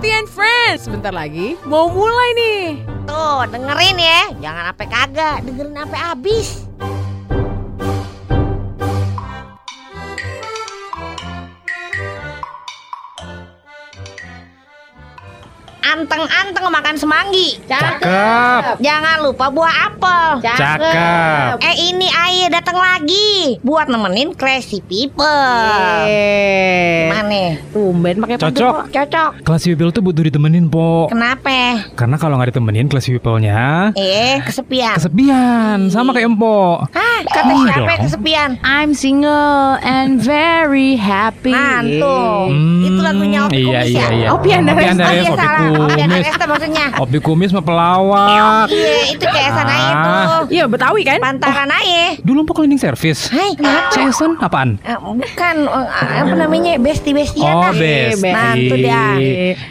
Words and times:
And 0.00 0.24
Friends. 0.24 0.88
Sebentar 0.88 1.12
lagi 1.12 1.60
mau 1.68 1.92
mulai 1.92 2.28
nih. 2.32 2.64
Tuh, 3.04 3.44
dengerin 3.52 4.00
ya. 4.00 4.22
Jangan 4.40 4.72
sampai 4.72 4.86
kagak, 4.88 5.36
dengerin 5.44 5.76
sampai 5.76 6.00
habis. 6.00 6.48
Anteng-anteng 16.00 16.64
makan 16.64 16.96
semanggi. 16.96 17.60
Cakep. 17.68 18.80
Jangan 18.80 19.20
lupa 19.20 19.52
buah 19.52 19.74
apel. 19.84 20.40
Cakep. 20.40 21.60
Eh 21.60 21.76
ini 21.86 22.08
Aye 22.10 22.48
datang 22.48 22.80
lagi 22.80 23.60
buat 23.60 23.84
nemenin 23.84 24.32
Crazy 24.32 24.80
People. 24.80 25.28
Eh, 26.02 27.12
Mana? 27.12 27.60
tumben 27.68 28.16
pakai 28.18 28.40
Cocok. 28.40 28.72
Po. 28.72 28.88
Cocok. 28.88 29.30
Kelas 29.44 29.62
people 29.62 29.92
tuh 29.92 30.00
butuh 30.00 30.24
ditemenin, 30.24 30.72
Po. 30.72 31.12
Kenapa? 31.12 31.84
Karena 31.92 32.16
kalau 32.16 32.40
nggak 32.40 32.56
ditemenin 32.56 32.88
kelas 32.88 33.04
people-nya 33.06 33.92
Eh, 33.92 34.40
kesepian. 34.40 34.96
kesepian, 34.96 35.92
sama 35.92 36.16
kayak 36.16 36.32
Empo. 36.32 36.80
Hah, 36.86 37.18
kata 37.22 37.44
Iya 37.44 37.60
siapa 37.60 37.68
yang 37.68 37.84
dong. 37.92 38.06
kesepian? 38.06 38.50
I'm 38.62 38.90
single 38.94 39.76
and 39.82 40.16
very 40.16 40.96
happy. 40.96 41.52
Mantul. 41.52 42.48
Hmm, 42.48 42.86
Itu 42.86 43.00
lagunya 43.02 43.38
Opi 43.44 43.58
iya, 43.58 43.80
Kumis 43.82 43.90
iya, 43.90 44.00
ya? 44.00 44.08
iya. 44.10 44.28
Opi 44.32 44.48
Andares. 44.48 44.78
Oh 44.78 44.80
Opi 44.80 44.86
iya 44.86 44.90
Andares, 44.90 45.26
Opi 45.26 45.36
salah. 45.36 45.89
Opi 45.90 46.00
Kumis. 46.00 46.24
Andares 46.24 46.46
maksudnya. 46.46 46.84
Opi 46.96 47.18
Kumis 47.20 47.50
mah 47.50 47.64
pelawak. 47.64 48.66
Iya, 48.68 48.94
itu 49.10 49.24
kayak 49.24 49.50
sana 49.52 49.72
Ah. 49.72 49.86
itu. 49.90 50.10
Iya 50.52 50.64
Betawi 50.66 51.02
kan? 51.02 51.18
Pantaran 51.18 51.68
aja. 51.68 52.04
Dulu 52.20 52.38
Empo 52.40 52.52
cleaning 52.52 52.78
service. 52.78 53.28
Hai, 53.28 53.52
kenapa? 53.52 53.90
Jason 53.92 54.38
apaan? 54.38 54.78
Eh, 54.80 54.96
bukan 54.96 55.56
eh, 55.62 55.88
apa 56.16 56.34
namanya 56.34 56.72
besti-bestian 56.76 57.52
Oh, 57.52 57.62
lah. 57.62 57.72
besti. 57.72 58.26
Nah, 58.26 58.52
itu 58.54 58.74
dia. 58.76 59.04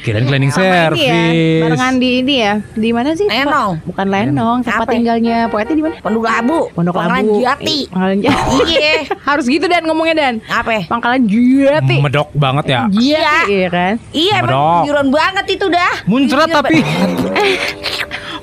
Kirain 0.02 0.26
cleaning 0.26 0.50
ya, 0.50 0.56
service. 0.56 1.62
barengan 1.62 1.94
di 1.96 2.10
ini 2.20 2.36
ya. 2.38 2.54
Di 2.72 2.90
mana 2.90 3.10
sih? 3.14 3.26
Lenong. 3.26 3.72
Bukan 3.84 4.06
Lenong, 4.08 4.58
tempat 4.62 4.84
Apa? 4.84 4.92
tinggalnya 4.92 5.48
Poeti 5.48 5.74
di 5.74 5.82
mana? 5.82 5.96
Pondok 6.00 6.24
Labu. 6.24 6.60
Pondok 6.72 6.94
Pangkalan 6.94 7.24
Labu. 7.24 7.36
Jati. 7.40 7.78
Eh, 7.80 7.90
Pangkalan 7.90 8.18
Jati. 8.20 8.56
Iya. 8.66 8.94
Harus 9.30 9.46
gitu 9.46 9.66
Dan 9.66 9.84
ngomongnya 9.84 10.16
Dan. 10.16 10.34
Apa? 10.46 10.86
Pangkalan 10.86 11.22
Jati. 11.24 11.98
Medok 12.00 12.30
banget 12.34 12.66
ya. 12.68 12.82
Jati, 12.90 13.06
iya 13.50 13.68
kan? 13.70 13.94
Iya, 14.12 14.34
emang 14.38 14.50
Medok. 14.50 14.82
juron 14.86 15.08
banget 15.10 15.46
itu 15.50 15.66
dah. 15.68 15.94
Muncrat 16.10 16.50
Iya, 16.50 16.56
tapi. 16.58 16.82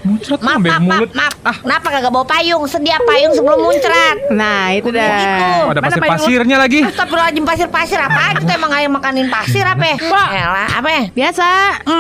Muncrat 0.07 0.39
Maaf, 0.39 0.59
maaf, 0.63 0.63
maaf, 0.63 0.81
mulut. 0.81 1.11
maaf. 1.13 1.57
Kenapa 1.67 1.87
kagak 1.91 2.13
bawa 2.15 2.27
payung? 2.27 2.63
Sedia 2.71 2.99
payung 3.03 3.35
sebelum 3.35 3.59
muncrat. 3.59 4.17
Nah, 4.31 4.71
itu 4.71 4.95
dah. 4.95 5.67
Oh, 5.67 5.75
ada 5.75 5.83
pasir-pasirnya 5.83 6.57
lagi. 6.57 6.87
Astagfirullahaladzim 6.87 7.43
pasir-pasir 7.43 7.99
apa 7.99 8.39
Kita 8.39 8.55
emang 8.55 8.71
ayam 8.71 8.95
makanin 8.95 9.27
pasir 9.27 9.67
apa 9.67 9.99
Pak. 9.99 10.29
Elah 10.31 10.69
apa 10.79 11.11
Biasa. 11.11 11.47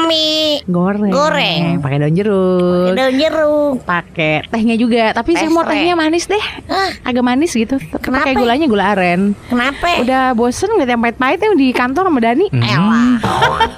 Mie 0.06 0.62
Goreng. 0.70 1.10
Goreng. 1.10 1.62
Pakai 1.82 1.98
daun 1.98 2.14
jeruk. 2.14 2.94
Daun 2.94 3.14
jeruk 3.18 3.74
Pakai 3.82 4.46
tehnya 4.46 4.78
juga, 4.78 5.10
tapi 5.10 5.34
Teh 5.34 5.42
saya 5.42 5.50
mau 5.50 5.66
tehnya 5.66 5.98
manis 5.98 6.30
deh. 6.30 6.44
Hah, 6.70 6.90
Agak 7.02 7.26
manis 7.26 7.50
gitu. 7.50 7.76
Kenapa? 7.98 8.22
Pakai 8.22 8.38
gulanya 8.38 8.66
gula 8.70 8.84
aren. 8.94 9.34
Kenapa? 9.50 9.98
Udah 9.98 10.30
bosen 10.32 10.70
ngeliat 10.70 10.94
yang 10.94 11.02
pahit-pahit 11.02 11.40
yang 11.42 11.54
di 11.58 11.68
kantor 11.74 12.06
sama 12.06 12.20
Dani. 12.22 12.46
Hmm, 12.50 12.62
Elah 12.62 13.10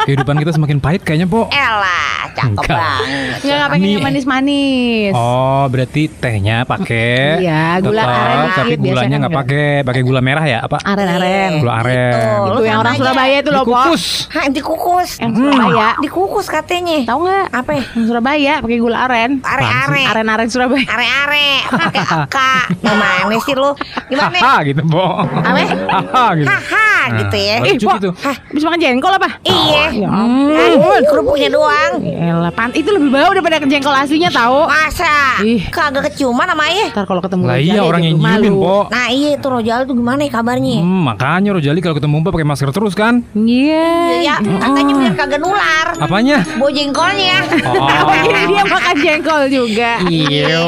kehidupan 0.05 0.37
kita 0.37 0.53
semakin 0.53 0.79
pahit 0.79 1.01
kayaknya, 1.01 1.29
Po. 1.29 1.49
Elah 1.49 2.29
Cakep 2.33 2.71
banget 2.71 3.35
Enggak 3.43 3.57
nggak 3.59 3.71
pengen 3.71 3.83
Nih. 3.83 3.95
yang 3.95 4.05
manis-manis. 4.19 5.15
Oh, 5.15 5.65
berarti 5.71 6.11
tehnya 6.11 6.67
pakai. 6.67 7.39
Iya, 7.47 7.79
gula 7.79 8.03
tetap, 8.03 8.19
aren 8.19 8.35
dikit, 8.35 8.57
Tapi 8.59 8.75
biasanya 8.75 8.91
gulanya 8.91 9.15
kan 9.15 9.21
nggak 9.23 9.37
pakai, 9.39 9.67
pakai 9.87 10.03
gula 10.03 10.21
merah 10.21 10.45
ya? 10.45 10.59
Apa? 10.67 10.79
Aren-aren. 10.83 11.51
Gula 11.63 11.73
aren. 11.79 12.11
Gitu. 12.11 12.27
Itu 12.27 12.59
Lu 12.59 12.63
yang 12.67 12.79
orang. 12.83 12.95
Surabaya 12.99 13.37
itu 13.39 13.51
loh. 13.55 13.63
Dikukus. 13.63 14.05
Hah 14.35 14.47
dikukus 14.51 15.11
Yang 15.23 15.33
Surabaya. 15.39 15.91
Dikukus 16.03 16.47
katanya 16.51 16.97
Tahu 17.07 17.19
nggak? 17.23 17.45
Apa 17.55 17.71
Yang 17.79 18.05
Surabaya 18.11 18.55
pakai 18.59 18.79
gula 18.83 18.99
aren. 19.07 19.31
Are-are 19.45 20.03
Aren-aren 20.11 20.49
Surabaya. 20.51 20.87
Are-are 20.89 21.47
Pakai 21.69 22.03
aka 22.03 22.53
Gimana 22.83 23.37
sih 23.45 23.55
lu 23.55 23.71
Gimana 24.11 24.39
Haha 24.39 24.55
gitu, 24.67 24.83
Po. 24.89 25.07
Apa? 25.23 25.61
Haha 25.63 26.25
gitu. 26.35 26.49
Haha 26.49 26.91
gitu 27.23 27.37
ya 27.39 27.57
Nah, 27.63 27.75
Po, 27.79 27.91
gitu. 27.99 28.11
Bisa 28.51 28.65
makan 28.67 28.81
jengkol 28.83 29.13
apa? 29.15 29.29
Iya 29.47 29.85
Ya 29.95 30.09
Kan, 30.11 31.03
Kerupuknya 31.07 31.49
doang 31.53 31.93
Elah, 32.03 32.51
pan 32.51 32.71
itu 32.75 32.89
lebih 32.91 33.15
bau 33.15 33.31
daripada 33.31 33.63
jengkol 33.63 33.95
aslinya 34.09 34.31
tahu. 34.33 34.65
Masa 34.65 35.17
Ih. 35.41 35.61
Kagak 35.69 36.09
keciuman 36.09 36.49
sama 36.49 36.65
ayah 36.67 36.89
Ntar 36.89 37.05
kalau 37.05 37.21
ketemu 37.21 37.43
Lah 37.45 37.55
Rojali 37.55 37.69
iya 37.69 37.81
orang 37.81 38.03
yang 38.03 38.17
malu. 38.17 38.41
nyiumin, 38.41 38.55
Po. 38.57 38.77
Nah 38.89 39.07
iya 39.09 39.29
itu 39.37 39.47
Rojal 39.47 39.79
tuh 39.85 39.95
gimana 39.95 40.21
ya 40.25 40.31
kabarnya 40.33 40.77
Hmm, 40.81 41.01
makanya 41.05 41.51
Rojali 41.53 41.79
kalau 41.79 41.95
ketemu 41.95 42.15
Mbak 42.19 42.33
pakai 42.33 42.49
masker 42.49 42.71
terus 42.73 42.95
kan? 42.95 43.21
Iya. 43.37 43.93
Iya 44.19 44.35
katanya 44.41 44.93
biar 44.97 45.15
kagak 45.15 45.41
nular 45.41 45.87
Apanya? 45.99 46.37
Bawa 46.57 46.71
jengkolnya 46.71 47.37
Oh, 47.69 48.15
jadi 48.25 48.43
dia 48.47 48.65
makan 48.65 48.95
jengkol 48.99 49.43
juga. 49.49 49.91
Iyo. 50.05 50.67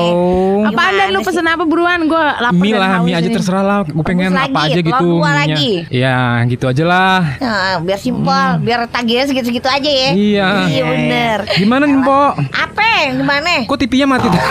Apaan 0.62 0.92
dan 0.92 1.08
lu 1.10 1.20
pesen 1.22 1.46
apa 1.46 1.64
buruan? 1.64 2.04
Gue 2.04 2.18
lapar 2.18 2.52
Mie 2.52 2.72
dan 2.72 2.80
lah, 2.80 2.88
haus 2.92 3.06
mie 3.06 3.14
aja 3.14 3.28
terserah 3.30 3.62
lah. 3.62 3.78
Gue 3.82 4.04
pengen 4.04 4.30
lagi, 4.30 4.50
apa 4.50 4.60
aja 4.66 4.80
gitu. 4.80 4.92
dua 5.00 5.08
mie-nya. 5.24 5.34
lagi. 5.54 5.72
Ya, 5.88 6.16
gitu 6.46 6.64
aja 6.66 6.84
lah. 6.84 7.18
Nah, 7.38 7.80
biar 7.80 7.98
simpel, 7.98 8.46
biar 8.60 8.80
tagihnya 8.86 9.24
segitu-segitu 9.26 9.66
aja 9.66 9.90
ya. 9.90 10.10
Iya. 10.12 10.48
Iya 10.68 10.82
bener. 10.84 11.38
Gimana 11.56 11.84
nih, 11.86 12.00
Po? 12.02 12.20
Apa? 12.36 12.86
Gimana? 13.30 13.62
Kok 13.62 13.78
TV-nya 13.78 14.06
mati 14.10 14.26
terus? 14.26 14.50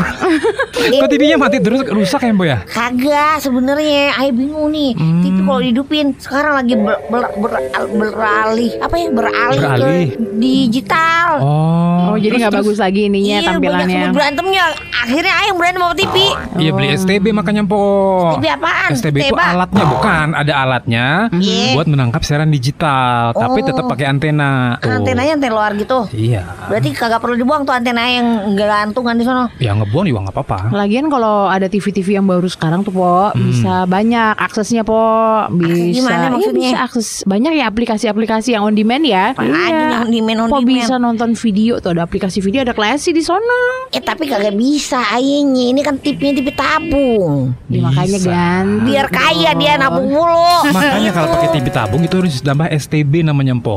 Kok 1.04 1.10
TV-nya 1.12 1.36
mati 1.36 1.58
terus 1.60 1.82
rusak 1.84 2.24
ya, 2.24 2.32
Po 2.32 2.48
ya? 2.48 2.64
Kagak 2.64 3.44
sebenarnya, 3.44 4.16
Ayo 4.16 4.32
bingung 4.32 4.72
nih. 4.72 4.96
Hmm. 4.96 5.20
TV 5.20 5.36
kalau 5.44 5.60
dihidupin 5.60 6.06
sekarang 6.16 6.54
lagi 6.56 6.74
ber, 6.80 6.96
ber- 7.12 7.34
ber- 7.36 7.68
beralih 7.92 8.72
apa 8.80 8.96
ya 8.96 9.08
beralih, 9.12 9.60
Beralih. 9.60 10.08
ke 10.08 10.16
digital. 10.40 11.30
Oh. 11.44 12.08
Oh, 12.10 12.16
jadi 12.16 12.40
nggak 12.40 12.56
bagus 12.56 12.80
lagi 12.80 13.06
ininya 13.06 13.38
iya, 13.38 13.50
tampilannya. 13.52 14.00
sebut 14.00 14.16
berantemnya. 14.16 14.64
Akhirnya 15.00 15.34
Ayo 15.36 15.52
berantem 15.54 15.82
sama 15.82 15.96
TV. 15.96 16.16
Iya 16.56 16.72
beli 16.72 16.88
STB 16.96 17.26
makanya 17.32 17.64
po. 17.64 17.82
STB 18.32 18.46
apaan? 18.50 18.90
STB 18.96 19.16
itu 19.18 19.28
Teba. 19.30 19.44
alatnya 19.54 19.84
bukan, 19.86 20.28
ada 20.34 20.54
alatnya 20.58 21.06
Iya. 21.36 21.76
buat 21.76 21.88
menangkap 21.92 22.24
siaran 22.24 22.48
digital, 22.48 23.36
tapi 23.36 23.60
Oh. 23.60 23.66
tetap 23.68 23.84
pakai 23.86 24.06
antena. 24.08 24.80
Antenanya 24.80 25.36
antena 25.36 25.52
luar 25.52 25.76
gitu. 25.76 26.08
Iya. 26.12 26.48
Berarti 26.66 26.96
kagak 26.96 27.20
perlu 27.20 27.36
dibuang 27.36 27.68
tuh 27.68 27.76
antena 27.76 28.08
yang 28.08 28.56
gantungan 28.70 29.16
di 29.16 29.24
sono. 29.24 29.50
Ya 29.58 29.74
ngebuang 29.74 30.06
juga 30.06 30.20
nggak 30.24 30.36
apa-apa. 30.36 30.60
Lagian 30.72 31.08
kalau 31.08 31.48
ada 31.48 31.66
TV-TV 31.66 32.08
yang 32.14 32.26
baru 32.26 32.46
sekarang 32.46 32.82
tuh 32.82 32.92
po 32.92 33.10
Hmm. 33.30 33.42
bisa 33.42 33.74
banyak 33.86 34.38
aksesnya 34.38 34.84
po 34.84 35.00
bisa 35.52 35.74
gimana 35.98 36.16
Iya, 36.20 36.30
maksudnya? 36.32 36.62
bisa 36.68 36.78
akses 36.80 37.08
banyak 37.24 37.52
ya 37.54 37.66
aplikasi-aplikasi 37.66 38.50
yang 38.52 38.64
on 38.64 38.74
demand 38.74 39.02
ya. 39.02 39.32
Apaan 39.32 39.50
yang 39.50 40.04
on 40.04 40.12
demand, 40.12 40.38
on 40.40 40.48
Po 40.48 40.58
demand? 40.58 40.70
bisa 40.70 40.94
nonton 40.96 41.30
video 41.34 41.78
tuh 41.78 41.92
ada 41.92 42.04
aplikasi 42.04 42.38
video 42.40 42.62
ada 42.62 42.72
klasi 42.72 43.10
di 43.10 43.20
sono. 43.20 43.90
Eh 43.90 44.00
tapi 44.00 44.26
kagak 44.26 44.54
bisa 44.54 45.02
ayahnya. 45.12 45.38
Ini 45.68 45.82
kan 45.82 45.98
tipnya 45.98 46.32
TV 46.32 46.50
tabung. 46.52 47.54
Ya, 47.66 47.82
makanya 47.82 48.10
Bisa. 48.16 48.30
ganti. 48.30 48.86
Biar 48.86 49.08
kaya 49.08 49.52
dia 49.54 49.74
nabung 49.76 50.08
mulu. 50.08 50.70
Makanya 50.70 51.10
kalau 51.12 51.28
pakai 51.32 51.50
TV 51.52 51.66
tabung 51.70 52.02
itu 52.02 52.16
harus 52.16 52.34
ditambah 52.38 52.68
STB 52.70 53.24
namanya 53.24 53.56
po. 53.58 53.74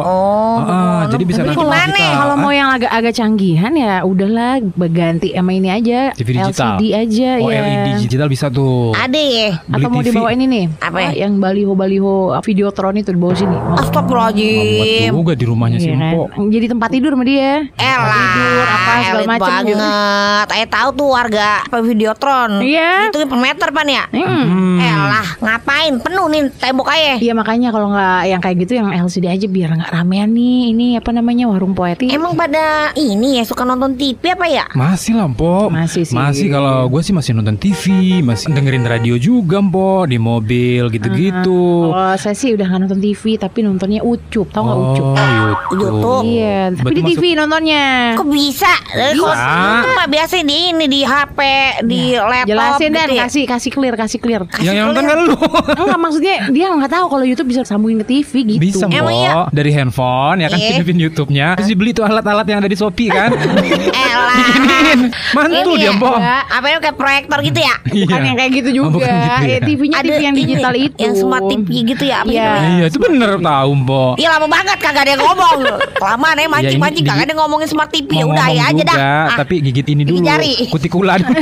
Oh, 0.00 0.58
Ah, 0.60 1.04
betul. 1.04 1.10
jadi 1.10 1.24
bisa 1.24 1.40
gimana? 1.42 1.54
digital. 1.88 2.14
Kalau 2.18 2.34
Ah, 2.34 2.38
mau 2.38 2.52
yang 2.52 2.70
agak-agak 2.70 3.12
canggihan 3.12 3.72
ya 3.72 3.94
udahlah 4.18 4.58
ganti 4.88 5.30
sama 5.30 5.50
ini 5.50 5.68
aja 5.68 6.10
TV 6.12 6.34
digital. 6.36 6.74
LCD 6.74 6.82
aja 6.92 7.30
Oh, 7.38 7.48
ya. 7.48 7.60
LED 7.60 7.86
digital 8.00 8.26
bisa 8.26 8.46
tuh. 8.48 8.90
Ada 8.92 9.14
ya. 9.16 9.48
Beli 9.64 9.78
Atau 9.78 9.88
mau 9.88 10.00
TV. 10.00 10.08
dibawa 10.10 10.28
ini 10.30 10.44
nih 10.44 10.64
Apa? 10.78 10.98
ah, 11.00 11.12
Yang 11.12 11.32
baliho-baliho 11.38 12.14
Videotron 12.40 12.94
itu 12.96 13.10
dibawa 13.10 13.32
sini 13.32 13.56
Astagfirullahaladzim. 13.78 15.12
juga 15.12 15.34
di 15.34 15.44
rumahnya 15.44 15.78
si 15.78 15.88
Iya 15.88 15.96
kan? 16.28 16.48
Jadi 16.48 16.66
tempat 16.66 16.88
tidur 16.90 17.12
sama 17.12 17.24
dia 17.24 17.68
Elah, 17.74 18.08
tidur, 18.08 18.64
apa, 18.64 18.92
segala 18.98 19.22
macem 19.28 19.52
gitu. 19.62 19.76
banget. 19.76 20.46
Saya 20.48 20.66
tahu 20.66 20.88
tuh 20.92 21.08
warga 21.08 21.48
apa 21.62 21.78
Videotron. 21.78 22.50
Iya. 22.60 22.90
Itu 23.08 23.18
per 23.22 23.38
meter 23.38 23.68
pan 23.70 23.86
ya. 23.86 24.04
Hmm. 24.08 24.44
Hmm. 24.48 24.78
Elah, 24.78 25.26
ngapain? 25.38 25.92
Penuh 25.98 26.26
nih 26.26 26.42
tembok 26.54 26.88
aja. 26.88 27.14
Iya 27.18 27.32
makanya 27.32 27.68
kalau 27.68 27.90
nggak 27.90 28.20
yang 28.26 28.40
kayak 28.40 28.56
gitu 28.62 28.72
yang 28.74 28.88
LCD 28.90 29.26
aja 29.28 29.46
biar 29.46 29.68
nggak 29.74 29.90
ramean 29.90 30.30
nih 30.30 30.72
ini 30.72 30.86
apa 30.96 31.10
namanya 31.10 31.44
warung 31.46 31.72
poeti. 31.72 32.08
Emang 32.08 32.32
pada 32.32 32.90
ini 32.94 33.36
ya 33.36 33.44
suka 33.44 33.62
nonton 33.62 33.94
TV 33.94 34.07
apa 34.14 34.46
ya? 34.46 34.64
Masih 34.72 35.12
lah, 35.12 35.28
Po. 35.28 35.68
Masih 35.68 36.04
sih. 36.04 36.14
Masih 36.14 36.46
kalau 36.48 36.86
gue 36.86 37.00
sih 37.00 37.12
masih 37.12 37.32
nonton 37.32 37.56
TV, 37.56 37.84
masih 38.20 38.48
dengerin 38.48 38.84
radio 38.84 39.14
juga, 39.16 39.60
Po, 39.60 40.04
di 40.04 40.16
mobil 40.16 40.88
gitu-gitu. 40.88 41.90
Kalau 41.90 42.14
saya 42.14 42.32
sih 42.32 42.54
udah 42.54 42.64
nggak 42.64 42.80
nonton 42.84 43.00
TV 43.00 43.22
tapi 43.36 43.58
nontonnya 43.60 44.00
ucup, 44.00 44.48
tau 44.48 44.62
nggak 44.62 44.78
ucup? 44.78 45.06
Oh, 45.08 45.16
YouTube. 45.18 45.78
YouTube. 45.78 46.24
Iya, 46.24 46.58
tapi 46.70 46.82
Berarti 46.84 47.00
di 47.00 47.10
TV 47.10 47.22
nontonnya. 47.34 47.84
Kok 48.14 48.28
bisa? 48.28 48.72
Eh, 48.90 49.12
Bisa. 49.12 49.48
itu 49.78 49.88
mah 49.90 50.06
biasa 50.06 50.34
di 50.38 50.56
ini 50.68 50.86
di 50.86 51.00
HP, 51.02 51.38
di 51.84 52.00
laptop 52.14 52.48
Jelasin 52.48 52.90
dan 52.90 53.06
gitu 53.06 53.14
ya. 53.14 53.22
kasih 53.24 53.44
kasih 53.44 53.70
clear, 53.70 53.94
kasih 53.94 54.18
clear. 54.18 54.42
Yang 54.58 54.74
yang 54.74 54.86
nonton 54.88 55.04
kan 55.04 55.18
lu. 55.18 55.34
Enggak 55.74 55.98
maksudnya 55.98 56.34
dia 56.48 56.66
nggak 56.70 56.90
tahu 56.90 57.06
kalau 57.08 57.24
YouTube 57.24 57.48
bisa 57.48 57.62
sambungin 57.64 58.00
ke 58.00 58.06
TV 58.08 58.32
gitu. 58.46 58.60
Bisa, 58.60 58.84
Emang 58.88 59.12
Po. 59.12 59.18
iya? 59.18 59.32
Dari 59.50 59.70
handphone 59.72 60.38
ya 60.40 60.48
kan 60.48 60.58
Iya. 60.58 60.68
pindahin 60.74 60.98
YouTube-nya. 61.00 61.46
Terus 61.58 61.68
dibeli 61.68 61.90
tuh 61.92 62.04
alat-alat 62.04 62.46
yang 62.46 62.58
ada 62.60 62.68
di 62.68 62.76
Shopee 62.76 63.08
kan. 63.08 63.30
Elah. 64.00 64.34
Bikinin. 64.54 65.00
Mantul 65.36 65.74
dia, 65.74 65.84
ya, 65.84 65.90
Mbok. 65.92 66.16
Apa 66.48 66.64
ini 66.66 66.78
kayak 66.80 66.96
proyektor 66.96 67.38
gitu 67.40 67.58
ya? 67.58 67.74
Bukan 67.82 68.20
yang 68.22 68.36
kayak 68.36 68.52
gitu 68.54 68.70
juga. 68.72 68.98
Gitu 68.98 69.04
ya. 69.04 69.36
Eh, 69.48 69.60
TV-nya 69.60 69.98
TV 70.00 70.18
yang 70.20 70.36
digital 70.36 70.72
itu. 70.74 70.96
Yang 70.96 71.14
smart 71.18 71.44
TV 71.46 71.68
gitu 71.86 72.04
ya? 72.04 72.18
Iya. 72.20 72.44
namanya? 72.48 72.68
Iya, 72.68 72.84
itu 72.86 72.98
bener 72.98 73.30
tahu, 73.38 73.70
Mbok. 73.76 74.12
Iya 74.16 74.28
lama 74.30 74.46
banget 74.46 74.76
kagak 74.78 75.02
ada 75.04 75.10
yang 75.10 75.22
ngomong 75.22 75.58
Kelamaan 75.94 76.36
ya 76.36 76.46
mancing-mancing 76.48 77.00
ini 77.00 77.08
Kagak 77.08 77.24
ada 77.24 77.34
ngomongin 77.36 77.66
smart 77.66 77.88
TV 77.88 78.10
Ya 78.12 78.24
udah 78.24 78.46
ya 78.48 78.62
aja 78.66 78.82
dah 78.84 78.96
Ah, 78.98 79.26
Tapi 79.38 79.60
gigit 79.60 79.86
ini 79.88 80.02
gigit 80.02 80.18
dulu. 80.18 80.26
jari. 80.26 80.52
Kutikula 80.68 81.12
dulu. 81.16 81.34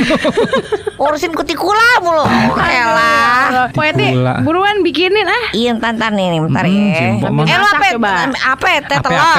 Urusin 1.03 1.31
kutikula 1.31 2.01
mulu 2.01 2.25
Elah 2.57 3.69
Pak 3.69 3.85
Eti, 3.87 4.07
Gula. 4.11 4.41
buruan 4.41 4.81
bikinin 4.81 5.23
ah. 5.23 5.45
Iya 5.51 5.77
ntar 5.77 6.11
nih 6.11 6.27
nih 6.29 6.39
bentar 6.41 6.63
Hmm, 6.67 6.91
ya. 6.91 6.99
Eh 7.21 7.21
lo 7.23 7.31
Masak 7.31 7.95
apa. 7.95 8.13
Apa 8.35 8.67
ya 8.67 8.79
teh 8.83 8.97
telur? 8.99 9.37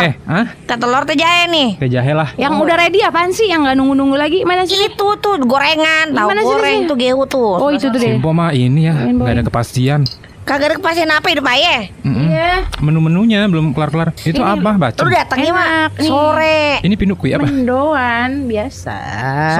Teh 0.65 0.77
telur 0.77 1.03
teh 1.05 1.15
jahe 1.15 1.45
nih 1.47 1.69
Teh 1.77 1.89
jahe 1.89 2.13
lah. 2.13 2.31
Yang 2.35 2.53
udah 2.59 2.77
ready 2.79 3.01
apaan 3.09 3.31
sih? 3.31 3.47
Yang 3.47 3.61
nggak 3.65 3.77
nunggu-nunggu 3.77 4.17
lagi? 4.17 4.39
Mana 4.43 4.63
sih? 4.63 4.77
Itu 4.79 5.17
tuh 5.19 5.41
gorengan 5.41 6.13
Tahu 6.13 6.29
Mana 6.29 6.41
goreng 6.41 6.85
sini? 6.85 6.89
tuh 6.89 6.97
gehu 6.97 7.23
tuh 7.25 7.53
Oh 7.57 7.69
itu 7.69 7.89
tuh 7.89 7.97
deh. 7.97 8.15
Simpo 8.15 8.31
mah 8.31 8.53
ini 8.53 8.87
ya, 8.87 8.95
nggak 8.95 9.35
ada 9.35 9.45
kepastian. 9.45 10.05
Kagak 10.43 10.73
ada 10.73 10.77
kepastian 10.81 11.13
apa 11.13 11.29
hidup 11.29 11.45
ayah 11.53 11.93
Mm-mm. 12.01 12.33
Iya. 12.33 12.65
Menu-menunya 12.81 13.45
belum 13.47 13.77
kelar-kelar. 13.77 14.17
Itu 14.25 14.41
apa, 14.41 14.81
baca? 14.81 14.97
Lu 15.05 15.13
datangnya 15.13 15.53
mah 15.53 15.69
sore 16.01 16.81
Ini 16.81 16.95
pinukui 16.97 17.37
apa? 17.37 17.45
Mendoan 17.45 18.49
biasa. 18.49 18.97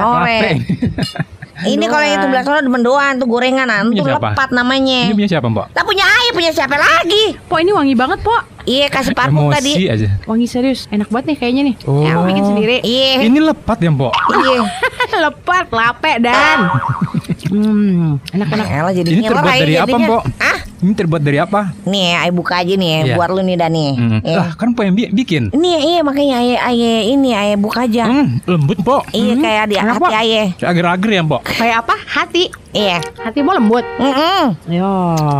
Sore. 0.01 0.39
Ini 1.65 1.85
kalau 1.91 2.05
yang 2.05 2.19
itu 2.23 2.27
sore 2.45 2.59
mendoan 2.67 3.13
tuh 3.19 3.27
gorengan 3.27 3.67
Itu 3.91 4.05
siapa? 4.05 4.31
lepat 4.31 4.49
namanya 4.55 5.11
Ini 5.11 5.13
punya 5.15 5.29
siapa, 5.29 5.47
Mbok? 5.51 5.65
Lah 5.75 5.83
punya 5.83 6.05
ayah 6.07 6.31
punya 6.31 6.51
siapa 6.55 6.75
lagi 6.79 7.35
Po 7.49 7.59
ini 7.59 7.71
wangi 7.75 7.95
banget, 7.97 8.19
Po. 8.23 8.35
Iya 8.69 8.85
kasih 8.91 9.17
parfum 9.17 9.49
Emosi 9.49 9.55
tadi 9.57 9.71
aja. 9.89 10.07
Wangi 10.29 10.45
serius. 10.45 10.85
Enak 10.93 11.09
banget 11.09 11.33
nih 11.33 11.37
kayaknya 11.41 11.61
nih. 11.73 11.75
Oh. 11.89 12.05
Ya, 12.05 12.11
aku 12.15 12.23
bikin 12.29 12.43
sendiri. 12.45 12.75
Iya 12.85 13.25
Ini 13.25 13.39
lepat 13.41 13.77
ya, 13.81 13.89
Mbok? 13.89 14.13
Iya 14.13 14.59
Lepat, 15.25 15.65
lape 15.73 16.11
dan. 16.21 16.57
hmm, 17.51 18.21
enak-enak. 18.29 18.67
Elah 18.69 18.93
jadi 18.93 19.09
Ini 19.09 19.25
terbuat 19.25 19.57
dari 19.57 19.75
apa. 19.79 19.95
Mbok? 19.97 20.23
Hah? 20.37 20.57
Ini 20.79 20.93
terbuat 20.93 21.19
dari 21.19 21.35
apa? 21.35 21.75
Nih 21.83 22.15
ayah 22.15 22.31
buka 22.31 22.57
aja 22.57 22.71
nih 22.71 23.03
Iya. 23.03 23.15
Buat 23.15 23.29
lu 23.29 23.41
nih 23.41 23.55
Dani 23.55 23.87
Hmm. 23.91 24.19
Iya. 24.21 24.37
Lah, 24.37 24.49
kan 24.55 24.71
Po 24.71 24.81
yang 24.81 24.93
bi- 24.93 25.11
bikin. 25.11 25.51
Ini 25.51 25.69
iya 25.77 25.99
makanya 26.01 26.39
ayah 26.39 26.59
ayah 26.67 26.97
ini 27.05 27.29
ayah 27.31 27.55
buka 27.55 27.83
aja 27.83 28.03
Hmm, 28.05 28.39
lembut, 28.45 28.79
Mbok. 28.79 29.03
Iya 29.11 29.33
kayak 29.35 29.63
di 29.65 29.75
Enak, 29.75 29.95
hati 29.97 30.15
ayah 30.15 30.45
Kayak 30.55 30.69
agar-agar 30.71 31.09
ya, 31.09 31.21
Mbok. 31.21 31.41
Kayak 31.45 31.77
apa? 31.81 31.95
Hati. 32.09 32.43
Iya 32.69 32.97
Hati 33.17 33.39
mau 33.39 33.51
lembut. 33.51 33.83
Mm-mm. 33.97 34.43
Yo. 34.69 34.93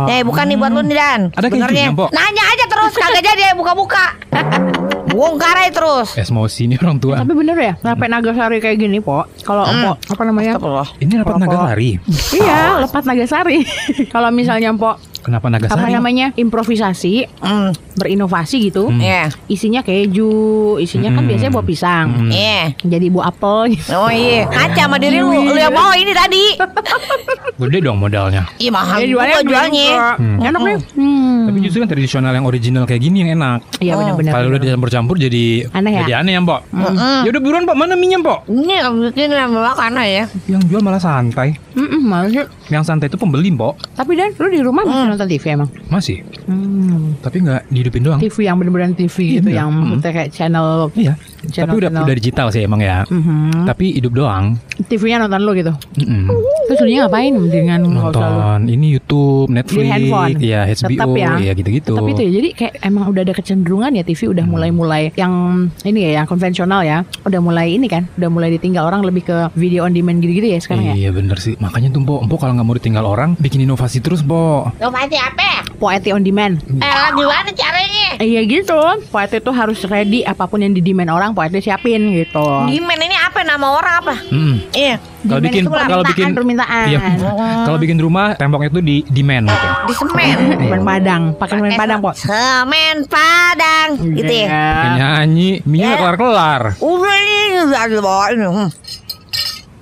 Eh 0.06 0.20
bukan 0.20 0.44
nih 0.44 0.56
buat 0.56 0.70
lu 0.70 0.82
nih 0.82 0.96
Dan 0.98 1.20
Ada 1.30 1.46
kejunya, 1.46 1.88
Mbok? 1.90 2.10
Nanya 2.10 2.44
aja 2.46 2.64
terus 2.66 2.92
Kagak 2.92 3.22
jadi 3.22 3.54
buka-buka 3.54 4.04
Bongkar 5.10 5.56
aja 5.58 5.72
terus 5.72 6.14
Emosi 6.16 6.64
nih 6.66 6.78
orang 6.78 6.96
tua. 6.96 7.16
Tapi 7.18 7.32
bener 7.34 7.56
ya, 7.56 7.72
lape 7.78 8.06
nagasari 8.06 8.56
kayak 8.58 8.78
gini, 8.78 8.98
Po. 8.98 9.26
Kalau 9.42 9.66
Po, 9.66 9.90
apa 9.98 10.22
namanya? 10.22 10.54
Astagfirullah. 10.54 10.88
Ini 10.96 11.12
rapat 11.18 11.34
Nagasari. 11.40 11.90
Iya, 12.30 12.58
lepat 12.80 13.02
nagasari. 13.04 13.58
Kalau 14.14 14.30
misalnya 14.30 14.70
Po, 14.72 14.94
Kenapa 15.20 15.46
apa 15.46 15.54
Nagasari? 15.58 15.92
namanya? 15.92 16.26
Improvisasi, 16.34 17.28
Hmm, 17.38 17.70
berinovasi 17.94 18.56
gitu. 18.62 18.88
Hmm. 18.88 18.98
Iya 18.98 19.28
Isinya 19.46 19.80
keju, 19.80 20.30
isinya 20.76 21.10
kan 21.10 21.22
Hmm. 21.22 21.28
biasanya 21.28 21.50
buah 21.50 21.66
pisang. 21.66 22.06
Hmm. 22.10 22.30
Iya 22.30 22.72
Jadi 22.80 23.06
buah 23.08 23.28
apel 23.28 23.58
gitu. 23.72 23.92
Oh 23.92 24.08
iya 24.08 24.44
Ngaca 24.46 24.82
sama 24.82 24.96
diri 24.96 25.18
lu 25.18 25.28
Lu 25.30 25.54
yang 25.54 25.70
bawa 25.70 25.94
ini 25.94 26.10
tadi 26.10 26.44
Gede 27.60 27.78
dong 27.80 27.98
modalnya. 27.98 28.48
Iya 28.56 28.70
mahal 28.70 28.98
Ya, 28.98 29.06
juga 29.06 29.24
jualnya 29.42 29.88
Hmm. 30.16 30.40
Enak 30.40 30.60
nih. 30.60 30.78
Hmm. 30.96 31.38
Tapi 31.42 31.58
justru 31.60 31.78
kan 31.78 31.88
tradisional 31.88 32.32
yang 32.32 32.44
original 32.44 32.84
kayak 32.84 33.00
gini 33.00 33.20
yang 33.20 33.36
enak. 33.36 33.58
Iya 33.78 33.92
Oh. 33.92 33.98
benar-benar. 34.00 34.32
Kalau 34.32 34.46
udah 34.48 34.60
dicampur-campur 34.60 35.16
jadi 35.16 35.44
Aneh 35.70 35.92
ya? 35.92 36.00
Jadi 36.02 36.12
aneh 36.14 36.32
ya, 36.32 36.40
Mbok. 36.40 36.60
Mm-mm. 36.70 37.18
Ya 37.20 37.28
udah 37.28 37.42
buruan, 37.42 37.62
Mbok. 37.62 37.76
Mana 37.76 37.94
minyak, 37.94 38.20
Mbok? 38.20 38.38
Ini 38.46 38.74
bikin 39.06 39.30
yang 39.30 39.52
makan 39.52 39.92
ya 40.00 40.24
Yang 40.46 40.62
jual 40.66 40.80
malah 40.80 40.98
santai. 40.98 41.58
Mm-mm, 41.74 42.00
males 42.00 42.32
sih. 42.32 42.46
Yang 42.70 42.84
santai 42.86 43.10
itu 43.10 43.18
pembeli, 43.18 43.50
Mbok. 43.50 43.74
Tapi 43.98 44.14
Dan, 44.14 44.30
lu 44.38 44.46
di 44.46 44.62
rumah 44.62 44.86
masih 44.86 45.06
nonton 45.10 45.26
TV 45.26 45.44
emang? 45.50 45.68
Masih. 45.90 46.22
Hmm. 46.46 47.18
Tapi 47.18 47.42
nggak 47.42 47.66
dihidupin 47.66 48.02
doang. 48.06 48.20
TV 48.22 48.46
yang 48.46 48.56
bener-bener 48.56 48.94
TV 48.94 49.42
gitu, 49.42 49.50
Iya. 49.50 49.66
yang 49.66 49.70
Hmm. 49.74 49.98
kayak 49.98 50.30
channel. 50.30 50.86
Iya. 50.94 51.18
Channel- 51.42 51.72
Tapi 51.72 51.78
udah 51.78 51.90
channel. 51.90 52.04
udah 52.04 52.16
digital 52.16 52.46
sih 52.50 52.60
emang 52.60 52.80
ya. 52.80 53.08
Mhm. 53.08 53.64
Tapi 53.64 53.96
hidup 53.96 54.12
doang. 54.12 54.60
TV-nya 54.80 55.20
nonton 55.20 55.40
lu 55.40 55.52
gitu. 55.54 55.72
Mm-mm. 55.98 56.24
Terus 56.66 56.78
lu 56.80 56.92
ngapain 56.94 57.32
dengan 57.46 57.80
Nonton 57.82 58.64
ini 58.66 58.86
YouTube, 58.90 59.48
Netflix, 59.48 59.76
di 59.78 59.90
handphone? 59.90 60.32
ya 60.38 60.60
HBO, 60.64 60.88
Tetap 60.90 61.08
ya. 61.14 61.30
ya 61.38 61.52
gitu-gitu. 61.52 61.92
Tapi 61.92 62.10
itu 62.10 62.22
ya, 62.22 62.30
jadi 62.32 62.48
kayak 62.54 62.74
emang 62.82 63.04
udah 63.06 63.22
ada 63.22 63.34
kecenderungan 63.34 63.90
ya 63.92 64.02
TV 64.02 64.20
udah 64.26 64.44
mulai-mulai 64.44 65.12
yang 65.14 65.32
ini 65.82 66.00
ya, 66.06 66.22
yang 66.22 66.26
konvensional 66.26 66.80
ya. 66.80 67.04
Udah 67.22 67.40
mulai 67.40 67.72
ini 67.72 67.86
kan, 67.86 68.08
udah 68.14 68.28
mulai 68.28 68.48
ditinggal 68.50 68.82
orang 68.82 69.00
lebih 69.02 69.26
ke 69.26 69.36
video 69.54 69.84
on 69.84 69.92
demand 69.92 70.18
gitu-gitu 70.18 70.48
ya 70.48 70.58
sekarang 70.58 70.84
ya. 70.86 70.94
Iya 70.98 71.10
bener 71.10 71.36
sih. 71.36 71.56
Makanya 71.58 71.90
tuh 71.90 72.00
Mbok, 72.00 72.20
Mbok 72.24 72.38
kalau 72.38 72.52
nggak 72.54 72.66
mau 72.66 72.76
ditinggal 72.76 73.04
orang, 73.04 73.30
bikin 73.36 73.60
inovasi 73.60 74.00
terus, 74.00 74.20
Mbok. 74.20 74.76
Lo 74.76 74.88
pasti 74.88 75.16
apa? 75.16 75.64
Poeti 75.76 76.10
on 76.10 76.20
demand. 76.20 76.60
Eh 76.62 77.08
gimana 77.10 77.48
caranya? 77.50 78.08
Iya 78.18 78.40
gitu. 78.42 78.80
Poeti 79.08 79.36
itu 79.36 79.50
harus 79.50 79.80
ready 79.84 80.20
apa 80.22 80.44
pun 80.44 80.60
yang 80.60 80.72
di 80.72 80.80
demand 80.80 81.10
orang, 81.10 81.29
Poeti 81.32 81.60
siapin 81.60 82.10
gitu. 82.10 82.46
Demand 82.66 83.00
ini 83.00 83.16
apa 83.16 83.40
nama 83.42 83.66
orang 83.72 83.94
apa? 84.00 84.14
Mm. 84.28 84.54
Iya 84.70 84.96
Kalau 85.20 85.40
bikin 85.40 85.62
itu 85.64 85.70
kalau 85.70 86.04
bikin 86.04 86.32
permintaan. 86.32 86.86
Iya. 86.88 86.98
Kalau 87.64 87.78
bikin 87.78 87.98
rumah 88.00 88.32
temboknya 88.34 88.70
tuh 88.72 88.80
di 88.80 89.04
demand 89.06 89.46
gitu. 89.46 89.66
Di 89.84 89.94
semen 89.94 90.36
Semen 90.56 90.82
Padang, 90.82 91.22
pakai 91.36 91.56
semen 91.60 91.72
Padang, 91.76 91.98
Po. 92.00 92.10
Semen 92.16 92.96
Padang 93.04 93.88
Gitu 94.00 94.32
ya 94.32 94.48
Kayak 94.48 94.92
nyanyi, 94.96 95.50
mie 95.62 95.84
Ya. 95.84 95.96
kelar-kelar. 95.98 96.62
Udah 96.78 97.14
ini 97.16 97.36
udah 97.64 97.82
dibawa 97.86 98.24
ini 98.32 98.46
Hmm. 98.48 98.68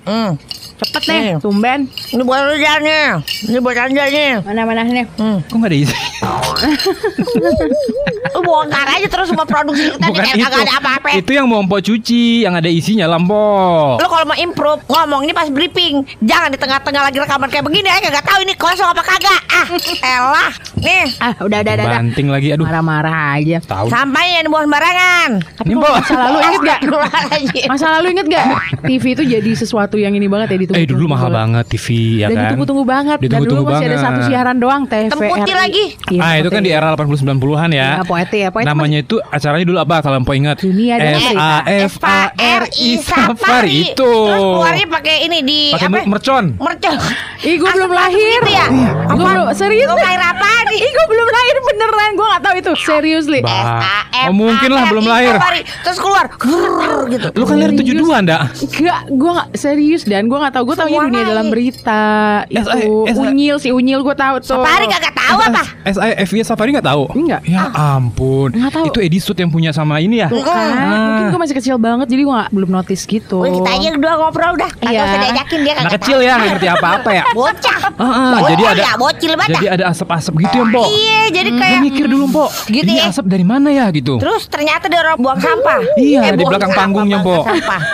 Hmm. 0.08 0.30
Cepet 0.78 1.02
nih, 1.10 1.20
Nih. 1.20 1.34
tumben. 1.42 1.80
Ini 2.14 2.22
buat 2.22 2.38
nih 2.54 3.18
Ini 3.50 3.58
buat 3.58 3.74
nih 3.74 4.32
Mana-mana 4.46 4.80
nih. 4.86 5.06
Hmm. 5.18 5.42
Kok 5.44 5.54
nggak 5.58 5.70
ada 5.70 5.76
isi? 5.76 5.94
Lu 8.28 8.40
bongkar 8.42 8.86
aja 8.88 9.06
terus 9.06 9.26
semua 9.26 9.44
produksi 9.44 9.88
kita 9.88 9.98
nih 10.00 10.10
Bukan 10.10 10.24
kayak 10.24 10.36
itu. 10.38 10.58
ada 10.60 10.74
apa-apa 10.76 11.08
Itu 11.14 11.30
yang 11.32 11.46
mau 11.46 11.60
Mbok 11.60 11.80
cuci, 11.82 12.24
yang 12.42 12.54
ada 12.54 12.68
isinya 12.68 13.06
lah, 13.06 13.18
Mbok. 13.18 13.98
Lo 13.98 14.06
kalau 14.06 14.24
mau 14.24 14.36
improve 14.36 14.80
ngomong 14.84 15.20
ini 15.22 15.32
pas 15.32 15.48
briefing 15.48 15.94
Jangan 16.20 16.50
di 16.50 16.58
tengah-tengah 16.58 17.02
lagi 17.02 17.16
rekaman 17.16 17.48
kayak 17.48 17.64
begini 17.64 17.88
Ayo 17.88 18.00
kagak 18.04 18.24
tahu 18.24 18.40
ini 18.42 18.54
kosong 18.54 18.86
apa 18.86 19.02
kagak 19.02 19.40
Ah 19.48 19.66
elah 20.02 20.50
Nih 20.78 21.06
Ah, 21.18 21.34
udah, 21.40 21.58
udah, 21.58 21.72
udah. 21.74 21.86
Banting 21.88 22.28
lagi, 22.28 22.48
aduh. 22.52 22.62
Marah-marah 22.62 23.14
aja. 23.34 23.58
Tahu. 23.60 23.86
Sampahnya 23.88 24.32
yang 24.38 24.48
buang 24.48 24.64
sembarangan 24.64 25.28
Tapi 25.56 25.72
Mbok. 25.72 25.90
masa 25.92 26.14
lalu 26.16 26.38
inget 26.44 26.62
gak? 26.64 26.80
Masa 27.70 27.86
lalu 27.90 28.06
inget 28.12 28.26
gak? 28.28 28.46
TV 28.80 29.04
itu 29.10 29.22
jadi 29.24 29.50
sesuatu 29.52 29.96
yang 29.96 30.12
ini 30.12 30.26
banget 30.26 30.54
ya 30.54 30.58
ditunggu 30.60 30.78
Eh 30.78 30.86
dulu 30.86 31.04
mahal 31.06 31.30
banget 31.30 31.64
TV 31.68 31.86
ya 32.18 32.26
Dan 32.26 32.36
kan. 32.36 32.42
ditunggu-tunggu 32.46 32.84
banget 32.84 33.18
Dan 33.18 33.24
dulu 33.24 33.28
Ditunggu-tunggu 33.28 33.64
masih 33.68 33.84
ada 33.84 33.96
banget. 33.96 34.06
satu 34.06 34.20
siaran 34.24 34.56
doang 34.56 34.82
TVRI 34.84 35.06
Hitam 35.08 35.20
putih 35.20 35.56
lagi. 35.56 35.84
Iya, 36.08 36.20
Ah 36.20 36.32
itu 36.36 36.47
kan 36.50 36.60
di 36.60 36.70
era 36.70 36.92
80-90-an 36.92 37.70
ya. 37.70 37.88
Ya, 37.90 38.02
Poeti 38.02 38.38
ya 38.40 38.48
Poeti 38.48 38.64
Namanya 38.64 38.98
itu 39.00 39.16
acaranya 39.22 39.64
dulu 39.64 39.78
apa 39.78 39.96
kalau 40.00 40.18
Mpok 40.18 40.34
ingat? 40.34 40.56
Dunia 40.58 40.94
dan 40.96 41.14
F 41.14 41.28
A 41.32 41.52
F 41.84 41.94
A 42.00 42.20
R 42.32 42.62
I 42.70 42.90
Safari 42.98 43.70
itu. 43.88 43.94
Terus 43.94 44.42
keluarnya 44.54 44.86
pakai 44.86 45.16
ini 45.22 45.38
di 45.40 45.60
Pakai 45.70 45.86
apa? 45.86 45.96
mer- 45.96 46.08
mercon. 46.08 46.44
Mercon. 46.56 46.96
Ih 47.40 47.54
gue 47.56 47.70
belum 47.70 47.90
lahir 47.90 48.26
gitu 48.34 48.50
ya? 48.50 48.66
Gue 49.08 49.14
Apa? 49.16 49.30
belum 49.30 49.46
Serius 49.52 49.86
Lu 49.86 49.94
nih 49.94 50.04
lahir 50.04 50.22
apa 50.24 50.48
nih? 50.66 50.78
Ih 50.78 50.90
gue 50.90 51.06
belum 51.06 51.28
lahir 51.28 51.54
beneran 51.64 52.10
Gue 52.10 52.26
gak 52.28 52.42
tahu 52.42 52.54
itu 52.56 52.72
Seriously 52.76 53.40
Ba- 53.40 53.50
S-A-F-A-R-I 53.50 54.26
Oh, 54.28 54.34
mungkin 54.34 54.68
lah, 54.68 54.84
belum 54.86 55.04
lahir. 55.04 55.32
Safari. 55.32 55.60
Terus 55.62 55.98
keluar 55.98 56.26
gitu. 57.06 57.26
Lu 57.32 57.44
kan 57.44 57.56
lahir 57.56 57.72
72 57.72 58.02
Ndak? 58.20 58.40
Enggak, 58.74 59.00
gue 59.08 59.30
gak 59.32 59.48
serius 59.54 60.02
dan 60.02 60.26
gue 60.26 60.36
gak 60.36 60.52
tahu. 60.52 60.64
Gue 60.64 60.76
taunya 60.76 60.90
Semua 60.92 61.06
dunia 61.06 61.24
dalam 61.24 61.46
berita 61.48 62.02
itu 62.44 62.60
S- 62.60 62.70
S- 63.08 63.18
unyil 63.20 63.56
si 63.56 63.70
unyil 63.70 64.02
gue 64.02 64.12
tahu 64.12 64.34
tuh. 64.38 64.58
Safari 64.58 64.86
kagak 64.86 65.14
tahu 65.14 65.38
apa? 65.40 65.62
S 65.84 65.96
I 65.96 66.10
F 66.18 66.30
Y 66.38 66.44
Safari 66.44 66.70
nggak 66.70 66.86
tahu? 66.86 67.02
Enggak. 67.12 67.40
Ya 67.42 67.66
ampun. 67.68 68.50
Nggak 68.52 68.72
tahu. 68.72 68.86
Itu 68.86 68.98
Edi 69.00 69.18
Sud 69.18 69.34
yang 69.34 69.48
punya 69.48 69.70
sama 69.70 69.98
ini 69.98 70.22
ya? 70.22 70.28
Tuh 70.28 70.40
kan, 70.40 70.54
Ah. 70.70 71.06
mungkin 71.10 71.24
gue 71.28 71.40
masih 71.40 71.56
kecil 71.56 71.76
banget 71.76 72.06
jadi 72.06 72.22
gue 72.22 72.30
gak, 72.32 72.50
belum 72.50 72.70
notice 72.70 73.02
gitu. 73.04 73.42
Wih, 73.42 73.50
kita 73.52 73.70
aja 73.72 73.88
berdua 73.92 74.14
ngobrol 74.16 74.54
dah. 74.54 74.70
Kagak 74.72 74.88
Iya. 74.88 75.02
usah 75.02 75.18
diajakin 75.20 75.58
dia 75.60 75.74
Anak 75.76 75.92
kecil 75.96 76.16
ya 76.18 76.32
nggak 76.34 76.50
ngerti 76.52 76.68
apa-apa 76.70 77.10
ya. 77.12 77.24
Bocah. 77.30 77.78
Ah, 77.90 78.02
ah, 78.02 78.30
Bocah 78.32 78.48
jadi 78.48 78.62
ada 78.68 78.80
ya, 78.80 78.92
bocil 78.94 79.32
banget. 79.34 79.54
jadi 79.54 79.66
ada 79.70 79.84
asap-asap 79.88 80.32
gitu 80.40 80.54
ya, 80.54 80.64
Mbok. 80.64 80.86
Iya, 80.88 81.20
jadi 81.32 81.50
Gue 81.50 81.60
kayak 81.60 81.78
mikir 81.82 82.04
dulu, 82.06 82.24
Mbok. 82.28 82.50
Gitu 82.68 82.84
ini 82.84 82.94
ya. 82.96 83.08
asap 83.08 83.24
dari 83.26 83.42
mana 83.42 83.68
ya 83.68 83.86
gitu? 83.90 84.14
Terus 84.16 84.46
ternyata 84.46 84.86
dia 84.86 85.00
orang 85.00 85.18
buang 85.18 85.38
sampah. 85.38 85.78
Iya, 85.96 86.20
Eh, 86.24 86.36
di 86.36 86.44
belakang 86.44 86.72
panggungnya, 86.72 87.18
Mbok. 87.18 87.44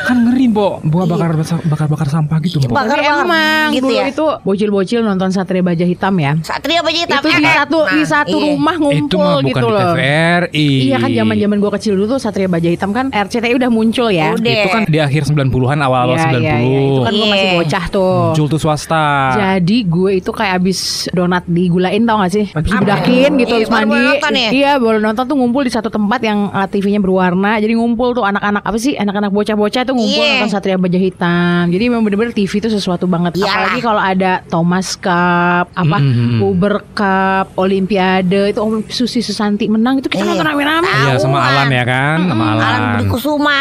Kan 0.04 0.16
ngeri, 0.26 0.43
Mbok. 0.54 0.74
Buah 0.84 1.04
bakar 1.04 1.30
bakar 1.64 1.86
bakar 1.88 2.08
sampah 2.08 2.38
gitu, 2.40 2.56
Mbok. 2.60 2.70
Bakar- 2.72 2.92
Tapi 2.94 3.10
emang 3.10 3.66
gitu 3.72 3.84
dulu 3.84 3.92
ya? 3.92 4.04
itu 4.06 4.26
bocil-bocil 4.40 5.00
nonton 5.02 5.28
Satria 5.28 5.60
Baja 5.60 5.82
Hitam 5.82 6.14
ya. 6.16 6.38
Satria 6.40 6.78
baju 6.78 6.94
hitam. 6.94 7.18
Itu 7.18 7.28
di 7.28 7.42
Eh, 7.42 7.52
satu 7.52 7.78
di 7.84 7.98
nah, 7.98 8.06
satu 8.06 8.36
iya. 8.36 8.44
rumah 8.48 8.74
Itu 8.74 8.84
ngumpul 8.84 9.18
mah 9.18 9.34
bukan 9.34 9.44
gitu 9.44 9.58
di 9.58 9.74
loh. 9.74 9.82
TVRI. 9.90 10.68
Iya 10.84 10.96
kan 10.96 11.10
zaman-zaman 11.12 11.56
gue 11.58 11.70
kecil 11.72 11.92
dulu 11.94 12.06
tuh 12.08 12.18
Satria 12.18 12.46
Baja 12.46 12.68
Hitam 12.68 12.90
kan 12.90 13.06
RCTI 13.10 13.54
udah 13.54 13.68
muncul 13.68 14.08
ya. 14.08 14.30
Udah. 14.32 14.54
Itu 14.54 14.68
kan 14.70 14.82
di 14.86 14.98
akhir 14.98 15.22
90-an 15.26 15.50
awal-awal 15.80 16.14
Iya, 16.14 16.24
90. 16.24 16.38
iya, 16.38 16.56
iya. 16.56 16.80
Itu 16.86 17.00
kan 17.00 17.12
gue 17.12 17.26
masih 17.26 17.42
Iya. 17.44 17.54
bocah 17.56 17.84
tuh. 17.88 18.14
Muncul 18.30 18.46
tuh 18.46 18.60
swasta. 18.60 19.04
Jadi 19.34 19.76
gue 19.84 20.10
itu 20.14 20.30
kayak 20.30 20.52
abis 20.56 20.78
donat 21.10 21.42
digulain 21.44 22.02
tau 22.02 22.16
gak 22.20 22.32
sih? 22.32 22.46
Abis 22.48 22.70
dibedakin 22.70 23.30
gitu 23.36 23.54
Iya, 23.56 23.66
mandi. 23.68 23.90
boleh 23.90 24.04
nonton 24.12 24.32
ya? 24.34 24.48
Iya 24.50 24.72
baru 24.78 24.98
nonton 25.00 25.24
tuh 25.24 25.36
ngumpul 25.36 25.62
di 25.62 25.72
satu 25.72 25.88
tempat 25.88 26.20
yang 26.20 26.38
uh, 26.48 26.64
TV-nya 26.64 27.00
berwarna. 27.00 27.56
Jadi 27.56 27.74
ngumpul 27.74 28.12
tuh 28.12 28.22
anak-anak 28.22 28.62
apa 28.62 28.76
sih? 28.76 28.94
Anak-anak 28.94 29.30
bocah-bocah 29.30 29.82
tuh 29.82 29.94
ngumpul 29.94 30.22
Iya. 30.22 30.43
Nonton 30.44 30.52
Satria 30.52 30.76
Baja 30.76 30.96
Hitam. 30.96 31.64
Jadi 31.66 31.84
memang 31.86 32.02
bener-bener 32.02 32.32
TV 32.32 32.52
itu 32.54 32.68
sesuatu 32.68 33.04
banget. 33.06 33.34
Iyalah. 33.34 33.48
Apalagi 33.48 33.80
kalau 33.80 34.02
ada 34.02 34.32
Thomas 34.46 34.88
Cup, 34.94 35.66
apa 35.70 35.96
Mm-mm. 35.98 36.44
Uber 36.44 36.74
Cup, 36.92 37.56
Olimpiade 37.56 38.22
itu 38.46 38.58
Om 38.58 38.84
Susi 38.86 39.20
Susanti 39.20 39.66
menang 39.66 39.98
itu 39.98 40.06
kita 40.06 40.20
Iya. 40.20 40.30
nonton 40.30 40.46
rame-rame. 40.46 40.86
Iya 40.86 41.14
sama 41.16 41.38
Tahuan. 41.38 41.48
Alan 41.50 41.68
ya 41.70 41.84
kan, 41.84 42.18
sama 42.24 42.44
Alan 42.46 42.62
Alan. 42.62 42.82
Budi 42.92 43.04
Kusuma. 43.08 43.60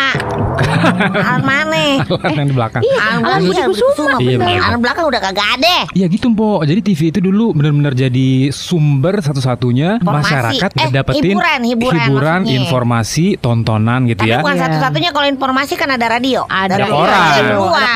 Alan 1.16 1.42
mana? 1.42 1.86
Alan 2.24 2.34
yang 2.36 2.48
di 2.48 2.56
belakang. 2.56 2.82
Alan 2.84 3.40
Budi 3.42 3.62
Kusuma, 3.64 4.18
Iya. 4.20 4.38
Alan 4.62 4.80
belakang 4.80 5.06
udah 5.06 5.22
kagak 5.22 5.48
ada. 5.54 5.78
Iya 5.92 6.06
gitu 6.08 6.26
Mpok 6.26 6.66
Jadi 6.66 6.80
TV 6.84 7.00
itu 7.10 7.20
dulu 7.22 7.54
benar-benar 7.54 7.94
jadi 7.94 8.30
sumber 8.50 9.20
satu-satunya 9.20 10.00
Informasi. 10.00 10.24
masyarakat 10.24 10.70
Eh, 10.74 10.90
dapetin 10.90 11.36
hiburan, 11.36 11.60
hiburan 11.64 12.40
maksudnya. 12.42 12.58
informasi, 12.60 13.26
tontonan 13.38 14.06
gitu 14.06 14.24
Tapi 14.24 14.32
ya. 14.32 14.40
bukan 14.40 14.56
Iya. 14.56 14.64
satu-satunya 14.66 15.10
kalau 15.10 15.28
informasi 15.28 15.74
kan 15.76 15.90
ada 15.90 16.06
radio. 16.10 16.42
Ada 16.46 16.73
Ada 16.74 16.86
koran. 16.86 17.44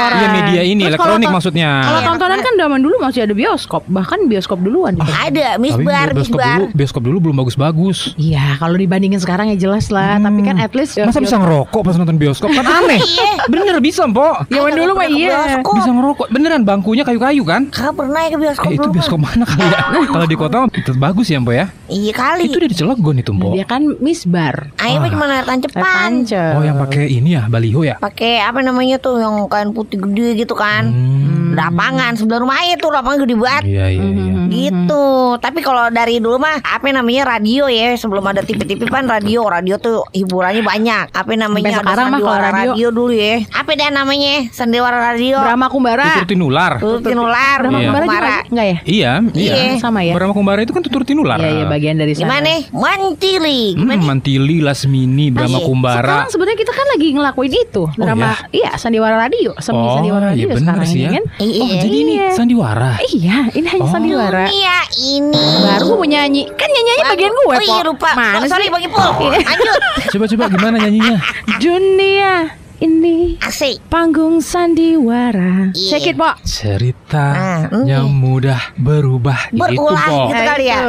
Iya 0.07 0.27
media 0.31 0.61
ini 0.63 0.81
Terus 0.81 0.91
elektronik 0.93 1.25
kalau- 1.25 1.35
maksudnya. 1.35 1.69
Kalau 1.79 1.99
Iya, 1.99 2.07
tontonan 2.07 2.39
kan 2.39 2.53
zaman 2.55 2.79
dulu 2.79 2.95
masih 2.97 3.21
ada 3.23 3.33
bioskop, 3.33 3.83
bahkan 3.87 4.19
bioskop 4.25 4.59
duluan. 4.59 4.93
gitu. 4.95 5.09
Ada, 5.09 5.47
Tapi 5.55 5.61
misbar, 5.61 6.07
bioskop 6.09 6.17
misbar. 6.37 6.55
dulu, 6.55 6.65
bioskop 6.73 7.01
dulu 7.03 7.17
belum 7.19 7.35
bagus-bagus. 7.37 7.97
Iya, 8.15 8.57
kalau 8.57 8.75
dibandingin 8.75 9.19
sekarang 9.19 9.49
ya 9.49 9.57
jelas 9.57 9.89
lah. 9.89 10.17
Tapi 10.17 10.39
kan 10.41 10.55
at 10.57 10.73
least 10.73 10.97
Masa 10.97 11.19
bisa 11.19 11.37
ngerokok 11.37 11.81
pas 11.83 11.95
nonton 11.95 12.17
bioskop 12.17 12.49
kan 12.49 12.65
aneh. 12.65 12.99
Iya. 12.99 13.31
Bener 13.47 13.77
bisa 13.79 14.03
Mpok. 14.05 14.47
Zaman 14.47 14.69
Kagak 14.69 14.77
dulu 14.77 14.91
mah 14.93 15.07
iya. 15.07 15.29
bioskop. 15.53 15.73
Bisa 15.75 15.91
ngerokok. 15.91 16.25
Beneran 16.29 16.61
bangkunya 16.63 17.03
kayu-kayu 17.03 17.43
kan? 17.43 17.61
Kagak 17.69 17.95
pernah 17.95 18.19
ya 18.19 18.29
ke 18.29 18.37
bioskop 18.37 18.67
Eh, 18.67 18.75
itu 18.75 18.87
bioskop 18.89 19.19
mana 19.19 19.43
kali 19.43 19.63
ya? 19.63 19.79
Kalau 20.13 20.25
di 20.25 20.35
kota 20.35 20.57
bagus 20.95 21.27
ya 21.27 21.37
Mpok 21.39 21.53
ya? 21.53 21.65
Iya 21.87 22.13
kali. 22.13 22.41
Itu 22.45 22.57
udah 22.57 22.69
di 22.69 22.75
Cilegon 22.75 23.15
itu 23.17 23.31
Mpok. 23.31 23.51
Dia 23.53 23.65
kan 23.65 23.81
misbar. 23.99 24.55
Ayo 24.77 24.97
cuma 25.07 25.25
tancepan. 25.43 25.83
Tancap. 25.83 26.53
Oh 26.53 26.63
yang 26.63 26.77
pakai 26.77 27.05
ini 27.09 27.33
ya, 27.33 27.47
baliho 27.47 27.81
ya? 27.81 27.95
Pakai 27.97 28.39
apa 28.39 28.59
namanya 28.67 28.97
tuh 28.97 29.17
yang 29.17 29.47
kain 29.47 29.71
putih 29.71 29.97
gede 29.97 30.37
gitu 30.37 30.53
kan. 30.53 30.91
Hmm. 30.91 31.55
Lapangan 31.55 32.13
sebelah 32.13 32.43
rumah 32.43 32.59
aja 32.59 32.75
tuh 32.75 32.91
lapangan 32.91 33.23
gede 33.23 33.33
banget. 33.33 33.63
Iya 33.65 33.85
iya 33.89 34.03
iya. 34.03 34.33
Gitu. 34.47 35.05
Tapi 35.37 35.59
kalau 35.59 35.89
dari 35.89 36.17
dulu 36.17 36.37
mah 36.37 36.59
apa 36.61 36.87
namanya 36.87 37.35
radio 37.35 37.65
ya 37.65 37.93
sebelum 37.93 38.23
ada 38.23 38.41
TV-TV 38.41 38.85
kan 38.85 39.05
radio. 39.05 39.43
Radio 39.43 39.75
tuh 39.77 40.03
hiburannya 40.11 40.61
banyak. 40.61 41.11
Apa 41.11 41.31
namanya 41.33 41.71
Sampai 41.73 41.83
sekarang 41.83 42.05
mah 42.09 42.19
kalau 42.19 42.37
sandiwara 42.37 42.49
radio- 42.53 42.91
dulu 42.91 43.13
ya. 43.13 43.35
Apa 43.49 43.71
dia 43.73 43.89
namanya? 43.89 44.35
Sandiwara 44.51 44.97
radio. 45.03 45.37
Brahma 45.39 45.67
Kumbara. 45.67 46.05
Tutur 46.13 46.27
tinular. 46.27 46.73
Tuh 46.77 46.99
tinular. 47.01 47.57
Brahma 47.59 47.79
Iya. 47.79 47.89
Kumbara 47.91 48.35
enggak 48.47 48.65
ya? 48.65 48.77
Iya, 48.85 49.11
iya. 49.33 49.53
Iya. 49.55 49.73
Sama 49.79 49.99
ya? 50.03 50.13
Brahma 50.13 50.33
Kumbara 50.33 50.59
itu 50.61 50.71
kan 50.71 50.81
tutur 50.81 51.03
tinular. 51.03 51.37
Iya, 51.37 51.49
iya 51.53 51.65
bagian 51.65 51.95
dari 51.95 52.13
sana. 52.13 52.21
Gimana? 52.27 52.53
Mantili. 52.71 53.73
Hmm, 53.73 53.81
Gimana? 53.83 54.01
Mantili, 54.03 54.57
Lasmini, 54.59 55.29
Brahma 55.29 55.59
iya. 55.59 55.65
Kumbara. 55.65 56.01
Sekarang 56.01 56.29
sebenarnya 56.29 56.57
kita 56.57 56.73
kan 56.73 56.85
lagi 56.91 57.07
ngelakuin 57.13 57.53
itu 57.53 57.83
drama. 57.95 58.31
Iya, 58.57 58.71
Sandiwara 58.75 59.15
Radio, 59.19 59.51
semi 59.57 59.77
Oh, 59.77 59.93
Sandiwara 59.93 60.25
Radio 60.33 60.43
iya 60.43 60.55
bener 60.55 60.73
sekarang 60.73 60.87
sih 60.87 60.97
ini 60.97 61.05
ya. 61.05 61.11
kan. 61.13 61.23
Iya. 61.37 61.61
Oh, 61.61 61.69
jadi 61.77 61.97
ini 61.97 62.13
Iya. 62.17 62.27
sandiwara. 62.33 62.91
Iya, 63.05 63.37
ini 63.53 63.67
hanya 63.67 63.85
Oh. 63.85 63.91
Sandiwara. 63.91 64.43
Dunia 64.47 64.77
ini. 64.97 65.45
Baru 65.61 65.83
gue 65.85 65.97
mau 65.97 66.07
nyanyi. 66.07 66.43
Kan 66.51 66.69
nyanyi 66.69 66.91
bagian 67.05 67.31
gue, 67.31 67.45
Oh 67.47 67.61
iya 67.61 67.81
lupa. 67.83 68.09
Mana 68.13 68.41
oh, 68.41 68.49
sorry 68.49 68.65
bagi 68.67 68.87
Pul. 68.87 69.05
Lanjut. 69.29 69.81
Coba-coba 70.09 70.43
gimana 70.49 70.75
nyanyinya? 70.79 71.15
Dunia 71.57 72.31
ini 72.77 73.41
Asik. 73.41 73.81
panggung 73.87 74.37
sandiwara. 74.37 75.73
Iya. 75.73 75.89
Check 75.89 76.07
it, 76.07 76.15
Pok. 76.15 76.35
Cerita 76.43 77.25
Ah, 77.27 77.61
yang 77.83 78.05
mudah 78.07 78.73
berubah 78.75 79.49
gitu, 79.49 79.57
Berulang 79.57 79.97
Pok. 80.05 80.27
gitu 80.29 80.41
kali 80.43 80.65
ya. 80.67 80.79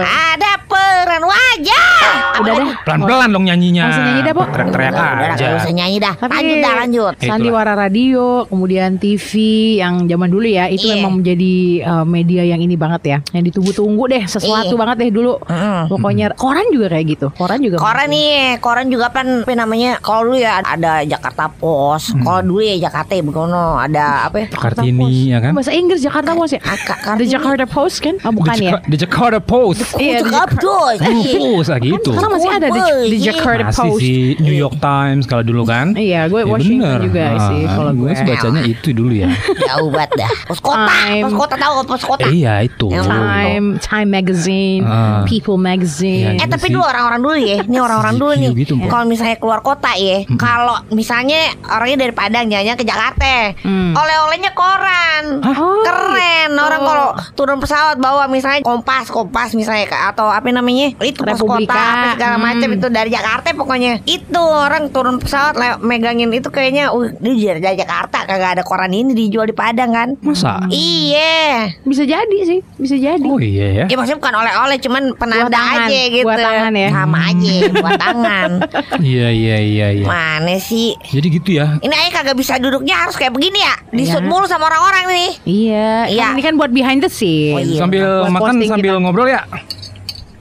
Ada 0.00 0.52
peran 0.64 1.22
wajah. 1.22 1.92
Udah 2.34 2.52
deh. 2.54 2.68
Pelan-pelan 2.82 3.28
dong 3.28 3.44
nyanyinya. 3.44 3.82
Langsung 3.86 4.04
nyanyi 4.04 4.22
dah, 4.22 4.32
Pok. 4.32 4.46
Teriak-teriak 4.48 4.90
Udah, 4.90 5.04
udah, 5.04 5.26
aja. 5.28 5.44
nggak 5.44 5.60
usah 5.60 5.74
nyanyi 5.74 5.96
dah. 5.98 6.14
Tapi 6.16 6.32
Lanjut 6.32 6.56
dah, 6.58 6.72
lanjut. 6.74 7.12
Itulah. 7.14 7.28
Sandiwara 7.28 7.72
Radio, 7.74 8.24
kemudian 8.46 8.90
TV 8.96 9.30
yang 9.76 9.94
zaman 10.04 10.28
dulu 10.28 10.48
ya, 10.48 10.64
itu 10.66 10.86
Iya. 10.86 10.94
memang 10.96 11.20
menjadi 11.20 11.54
uh, 11.82 12.04
media 12.04 12.42
yang 12.42 12.60
ini 12.60 12.74
banget 12.74 13.02
ya, 13.04 13.18
yang 13.32 13.44
ditunggu-tunggu 13.44 14.04
deh, 14.08 14.24
sesuatu 14.24 14.72
Iya. 14.72 14.80
banget 14.80 14.96
deh 14.98 15.10
dulu. 15.12 15.36
Mm. 15.44 15.82
Pokoknya 15.88 16.26
koran 16.34 16.66
juga 16.70 16.86
kayak 16.88 17.06
gitu. 17.06 17.26
Koran 17.32 17.60
juga. 17.60 17.76
Koran 17.76 18.08
nih, 18.08 18.56
koran 18.58 18.86
juga 18.88 19.06
kan 19.10 19.44
apa 19.44 19.52
namanya? 19.52 20.00
Kalau 20.00 20.24
dulu 20.24 20.36
ya 20.36 20.58
ada 20.58 21.04
Jakarta 21.04 21.33
Post. 21.50 22.14
Kalau 22.16 22.40
dulu 22.40 22.60
ya 22.60 22.76
Jakarta 22.80 23.12
ya 23.12 23.22
begono 23.22 23.74
ada 23.76 24.24
apa 24.24 24.36
ya? 24.38 24.46
Kartini 24.48 25.28
ya 25.28 25.38
kan? 25.38 25.52
Bahasa 25.52 25.70
Inggris 25.70 26.00
Jakarta 26.00 26.30
Post 26.32 26.52
ya? 26.52 26.60
Aka- 26.62 27.16
The. 27.16 27.26
Jakarta 27.26 27.64
Post 27.64 27.96
kan? 27.98 28.14
Oh, 28.20 28.32
bukan 28.32 28.54
The 28.54 28.64
ya? 28.64 28.72
The 28.80 28.98
Jakarta 29.00 29.40
Post. 29.40 29.80
Iya, 29.96 30.20
The 30.20 30.24
Jakarta 30.24 30.54
Post. 30.56 31.00
Iya. 31.02 31.34
Post 31.34 31.68
ah, 31.68 31.78
gitu. 31.80 32.10
Sekarang 32.10 32.30
masih 32.32 32.50
ada 32.52 32.68
The, 32.68 32.84
iya. 33.04 33.18
Jakarta 33.26 33.64
Masih 33.66 33.82
Post. 33.84 34.00
sih 34.00 34.18
New 34.38 34.54
York 34.54 34.76
Times 34.78 35.24
kalau 35.24 35.42
dulu 35.42 35.62
kan? 35.64 35.86
Iya, 35.94 36.28
gue 36.28 36.40
Ya 36.40 36.46
Washington 36.46 36.86
bener. 36.92 37.02
juga 37.02 37.24
sih 37.42 37.62
Ah, 37.64 37.72
kalau 37.72 37.92
gue. 37.92 38.10
sih 38.12 38.24
bacanya 38.24 38.62
itu 38.62 38.88
dulu 38.90 39.12
ya. 39.12 39.28
Jauh 39.66 39.88
banget 39.88 40.10
dah. 40.16 40.30
Pos 40.44 40.60
kota, 40.60 40.86
pos 41.18 41.34
kota 41.34 41.54
tahu 41.56 41.72
pos 41.84 42.02
kota? 42.04 42.22
Eh, 42.24 42.32
iya 42.36 42.54
itu. 42.60 42.86
Time, 42.92 43.66
Time 43.80 44.08
Magazine, 44.10 44.82
Ah. 44.84 45.24
People 45.24 45.56
Magazine. 45.56 46.36
Eh 46.36 46.36
Iya 46.36 46.46
tapi 46.46 46.68
sih. 46.68 46.72
dulu 46.72 46.84
orang-orang 46.84 47.20
dulu 47.20 47.36
ya, 47.36 47.56
ini 47.62 47.78
orang-orang 47.78 48.14
dulu 48.14 48.32
nih. 48.34 48.50
Kalau 48.84 49.04
misalnya 49.04 49.36
keluar 49.36 49.60
kota 49.60 49.96
ya, 49.96 50.28
kalau 50.36 50.76
misalnya 50.90 51.23
orangnya 51.64 51.98
dari 51.98 52.12
Padang 52.12 52.46
jalannya 52.46 52.74
ke 52.74 52.84
Jakarta, 52.84 53.34
Hmm. 53.58 53.92
oleh-olehnya 53.92 54.52
koran. 54.52 55.24
Oh, 55.40 55.82
Keren. 55.82 56.50
gitu. 56.50 56.60
Orang 56.60 56.80
kalau 56.82 57.08
turun 57.34 57.58
pesawat 57.58 57.96
bawa 57.96 58.26
misalnya 58.26 58.60
kompas, 58.60 59.08
kompas 59.08 59.52
misalnya 59.52 59.88
atau 60.06 60.26
apa 60.26 60.44
namanya? 60.48 60.92
Itu 60.98 61.22
pos 61.22 61.36
kota 61.36 61.56
Republika. 61.64 61.74
apa 61.74 62.06
segala 62.14 62.34
Hmm. 62.34 62.44
macam 62.44 62.68
itu 62.70 62.86
dari 62.88 63.10
Jakarta 63.10 63.46
pokoknya. 63.52 63.92
Itu 64.04 64.40
orang 64.40 64.90
turun 64.90 65.16
pesawat 65.16 65.54
le- 65.54 65.80
megangin 65.80 66.30
itu 66.30 66.48
kayaknya 66.48 66.90
uh 66.90 67.08
ini 67.14 67.32
dari 67.54 67.78
Jakarta 67.78 68.24
kagak 68.24 68.50
ada 68.52 68.62
koran 68.62 68.90
ini 68.90 69.12
dijual 69.12 69.44
di 69.44 69.54
Padang 69.54 69.90
kan. 69.90 70.08
Masa? 70.20 70.60
Iya. 70.68 71.72
Bisa 71.82 72.02
jadi 72.02 72.38
sih, 72.42 72.60
bisa 72.74 72.94
jadi. 72.94 73.24
Oh 73.24 73.38
iya 73.38 73.66
ya. 73.74 73.84
Ya 73.86 73.94
maksudnya 73.94 74.18
bukan 74.18 74.34
oleh-oleh 74.36 74.76
cuman 74.78 75.02
penanda 75.14 75.46
Buat 75.46 75.54
tangan. 75.54 75.86
aja 75.86 76.00
gitu. 76.10 76.26
Buat 76.26 76.38
tangan 76.40 76.72
ya. 76.74 76.88
Sama 76.90 77.18
aja 77.24 77.54
buat 77.74 77.92
tangan. 77.98 78.50
Iya 79.04 79.28
iya 79.28 79.56
iya 79.60 79.86
iya. 79.92 80.06
Mana 80.06 80.56
sih? 80.56 80.96
Jadi 81.14 81.26
gitu 81.30 81.50
ya. 81.54 81.78
Ini 81.78 81.94
aja 81.94 82.10
kagak 82.12 82.34
bisa 82.34 82.58
duduknya 82.58 82.98
harus 82.98 83.14
kayak 83.14 83.30
begini 83.30 83.62
ya. 83.62 83.74
Disut 83.88 84.18
Iya. 84.18 84.26
mulu 84.26 84.44
sama 84.44 84.66
orang-orang 84.66 85.04
nih. 85.06 85.30
Iya, 85.46 85.90
Iya. 86.10 86.22
kan 86.24 86.34
ini 86.34 86.42
kan 86.42 86.54
buat 86.58 86.70
behind 86.70 86.98
the 86.98 87.08
scene. 87.08 87.54
Oh, 87.54 87.62
iya. 87.62 87.78
Sambil 87.78 88.02
Buat 88.02 88.34
makan 88.34 88.54
sambil 88.66 88.92
kita. 88.92 89.00
ngobrol 89.00 89.28
ya. 89.28 89.46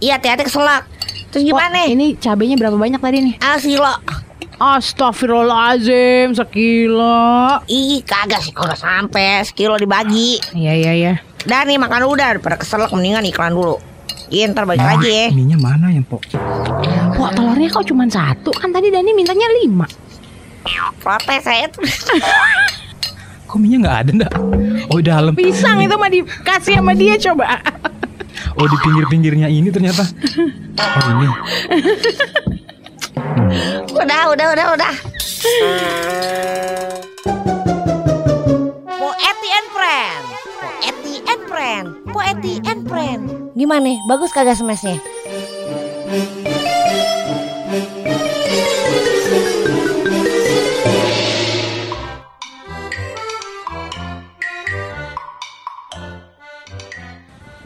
Iya, 0.01 0.17
hati-hati 0.17 0.43
keselak. 0.43 0.89
Terus 1.29 1.45
gimana? 1.45 1.85
ini 1.85 2.13
cabenya 2.15 2.57
berapa 2.57 2.73
banyak 2.73 2.97
tadi 2.97 3.17
nih? 3.21 3.33
Ah, 3.37 3.57
silo. 3.57 3.93
Astagfirullahaladzim, 4.53 6.33
sekilo. 6.33 7.59
Ih, 7.65 8.01
kagak 8.01 8.41
sih, 8.41 8.49
kagak 8.49 8.77
sampai 8.77 9.41
sekilo 9.43 9.75
dibagi. 9.75 10.37
Iya, 10.53 10.73
iya, 10.73 10.91
iya. 10.93 11.13
Dan 11.43 11.67
nih 11.67 11.77
makan 11.77 12.07
udah, 12.07 12.37
pada 12.37 12.55
keselak 12.55 12.89
mendingan 12.89 13.21
iklan 13.23 13.51
dulu. 13.51 13.77
Iya, 14.29 14.49
ntar 14.49 14.63
balik 14.63 14.81
lagi 14.81 15.09
ya. 15.09 15.27
Ininya 15.29 15.57
mana 15.59 15.89
yang 15.89 16.01
pok? 16.01 16.25
Pok, 17.13 17.29
telurnya 17.31 17.69
kok 17.69 17.85
cuma 17.85 18.05
satu? 18.05 18.49
Kan 18.49 18.71
tadi 18.71 18.89
Dani 18.89 19.11
mintanya 19.11 19.45
lima. 19.59 19.85
Protes 21.03 21.43
saya 21.43 21.67
tuh. 21.67 21.83
Kok 23.51 23.59
minyak 23.59 23.79
nggak 23.85 23.97
ada 24.01 24.11
ndak? 24.23 24.31
Oh 24.89 24.97
di 24.97 25.05
dalam. 25.11 25.35
Pisang 25.35 25.83
itu 25.83 25.95
mah 25.99 26.09
dikasih 26.09 26.79
sama 26.79 26.95
dia 26.95 27.19
coba. 27.19 27.59
Oh 28.53 28.69
di 28.69 28.77
pinggir-pinggirnya 28.85 29.49
ini 29.49 29.73
ternyata. 29.73 30.05
Oh 30.77 31.09
ini. 31.09 31.25
Udah, 33.93 34.29
udah, 34.29 34.47
udah, 34.53 34.65
udah. 34.77 34.93
Poeti 38.93 39.49
and 39.53 39.67
Friend. 39.73 40.23
Poeti 40.53 41.15
and 41.25 41.41
Friend. 41.49 41.85
Poeti 42.09 42.53
and 42.65 42.81
Friend. 42.85 43.21
Gimana? 43.57 43.97
Bagus 44.09 44.33
kagak 44.33 44.57
smashnya? 44.57 44.97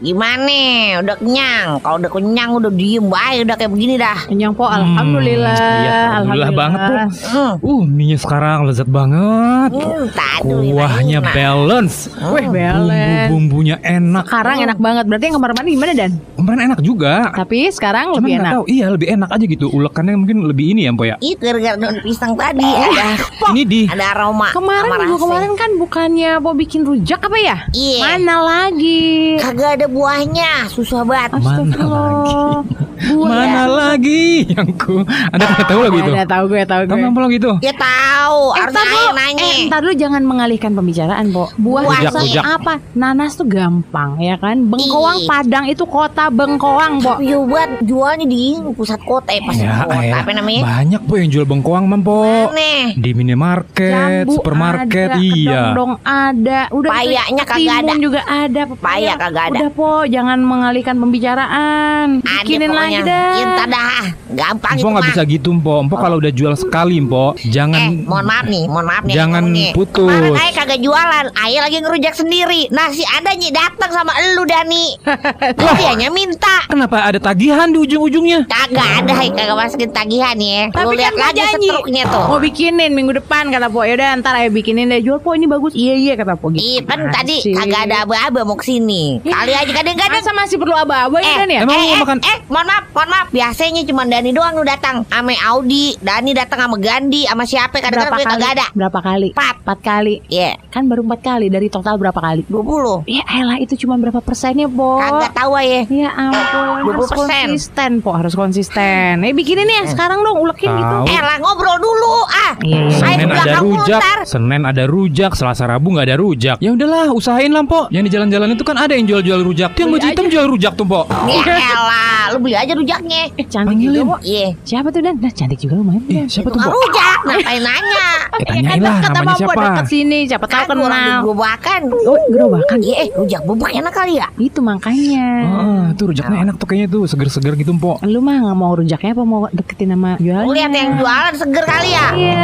Gimana? 0.07 0.59
Udah 1.03 1.15
kenyang? 1.19 1.67
Kalau 1.83 1.99
udah 1.99 2.07
kenyang 2.07 2.49
udah 2.55 2.71
diem 2.71 3.03
baik 3.03 3.43
udah 3.43 3.55
kayak 3.59 3.71
begini 3.75 3.99
dah. 3.99 4.15
Kenyang 4.23 4.55
po, 4.55 4.63
alhamdulillah. 4.63 5.51
Hmm, 5.51 5.83
iya, 5.83 5.95
alhamdulillah 6.15 6.51
banget, 6.55 6.79
Po. 6.79 6.93
Hmm. 7.27 7.53
Uh 7.59 7.81
minyak 7.83 8.23
sekarang 8.23 8.63
lezat 8.63 8.87
banget. 8.87 9.75
Hmm, 9.75 10.07
tadu, 10.15 10.63
Kuahnya 10.63 11.19
enak. 11.19 11.33
balance. 11.35 12.07
Wih, 12.31 12.47
beles. 12.47 13.27
Bumbu-bumbunya 13.27 13.75
enak. 13.83 14.23
Sekarang 14.23 14.63
enak 14.63 14.79
banget. 14.79 15.03
Berarti 15.05 15.23
yang 15.27 15.35
kamar 15.35 15.51
mandi 15.51 15.71
gimana 15.75 15.91
Dan? 15.91 16.11
Kemarin 16.39 16.59
enak 16.71 16.79
juga. 16.79 17.13
Tapi 17.35 17.59
sekarang 17.67 18.05
Cuman 18.15 18.17
lebih 18.23 18.31
enak. 18.39 18.51
tahu, 18.55 18.63
iya 18.71 18.85
lebih 18.87 19.07
enak 19.11 19.29
aja 19.29 19.43
gitu. 19.45 19.65
Ulekannya 19.67 20.15
mungkin 20.15 20.37
lebih 20.47 20.71
ini 20.71 20.87
ya, 20.87 20.95
Mpo 20.95 21.03
ya. 21.03 21.19
Itu 21.19 21.43
gara-gara 21.43 21.75
daun 21.75 21.99
pisang 21.99 22.31
tadi 22.33 22.63
ada 22.63 23.19
Ini 23.51 23.61
di 23.63 23.81
ada 23.91 24.15
aroma. 24.15 24.55
Kemarin 24.55 24.87
rasa. 25.11 25.19
kemarin 25.19 25.51
kan 25.59 25.69
bukannya 25.75 26.31
mau 26.39 26.55
bikin 26.55 26.87
rujak 26.87 27.19
apa 27.19 27.35
ya? 27.35 27.57
Iya. 27.75 27.99
Mana 27.99 28.35
lagi? 28.39 29.35
Kagak 29.35 29.81
ada 29.81 29.87
buahnya, 29.97 30.51
susah 30.69 31.01
banget. 31.01 31.29
Mana 31.33 31.41
Astagfirullah. 31.41 32.61
Buah. 32.97 33.29
Mana 33.29 33.63
lagi 33.67 34.25
yang 34.47 34.69
ku 34.73 35.01
Anda 35.05 35.45
tidak 35.47 35.65
tahu 35.67 35.79
lagu 35.81 35.97
itu? 35.97 36.11
Ada 36.11 36.25
tahu 36.27 36.43
gue, 36.47 36.61
tahu 36.63 36.81
gue. 36.83 36.91
Kamu 36.91 37.03
apa 37.07 37.19
lagu 37.19 37.33
itu? 37.35 37.51
Ya 37.61 37.73
tahu, 37.73 38.41
Eh, 38.53 39.09
nanya. 39.13 39.43
eh, 39.43 39.57
ntar 39.67 39.79
dulu 39.79 39.93
jangan 39.95 40.21
mengalihkan 40.21 40.71
pembicaraan, 40.71 41.29
Po. 41.29 41.49
Buah 41.55 41.83
Rujak, 41.83 42.01
rasa 42.03 42.19
rujak. 42.19 42.43
apa? 42.43 42.73
Nanas 42.93 43.33
tuh 43.33 43.47
gampang, 43.47 44.17
ya 44.19 44.35
kan? 44.35 44.61
Bengkoang 44.63 45.19
Ih. 45.19 45.27
Padang 45.27 45.65
itu 45.65 45.83
kota 45.83 46.27
Bengkoang, 46.27 46.99
Po. 46.99 47.17
Iya 47.17 47.37
buat 47.39 47.69
jualnya 47.81 48.25
di 48.25 48.57
pusat 48.73 48.99
kota 49.01 49.29
ya 49.29 49.41
pas 49.41 49.55
Ya, 49.55 49.71
kota 49.79 49.95
apa 50.17 50.31
namanya? 50.31 50.61
Banyak 50.63 51.01
po 51.03 51.13
yang 51.15 51.29
jual 51.29 51.45
bengkoang, 51.45 51.85
Mampo. 51.85 52.49
Aneh. 52.51 52.93
Di 52.93 53.13
minimarket, 53.13 54.25
Jambu 54.25 54.33
supermarket, 54.35 55.09
ada, 55.11 55.21
iya. 55.21 55.61
Kedong 55.71 55.93
ada, 56.01 56.59
udah 56.69 56.91
Payaknya 56.91 57.43
kagak 57.45 57.77
ada. 57.79 57.93
juga 57.95 58.21
ada, 58.23 58.61
Paya 58.75 59.13
kagak 59.15 59.43
ada. 59.45 59.57
Udah 59.57 59.69
po, 59.71 59.86
jangan 60.05 60.39
mengalihkan 60.39 60.95
pembicaraan. 60.97 62.21
Bikinin 62.21 62.69
lagi 62.69 62.97
pokoknya. 62.97 63.01
dah. 63.03 63.31
Ya, 63.31 63.43
entar 63.45 63.67
dah. 63.67 64.03
Gampang 64.29 64.75
itu 64.75 64.85
nggak 64.85 65.05
bisa 65.07 65.21
gitu, 65.25 65.49
Empo. 65.49 65.79
Empo 65.79 65.95
kalau 65.95 66.17
udah 66.17 66.29
jual 66.29 66.53
sekali, 66.53 66.97
Empo, 66.97 67.31
jangan 67.45 67.79
Eh, 67.89 68.03
mohon 68.03 68.23
maaf 68.23 68.45
nih, 68.45 68.63
mohon 68.65 68.85
maaf 68.85 69.03
nih. 69.03 69.13
Jangan 69.13 69.41
ngomongnya. 69.41 69.71
putus. 69.71 70.07
Kemarin 70.09 70.35
Ayah 70.35 70.53
kagak 70.53 70.79
jualan, 70.79 71.25
Ayah 71.33 71.61
lagi 71.61 71.77
ngerujak 71.79 72.13
sendiri. 72.13 72.61
Nah 72.69 72.87
si 72.89 73.03
ada 73.03 73.31
Nyi 73.31 73.49
datang 73.49 73.89
sama 73.89 74.11
elu 74.17 74.43
Dani. 74.43 74.85
Dianya 75.77 76.09
minta. 76.09 76.67
Kenapa 76.67 76.97
ada 77.03 77.17
tagihan 77.17 77.67
di 77.67 77.79
ujung-ujungnya? 77.79 78.45
Kagak 78.45 78.89
ada, 78.99 79.13
Hai. 79.13 79.29
kagak 79.29 79.55
masukin 79.55 79.89
tagihan 79.89 80.35
ya. 80.35 80.67
Tapi 80.69 80.83
Lu 80.83 80.89
kan 80.89 80.97
lihat 80.97 81.13
gua 81.13 81.23
lagi 81.23 81.39
janji. 81.39 81.67
setruknya 81.67 82.03
tuh. 82.05 82.23
Mau 82.27 82.39
bikinin 82.39 82.91
minggu 82.91 83.13
depan 83.15 83.47
kata 83.47 83.67
Po. 83.67 83.81
Yaudah 83.81 84.17
ntar 84.17 84.35
ayo 84.35 84.49
bikinin 84.49 84.87
deh. 84.87 84.99
Jual 84.99 85.17
Po 85.17 85.31
ini 85.31 85.45
bagus. 85.45 85.71
Iya 85.71 85.95
iya 85.95 86.13
kata 86.13 86.35
Po. 86.35 86.49
Gitu. 86.49 86.59
Iya 86.59 86.81
kan 86.83 86.99
tadi 87.09 87.35
kagak 87.47 87.81
ada 87.85 88.03
aba-aba 88.03 88.41
mau 88.43 88.53
ke 88.53 88.65
sini. 88.65 89.23
Kali 89.23 89.53
aja 89.53 89.71
kadang-kadang 89.77 90.15
Masa 90.17 90.33
masih 90.33 90.57
perlu 90.57 90.73
aba-aba 90.73 91.17
ya 91.17 91.25
Eh, 91.25 91.35
kan 91.35 91.47
ya? 91.47 91.59
Emang 91.61 91.77
eh, 91.77 91.85
eh, 91.87 91.97
makan- 91.97 92.21
eh, 92.21 92.37
mohon 92.47 92.65
maaf, 92.65 92.83
mohon 92.89 93.09
maaf. 93.09 93.27
Biasanya 93.29 93.81
cuma 93.83 94.03
Dani 94.03 94.31
doang 94.31 94.53
lu 94.53 94.63
datang. 94.63 95.05
Ame 95.07 95.37
Audi, 95.37 95.93
Dani 95.97 96.31
datang 96.31 96.59
sama 96.59 96.77
Gandhi, 96.77 97.23
sama 97.23 97.43
siapa 97.43 97.77
kadang-kadang 97.77 98.09
berapa 98.09 98.17
gue 98.17 98.25
kali? 98.25 98.33
kagak 98.35 98.51
ada. 98.51 98.65
Berapa 98.73 98.99
kali? 98.99 99.29
Empat. 99.31 99.55
Empat 99.59 99.79
kali. 99.81 100.15
Iya, 100.27 100.51
Kan 100.67 100.85
baru 100.85 101.01
empat 101.03 101.21
kali 101.21 101.47
dari 101.47 101.67
total 101.67 101.95
berapa 101.95 102.15
kali? 102.15 102.41
20. 102.45 103.05
Ya 103.05 103.23
elah 103.27 103.57
itu 103.57 103.73
cuma 103.77 103.95
berapa 103.95 104.17
persennya, 104.17 104.65
Po? 104.67 104.97
Kagak 104.97 105.31
tahu 105.33 105.51
ya. 105.57 105.83
Ya 105.87 106.09
ampun, 106.11 106.67
harus 106.87 107.09
20%. 107.09 107.17
konsisten, 107.17 107.91
Po, 107.99 108.09
harus 108.13 108.33
konsisten. 108.33 109.21
Eh 109.21 109.31
bikinin 109.31 109.67
ya 109.67 109.83
sekarang 109.85 110.21
dong, 110.21 110.37
ulekin 110.37 110.69
gitu. 110.69 110.95
Eh 111.07 111.19
lah 111.19 111.37
ngobrol 111.37 111.77
dulu 111.77 112.13
ah. 112.25 112.53
Iya, 112.59 112.79
iya. 112.79 112.97
Ayo 112.97 113.17
Senin 113.17 113.29
ada 113.29 113.53
rujak, 113.59 113.99
ntar. 113.99 114.19
Senin 114.23 114.61
ada 114.63 114.83
rujak, 114.85 115.31
Selasa 115.33 115.65
Rabu 115.65 115.87
nggak 115.91 116.05
ada 116.05 116.15
rujak. 116.15 116.57
Ya 116.57 116.69
udahlah, 116.69 117.09
usahain 117.09 117.49
lah, 117.49 117.63
Po. 117.63 117.89
Yang 117.89 118.03
di 118.03 118.11
jalan-jalan 118.11 118.49
itu 118.51 118.63
kan 118.63 118.77
ada 118.77 118.93
yang 118.93 119.05
jual-jual 119.05 119.41
rujak. 119.41 119.56
Tuh 119.67 119.79
yang 119.79 119.89
baju 119.89 120.05
hitam 120.05 120.25
jual 120.27 120.45
rujak 120.47 120.73
tuh, 120.73 120.85
Po. 120.85 121.01
Ya 121.25 121.41
elah, 121.49 122.23
lu 122.29 122.39
beli 122.39 122.53
aja 122.53 122.71
rujaknya. 122.71 123.33
Eh 123.33 123.43
cantik 123.43 123.73
Panggilin. 123.73 123.97
juga, 123.97 124.11
Po. 124.11 124.15
Iya. 124.21 124.47
Siapa 124.61 124.87
tuh 124.87 125.01
Dan? 125.01 125.15
Nah, 125.17 125.31
cantik 125.31 125.57
juga 125.57 125.73
lumayan. 125.75 126.01
Eh, 126.05 126.25
siapa 126.27 126.47
tuh, 126.47 126.59
Po? 126.59 126.69
rujak, 126.69 127.17
ngapain 127.23 127.61
nanya? 127.61 128.07
Eh, 128.29 128.45
tanyain 128.45 128.77
lah 128.79 128.95
Kata 128.99 129.17
namanya 129.17 129.35
siapa. 129.35 129.61
deket 129.63 129.85
sini, 129.87 130.19
siapa 130.23 130.45
tahu 130.45 130.63
Kan 130.67 130.77
orang 130.77 131.01
kenal. 131.01 131.19
gerobakan. 131.23 131.81
Oh, 132.03 132.19
gerobakan. 132.27 132.77
Iya, 132.79 132.95
eh, 132.99 133.09
rujak 133.11 133.41
bubuk 133.43 133.67
enak 133.67 133.89
kali 133.91 134.13
ya? 134.15 134.27
Itu 134.37 134.59
makanya. 134.61 135.27
Ah, 135.47 135.85
tuh 135.93 136.05
rujaknya 136.07 136.37
enak 136.43 136.55
tuh 136.55 136.67
kayaknya 136.67 136.87
tuh 136.87 137.03
seger-seger 137.03 137.53
gitu, 137.55 137.73
Po. 137.75 137.97
Lu 138.03 138.19
mah 138.19 138.37
nggak 138.39 138.55
mau 138.55 138.73
rujaknya 138.73 139.11
apa 139.11 139.23
mau 139.23 139.49
deketin 139.49 139.89
sama 139.89 140.17
jualnya? 140.17 140.43
Lu 140.43 140.51
lihat 140.51 140.71
yang 140.71 140.89
jualan 140.95 141.33
seger 141.33 141.65
kali 141.65 141.89
ya? 141.89 142.07
Iya. 142.13 142.37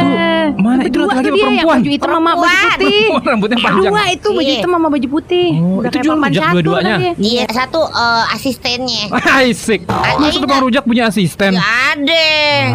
Mana 0.56 0.82
itu 0.82 0.98
yang 0.98 1.08
perempuan? 1.08 1.78
Baju 1.78 1.90
hitam 1.90 2.10
sama 2.10 2.30
baju 2.32 2.42
Perempuan. 2.44 2.72
putih. 2.74 3.04
Rambutnya 3.30 3.58
panjang. 3.60 3.84
Dua 3.86 4.02
itu 4.08 4.28
baju 4.28 4.42
Iya. 4.44 4.54
hitam 4.56 4.70
sama 4.72 4.88
baju 4.88 5.06
putih. 5.10 5.48
Oh, 5.54 5.76
Udah 5.76 5.84
itu 5.84 5.88
kayak 5.90 6.04
jual 6.04 6.16
papan 6.16 6.28
rujak 6.28 6.44
dua-duanya? 6.50 6.96
Lagi. 7.06 7.20
Iya, 7.20 7.44
satu 7.46 7.80
eh, 7.84 8.24
asistennya. 8.30 9.04
Asik. 9.36 9.80
Masa 9.86 10.38
tukang 10.38 10.62
rujak 10.62 10.82
punya 10.82 11.06
asisten? 11.06 11.52
Gak 11.52 11.68
ada. 11.92 12.28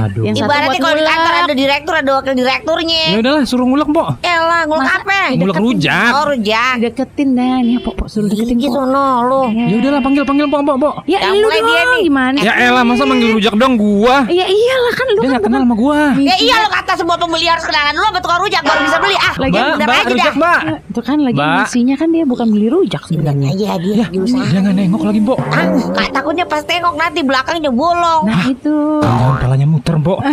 Aduh. 0.06 0.24
Yang 0.24 0.36
satu 0.38 0.46
Ibaratnya 0.46 0.80
kalau 0.80 0.96
di 0.96 1.04
kantor 1.04 1.34
ada 1.36 1.54
direktur, 1.54 1.94
ada 1.96 2.12
wakil 2.14 2.34
direkturnya. 2.34 3.04
Ya 3.10 3.18
udahlah, 3.20 3.42
suruh 3.44 3.66
ngulek, 3.66 3.90
Po. 3.90 4.04
Elah, 4.20 4.62
ngulek 4.66 4.84
Masa- 4.84 5.00
apa? 5.00 5.20
Ngulek 5.34 5.58
rujak. 5.58 6.12
Oh, 6.12 6.26
rujak. 6.28 6.74
Deketin 6.80 7.30
dan 7.32 7.64
ya 7.64 7.80
pok 7.80 7.94
pok 7.96 8.08
suruh 8.08 8.28
deketin 8.28 8.56
Gigi 8.56 8.68
pok. 8.68 8.76
sono 8.80 9.06
lu. 9.24 9.42
Ya 9.52 9.76
udahlah, 9.78 10.02
panggil 10.02 10.24
panggil, 10.24 10.46
Po, 10.46 10.58
Po, 10.60 10.74
Po. 10.76 10.90
Ya 11.06 11.18
Yang 11.22 11.34
lu 11.34 11.46
mulai 11.46 11.62
dia 11.62 11.82
nih. 11.88 12.02
gimana? 12.04 12.38
Ya 12.40 12.54
elah, 12.62 12.84
masa 12.84 13.04
manggil 13.04 13.30
rujak 13.32 13.54
dong 13.54 13.74
gua? 13.76 14.28
Ya 14.28 14.46
iyalah 14.46 14.94
kan 14.94 15.06
lu 15.08 15.14
Dia 15.16 15.24
kan 15.24 15.32
nggak 15.32 15.44
kenal 15.44 15.62
sama 15.62 15.76
gua. 15.76 16.02
Ya 16.16 16.36
iya 16.36 16.56
lo 16.58 16.70
kata 16.70 16.92
semua 16.96 17.16
pembeli 17.16 17.46
harus 17.46 17.64
kenalan 17.64 17.92
dulu 17.92 18.06
sama 18.06 18.20
tukang 18.20 18.40
rujak 18.40 18.62
baru 18.62 18.80
bisa 18.82 18.98
beli. 18.98 19.16
Ah, 19.16 19.34
Lagi 19.38 19.54
Mbak, 19.54 19.64
aja 19.64 19.86
dah. 19.86 20.04
rujak, 20.10 20.34
Mbak. 20.36 20.60
Ya, 20.60 20.76
itu 20.82 21.02
kan 21.02 21.18
lagi 21.20 21.38
misinya 21.40 21.96
kan 21.96 22.08
dia 22.10 22.24
bukan 22.24 22.48
beli 22.48 22.68
rujak 22.68 23.04
sebenarnya. 23.06 23.50
Iya 23.52 23.72
dia 23.78 24.06
Ya, 24.20 24.26
diusaha. 24.28 24.52
jangan 24.52 24.74
nengok 24.76 25.04
lagi, 25.06 25.20
Po. 25.24 25.36
Ah, 25.40 25.66
kak 25.96 26.10
takutnya 26.12 26.44
pas 26.44 26.64
tengok 26.64 26.96
nanti 26.96 27.24
belakangnya 27.24 27.72
bolong. 27.72 28.28
Nah 28.28 28.44
itu 28.48 29.00
Jangan 29.00 29.36
palanya 29.40 29.68
muter, 29.68 29.96
Po. 30.00 30.20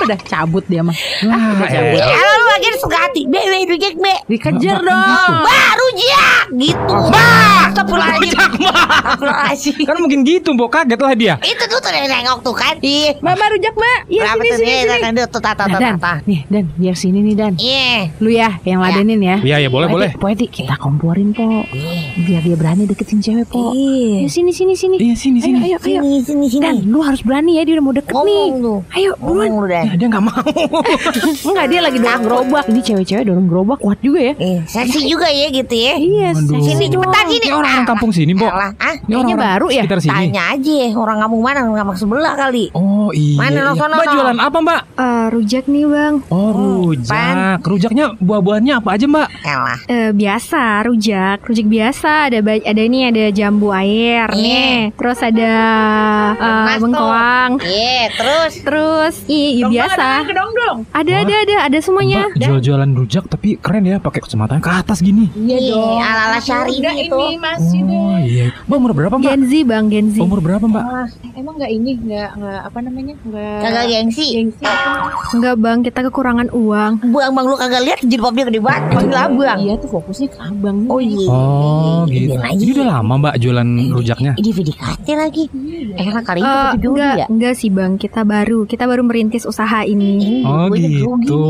eh 0.00 0.06
udah 0.08 0.18
cabut 0.24 0.64
dia 0.64 0.80
mah. 0.80 0.96
Eh. 0.96 2.00
Kalau 2.00 2.32
lu 2.32 2.46
lagi 2.48 2.68
suka 2.80 2.96
hati, 2.96 3.22
be 3.28 3.36
be 3.36 3.58
rujak 3.68 3.94
be. 3.94 4.14
Dikejar 4.26 4.80
Mbak, 4.80 4.88
dong. 4.88 5.04
gitu. 5.04 5.32
Bah, 5.44 5.70
rujak 5.76 6.44
gitu. 6.56 6.96
Bah, 7.12 7.60
astagfirullahaladzim. 7.68 8.38
Astagfirullahaladzim. 8.40 9.84
Kan 9.84 9.96
mungkin 10.00 10.20
gitu, 10.24 10.50
Po. 10.56 10.66
Kaget 10.70 11.00
lah 11.00 11.12
dia. 11.12 11.34
Itu 11.42 11.64
tuh 11.66 11.78
tuh 11.78 11.90
nengok 11.92 12.38
tuh 12.40 12.54
kan. 12.56 12.74
Iya. 12.80 13.18
Mbak 13.20 13.34
Mbak 13.36 13.48
rujak 13.52 13.74
mbak. 13.76 13.98
Iya 14.08 14.22
sini 14.30 14.48
sini 14.56 14.72
sini. 14.88 15.20
Tuh, 15.20 15.28
tuh, 15.28 15.40
tata, 15.42 15.64
Nah, 15.66 15.76
tata, 15.76 15.90
tata. 15.92 16.12
nih 16.24 16.40
Dan, 16.48 16.64
biar 16.74 16.96
sini 16.96 17.18
nih 17.20 17.34
Dan. 17.36 17.52
Iya. 17.60 17.92
Lu 18.18 18.30
ya 18.30 18.48
yang 18.64 18.80
ladenin 18.80 19.20
ya. 19.20 19.36
Iya, 19.42 19.56
ya 19.60 19.68
boleh, 19.68 19.88
boleh. 19.90 20.10
Eti, 20.10 20.18
Po, 20.18 20.26
Eti, 20.26 20.46
kita 20.48 20.74
komporin 20.78 21.34
po. 21.34 21.44
Biar 22.16 22.40
dia 22.40 22.56
berani 22.56 22.86
deketin 22.86 23.20
cewek 23.20 23.46
po. 23.46 23.74
Iya. 23.74 24.24
Ya, 24.24 24.28
sini 24.30 24.50
sini 24.50 24.72
sini. 24.72 24.96
Iya, 24.96 25.14
sini, 25.14 25.38
sini. 25.42 25.58
ayo 25.60 25.76
ayo. 25.76 26.00
Sini, 26.00 26.18
sini, 26.22 26.46
sini. 26.48 26.62
Dan 26.62 26.86
lu 26.86 27.02
harus 27.02 27.20
berani 27.20 27.58
ya 27.58 27.66
dia 27.66 27.74
udah 27.76 27.84
mau 27.84 27.92
deket 27.92 28.14
nih. 28.14 28.46
Lu. 28.56 28.74
Ayo 28.90 29.10
buruan. 29.18 29.50
Ngomong 29.90 29.98
lu 29.98 29.98
Dan. 29.98 29.98
Ya, 29.98 29.98
dia 29.98 30.06
nggak 30.06 30.24
mau. 30.24 30.42
Enggak 31.50 31.66
dia 31.66 31.80
lagi 31.82 31.98
dorong 31.98 32.22
gerobak. 32.22 32.64
Ini 32.70 32.80
cewek-cewek 32.80 33.24
dorong 33.26 33.46
gerobak 33.50 33.78
kuat 33.80 33.98
juga 34.00 34.20
ya. 34.22 34.34
Eh, 34.38 34.58
seksi 34.66 35.00
juga 35.08 35.26
ya 35.28 35.46
gitu 35.50 35.74
ya. 35.74 35.94
Iya. 35.98 36.28
Sini 36.38 36.86
cepetan 36.86 37.24
sini. 37.26 37.38
Ini 37.40 37.48
orang-orang 37.56 37.86
kampung 37.88 38.10
sini, 38.12 38.32
Po. 38.36 38.46
Alah, 38.46 38.70
ah, 38.78 38.94
Ini 39.00 39.14
orang-orang 39.16 39.38
baru 39.40 39.66
ya? 39.72 39.82
Sekitar 39.84 40.00
sini. 40.00 40.14
Tanya 40.30 40.42
aja 40.54 40.78
orang 40.94 41.18
kampung 41.20 41.42
mana, 41.42 41.58
orang 41.66 41.78
kampung 41.82 41.98
sebelah 41.98 42.34
kali. 42.36 42.64
Oh 42.76 43.10
iya. 43.10 43.36
Mana, 43.40 43.58
iya. 43.58 43.66
no, 43.66 43.72
sono, 43.74 43.94
Mbak 43.96 44.06
jualan 44.12 44.38
apa 44.40 44.58
mbak? 44.60 44.80
Eh, 45.00 45.26
rujak 45.30 45.64
nih 45.66 45.84
bang 45.88 46.14
Oh 46.30 46.48
rujak. 46.52 47.60
Rujaknya 47.64 48.04
buah-buahnya 48.18 48.72
apa 48.82 48.88
aja 48.96 49.06
mbak? 49.08 49.28
Elah. 49.42 49.78
Eh, 49.88 50.10
Biasa 50.10 50.84
rujak 50.84 51.38
Rujak 51.42 51.66
biasa 51.66 52.28
Ada 52.28 52.38
ada 52.42 52.82
ini 52.82 53.08
Ada 53.08 53.30
jambu 53.32 53.72
air 53.72 54.28
Iya. 54.30 54.36
nih 54.36 54.74
Terus 54.94 55.18
ada 55.24 55.52
tuh. 56.36 56.82
Bengkoang 56.84 57.50
Iya, 57.62 58.02
terus 58.12 58.52
Terus 58.60 59.14
Iya 59.26 59.48
iya, 59.80 59.88
biasa 59.88 60.06
Dong 60.30 60.52
dong. 60.52 60.78
Ada 60.90 61.12
ada 61.20 61.34
ada 61.38 61.56
Ada 61.66 61.78
semuanya 61.80 62.20
Mbak 62.28 62.40
jual-jualan 62.40 62.90
rujak 62.94 63.24
tapi 63.26 63.48
keren 63.56 63.84
ya 63.84 63.96
pakai 63.96 64.20
kacamata 64.20 64.56
ke 64.56 64.70
atas 64.70 65.00
gini. 65.00 65.26
Iya, 65.34 65.72
ala-ala 65.98 66.38
syari 66.38 66.76
Udah 66.76 66.92
gitu. 66.94 67.16
ini 67.18 67.36
masih. 67.36 67.80
Oh 67.82 68.18
iya. 68.18 68.46
Mbak 68.64 68.76
umur 68.76 68.92
berapa 68.92 69.14
mbak? 69.14 69.26
Gen 69.26 69.42
Z 69.42 69.52
bang 69.62 69.84
Gen 69.86 70.06
Z 70.08 70.16
Umur 70.18 70.38
berapa 70.38 70.62
mbak? 70.62 70.82
Ah, 70.82 71.06
emang 71.34 71.54
nggak 71.56 71.70
ini 71.70 71.90
nggak 71.98 72.30
nggak 72.36 72.60
apa 72.62 72.78
namanya 72.80 73.14
nggak 73.22 73.58
Kagak 73.60 73.84
gengsi. 73.86 74.26
gengsi 74.32 74.64
Enggak 75.30 75.56
bang 75.56 75.78
Kita 75.80 76.00
kekurangan 76.02 76.48
uang 76.50 76.92
Buang 77.06 77.32
bang 77.32 77.44
lu 77.44 77.56
kagak 77.56 77.82
lihat 77.82 78.00
jilbab 78.02 78.32
dia 78.32 78.44
gede 78.46 78.60
banget. 78.60 78.82
Panggil 78.92 79.18
abang. 79.18 79.58
Iya 79.58 79.74
tuh 79.76 79.88
fokusnya 79.90 80.28
ke 80.28 80.38
abang. 80.40 80.76
Oh 80.86 81.00
iya. 81.00 81.26
Oh 81.26 82.02
gitu. 82.04 82.32
Biarin 82.32 82.44
aja. 82.44 82.56
Jadi 82.56 82.70
udah 82.72 82.86
lama 82.90 83.12
mbak 83.18 83.34
jualan 83.36 83.68
rujaknya. 83.90 84.32
Ini 84.34 84.50
VDKT 84.50 85.06
lagi. 85.12 85.44
Enak 85.90 86.22
kali 86.22 86.38
itu 86.38 86.46
Eh, 86.46 86.50
baju 86.50 86.72
Jody 86.72 86.86
enggak, 86.90 87.14
ya. 87.14 87.26
enggak 87.28 87.54
sih 87.54 87.68
bang, 87.68 87.92
kita 87.94 88.20
baru 88.22 88.58
kita 88.62 88.84
baru 88.84 89.02
merintis 89.02 89.44
usaha 89.44 89.69
ini. 89.82 90.42
Oh 90.42 90.66
Gua 90.66 90.76
jadi 90.76 90.98
grogi 90.98 91.24
gitu. 91.24 91.40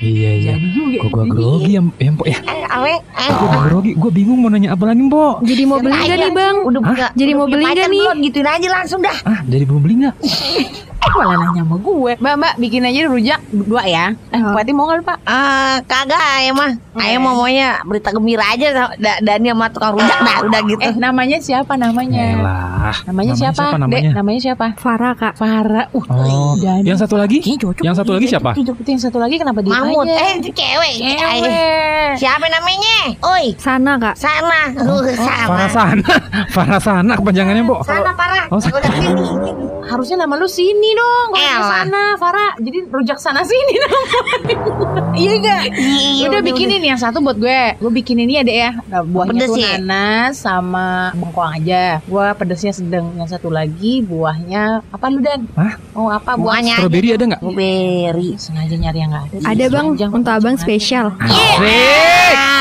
Iya 0.00 0.30
iya. 0.34 0.54
Kok 0.98 1.08
gua 1.10 1.24
grogi 1.24 1.70
ya, 1.76 1.82
ya 1.96 2.10
Mpok 2.10 2.26
ya? 2.26 2.38
Eh, 2.40 2.64
awe, 2.66 2.94
eh. 2.96 3.30
Gua 3.30 3.60
grogi. 3.68 3.92
Gua 3.94 4.10
bingung 4.10 4.38
mau 4.40 4.48
nanya 4.48 4.72
apa 4.72 4.84
lagi 4.88 5.02
Mpok. 5.04 5.44
Jadi 5.44 5.62
mau 5.64 5.78
beli 5.78 5.92
Aja. 5.92 6.04
nggak 6.04 6.18
nih 6.18 6.32
bang? 6.32 6.56
Udah 6.64 6.80
Jadi 7.12 7.30
udah 7.30 7.38
mau 7.38 7.46
beli 7.46 7.62
nggak 7.62 7.76
pacar 7.76 7.86
nih? 7.86 8.00
belum? 8.00 8.16
Gituin 8.24 8.48
aja 8.48 8.68
langsung 8.72 9.00
dah. 9.00 9.16
Ah 9.22 9.40
jadi 9.44 9.64
belum 9.64 9.80
beli 9.80 9.94
nggak? 10.00 10.14
Eh 10.98 11.12
malah 11.14 11.36
nanya 11.38 11.62
sama 11.62 11.76
gue. 11.78 12.12
Mbak 12.16 12.34
mbak 12.36 12.54
bikin 12.58 12.82
aja 12.82 13.00
rujak 13.06 13.40
dua 13.48 13.82
ya. 13.82 14.06
Eh 14.28 14.38
Oh. 14.38 14.50
Pati 14.50 14.70
mau 14.70 14.84
nggak 14.84 15.02
Pak? 15.02 15.18
Ah, 15.24 15.78
kagak 15.84 16.18
ayah 16.36 16.52
mah. 16.52 16.72
Ayah 16.96 17.18
mau 17.18 17.34
maunya 17.34 17.78
berita 17.82 18.10
gembira 18.10 18.42
aja 18.44 18.90
Da- 18.92 19.20
Dani 19.20 19.48
sama 19.48 19.66
tukang 19.68 19.94
rujak 19.94 20.18
dah 20.18 20.36
udah 20.42 20.60
gitu. 20.64 20.80
Eh 20.80 20.94
namanya 20.96 21.38
siapa 21.38 21.74
namanya? 21.74 22.22
Elah. 22.34 22.94
Namanya, 23.04 23.32
siapa? 23.34 23.62
siapa 23.64 23.76
namanya? 23.76 24.10
Dek, 24.10 24.16
namanya 24.16 24.40
siapa? 24.42 24.66
Farah 24.74 25.12
kak. 25.14 25.32
Farah. 25.34 25.86
Uh, 25.92 26.04
Oh, 26.08 26.52
Dani. 26.56 26.82
yang 26.84 26.96
satu 26.96 27.14
lagi? 27.14 27.38
Cocok. 27.44 27.80
Yang 27.80 27.94
satu 27.96 28.10
lagi 28.12 28.26
siapa? 28.26 28.50
Itu, 28.54 28.72
yang 28.80 29.00
satu 29.00 29.18
lagi 29.18 29.36
kenapa 29.36 29.60
dia 29.60 29.70
Mahmud. 29.70 30.06
Eh, 30.06 30.32
itu 30.36 30.50
cewek. 30.50 30.92
Cewek. 30.98 32.12
Siapa 32.16 32.46
namanya? 32.48 32.96
Oi, 33.28 33.54
Sana 33.54 33.94
kak. 33.96 34.14
sana. 34.14 34.74
Uh, 34.74 35.02
sama. 35.14 35.46
Farasana. 35.46 36.12
Farasana 36.50 37.12
kepanjangannya, 37.18 37.62
Mbok. 37.62 37.80
Sana 37.84 38.10
parah. 38.12 38.44
Oh, 38.48 38.58
sini. 38.58 38.74
Harusnya 39.88 40.20
nama 40.20 40.36
lu 40.36 40.44
sini 40.44 40.87
dong 40.92 41.26
kalau 41.32 41.42
di 41.42 41.56
Elah. 41.58 41.70
sana 41.70 42.02
Farah. 42.16 42.52
Jadi 42.58 42.78
rujak 42.88 43.18
sana 43.18 43.40
sini 43.42 43.74
iya 45.22 45.32
enggak 45.38 45.62
Iya, 45.78 46.24
udah 46.30 46.40
bikinin 46.42 46.82
yang 46.82 46.98
satu 46.98 47.18
buat 47.22 47.38
gue. 47.38 47.78
Gue 47.80 47.92
bikin 48.02 48.18
ini 48.22 48.40
ada 48.40 48.52
ya. 48.52 48.70
Nah, 48.88 49.02
buahnya 49.02 49.46
Pedes 49.46 49.48
tuh 49.50 49.58
ya? 49.58 49.76
nanas 49.78 50.32
sama 50.38 51.12
bengkoang 51.14 51.52
aja. 51.62 52.02
Gue 52.04 52.26
pedesnya 52.36 52.72
sedang 52.74 53.14
yang 53.16 53.28
satu 53.28 53.48
lagi 53.48 54.02
buahnya 54.04 54.82
apa 54.90 55.06
lu 55.10 55.20
dan? 55.22 55.46
Hah? 55.54 55.74
oh 55.94 56.08
apa? 56.12 56.34
Buah 56.34 56.58
Buahnya 56.58 56.74
Strawberry 56.80 57.08
ada 57.14 57.24
nggak? 57.28 57.40
Blueberry. 57.44 58.30
sengaja 58.40 58.74
nyari 58.74 58.98
yang 58.98 59.10
nggak 59.14 59.24
ada. 59.28 59.36
Ada 59.48 59.64
bang, 59.70 59.86
untuk 60.10 60.32
abang 60.32 60.56
spesial. 60.56 61.14
Ah, 61.20 62.57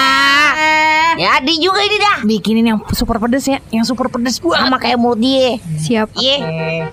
Jadi 1.18 1.54
juga 1.58 1.82
ini 1.82 1.98
dah. 1.98 2.18
bikinin 2.24 2.66
yang 2.66 2.80
super 2.94 3.18
pedes 3.18 3.46
ya 3.46 3.58
yang 3.70 3.84
super 3.84 4.08
pedes 4.08 4.38
buah 4.38 4.70
Sama 4.70 4.78
kayak 4.78 4.98
mulut 4.98 5.18
dia. 5.18 5.58
Siap. 5.78 6.14
Iya. 6.18 6.38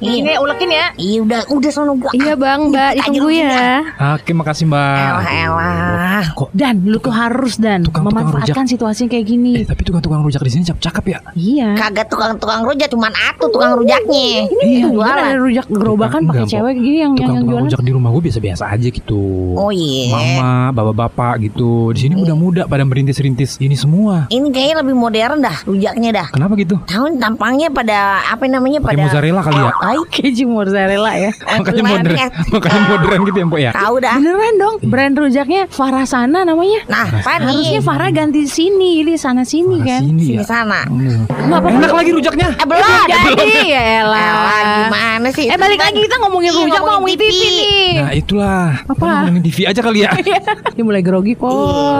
ini 0.00 0.32
ulekin 0.36 0.70
ya 0.70 0.86
Iya 0.96 1.18
udah 1.22 1.40
udah 1.48 1.70
sono 1.70 1.92
gua. 1.96 2.10
Iya 2.12 2.34
bang, 2.34 2.72
mbak 2.72 2.90
ditunggu 2.98 3.28
ya. 3.30 3.84
Oke 4.16 4.32
makasih 4.32 4.64
mbak. 4.64 4.96
Elah 4.96 5.28
elah. 5.28 6.24
Kok? 6.32 6.48
dan 6.54 6.80
lu 6.86 6.96
tuh 6.98 7.12
harus 7.12 7.58
dan 7.58 7.82
Tukang-tukang 7.82 8.30
memanfaatkan 8.30 8.64
situasi 8.64 9.10
kayak 9.10 9.26
gini 9.26 9.52
Eh 9.60 9.66
tapi 9.66 9.82
tukang-tukang 9.82 10.22
rujak 10.22 10.40
di 10.40 10.50
sini 10.50 10.62
cakep-cakep 10.64 11.04
ya. 11.10 11.18
iya 11.34 11.68
Kagak 11.74 12.06
tukang-tukang 12.08 12.62
rujak 12.62 12.88
cuman 12.88 13.12
atu 13.12 13.50
tukang 13.50 13.74
rujaknya. 13.76 14.46
Iya, 14.64 14.86
jualan. 14.88 15.18
ada 15.18 15.36
rujak 15.36 15.66
gerobakan 15.68 16.20
pakai 16.24 16.46
cewek 16.46 16.74
gini 16.78 16.98
yang 17.02 17.12
yang, 17.18 17.42
yang 17.42 17.44
jualan. 17.44 17.64
rujak 17.66 17.80
di 17.82 17.92
rumah 17.92 18.08
gue 18.14 18.22
biasa-biasa 18.24 18.64
aja 18.70 18.88
gitu. 18.88 19.54
Oh 19.58 19.70
iya. 19.74 20.14
Mama, 20.14 20.70
bapak-bapak 20.72 21.34
gitu. 21.44 21.90
Di 21.92 22.06
sini 22.06 22.14
muda-muda 22.16 22.64
pada 22.64 22.86
merintis-rintis 22.86 23.58
ini 23.58 23.74
semua. 23.74 24.13
Ini 24.26 24.46
kayaknya 24.48 24.76
lebih 24.80 24.94
modern 24.94 25.38
dah 25.40 25.56
rujaknya 25.62 26.10
dah. 26.12 26.26
Kenapa 26.30 26.52
gitu? 26.54 26.76
Tahu 26.80 27.04
tampangnya 27.16 27.68
pada 27.68 27.98
apa 28.24 28.44
namanya 28.44 28.78
pada 28.78 28.96
mozzarella 28.96 29.40
kali 29.40 29.58
ya? 29.58 29.72
Ay, 29.80 29.98
Keju 30.08 30.44
mozzarella 30.46 31.12
ya. 31.12 31.30
eh, 31.30 31.56
Makanya 31.60 31.82
modern, 31.82 32.14
ya? 32.14 32.28
makanya 32.48 32.80
modern 32.88 33.20
gitu 33.24 33.36
ya, 33.36 33.44
Mbok 33.44 33.60
ya. 33.60 33.70
Tahu 33.72 33.94
dah. 33.98 34.14
Beneran 34.16 34.54
dong, 34.56 34.74
brand 34.84 35.14
rujaknya 35.14 35.60
Farasana 35.66 36.40
namanya. 36.42 36.80
Nah, 36.86 37.06
apa 37.14 37.40
Harusnya? 37.40 37.80
Farah 37.80 38.10
ganti 38.10 38.44
sini, 38.44 39.00
ini 39.00 39.14
sana 39.14 39.42
sini 39.42 39.80
kan. 39.80 40.00
sini 40.00 40.22
Sini 40.24 40.36
ya? 40.38 40.44
sana. 40.44 40.86
Hmm. 40.86 41.26
Apa 41.28 41.66
Enak 41.68 41.92
lagi 41.92 42.10
rujaknya. 42.10 42.48
Eh 42.54 42.66
belum. 42.66 43.04
jadi 43.34 43.60
ya 43.64 43.82
elah. 44.00 44.22
Elah, 44.24 44.62
gimana 44.80 45.28
sih? 45.30 45.46
Eh 45.46 45.56
balik 45.56 45.78
lagi 45.78 45.98
kita 46.00 46.16
ngomongin 46.18 46.50
Iya, 46.50 46.60
rujak 46.60 46.80
mau 46.80 46.90
ngomongin 46.96 47.16
TV 47.16 47.30
TV. 47.30 47.42
nih. 47.50 47.92
Nah 47.94 48.12
itulah. 48.12 48.68
Apa? 48.84 49.06
Ngomongin 49.22 49.42
TV 49.42 49.58
aja 49.64 49.80
kali 49.80 49.98
ya. 50.00 50.10
Dia 50.74 50.82
mulai 50.82 51.00
grogi 51.00 51.34
kok. 51.34 51.50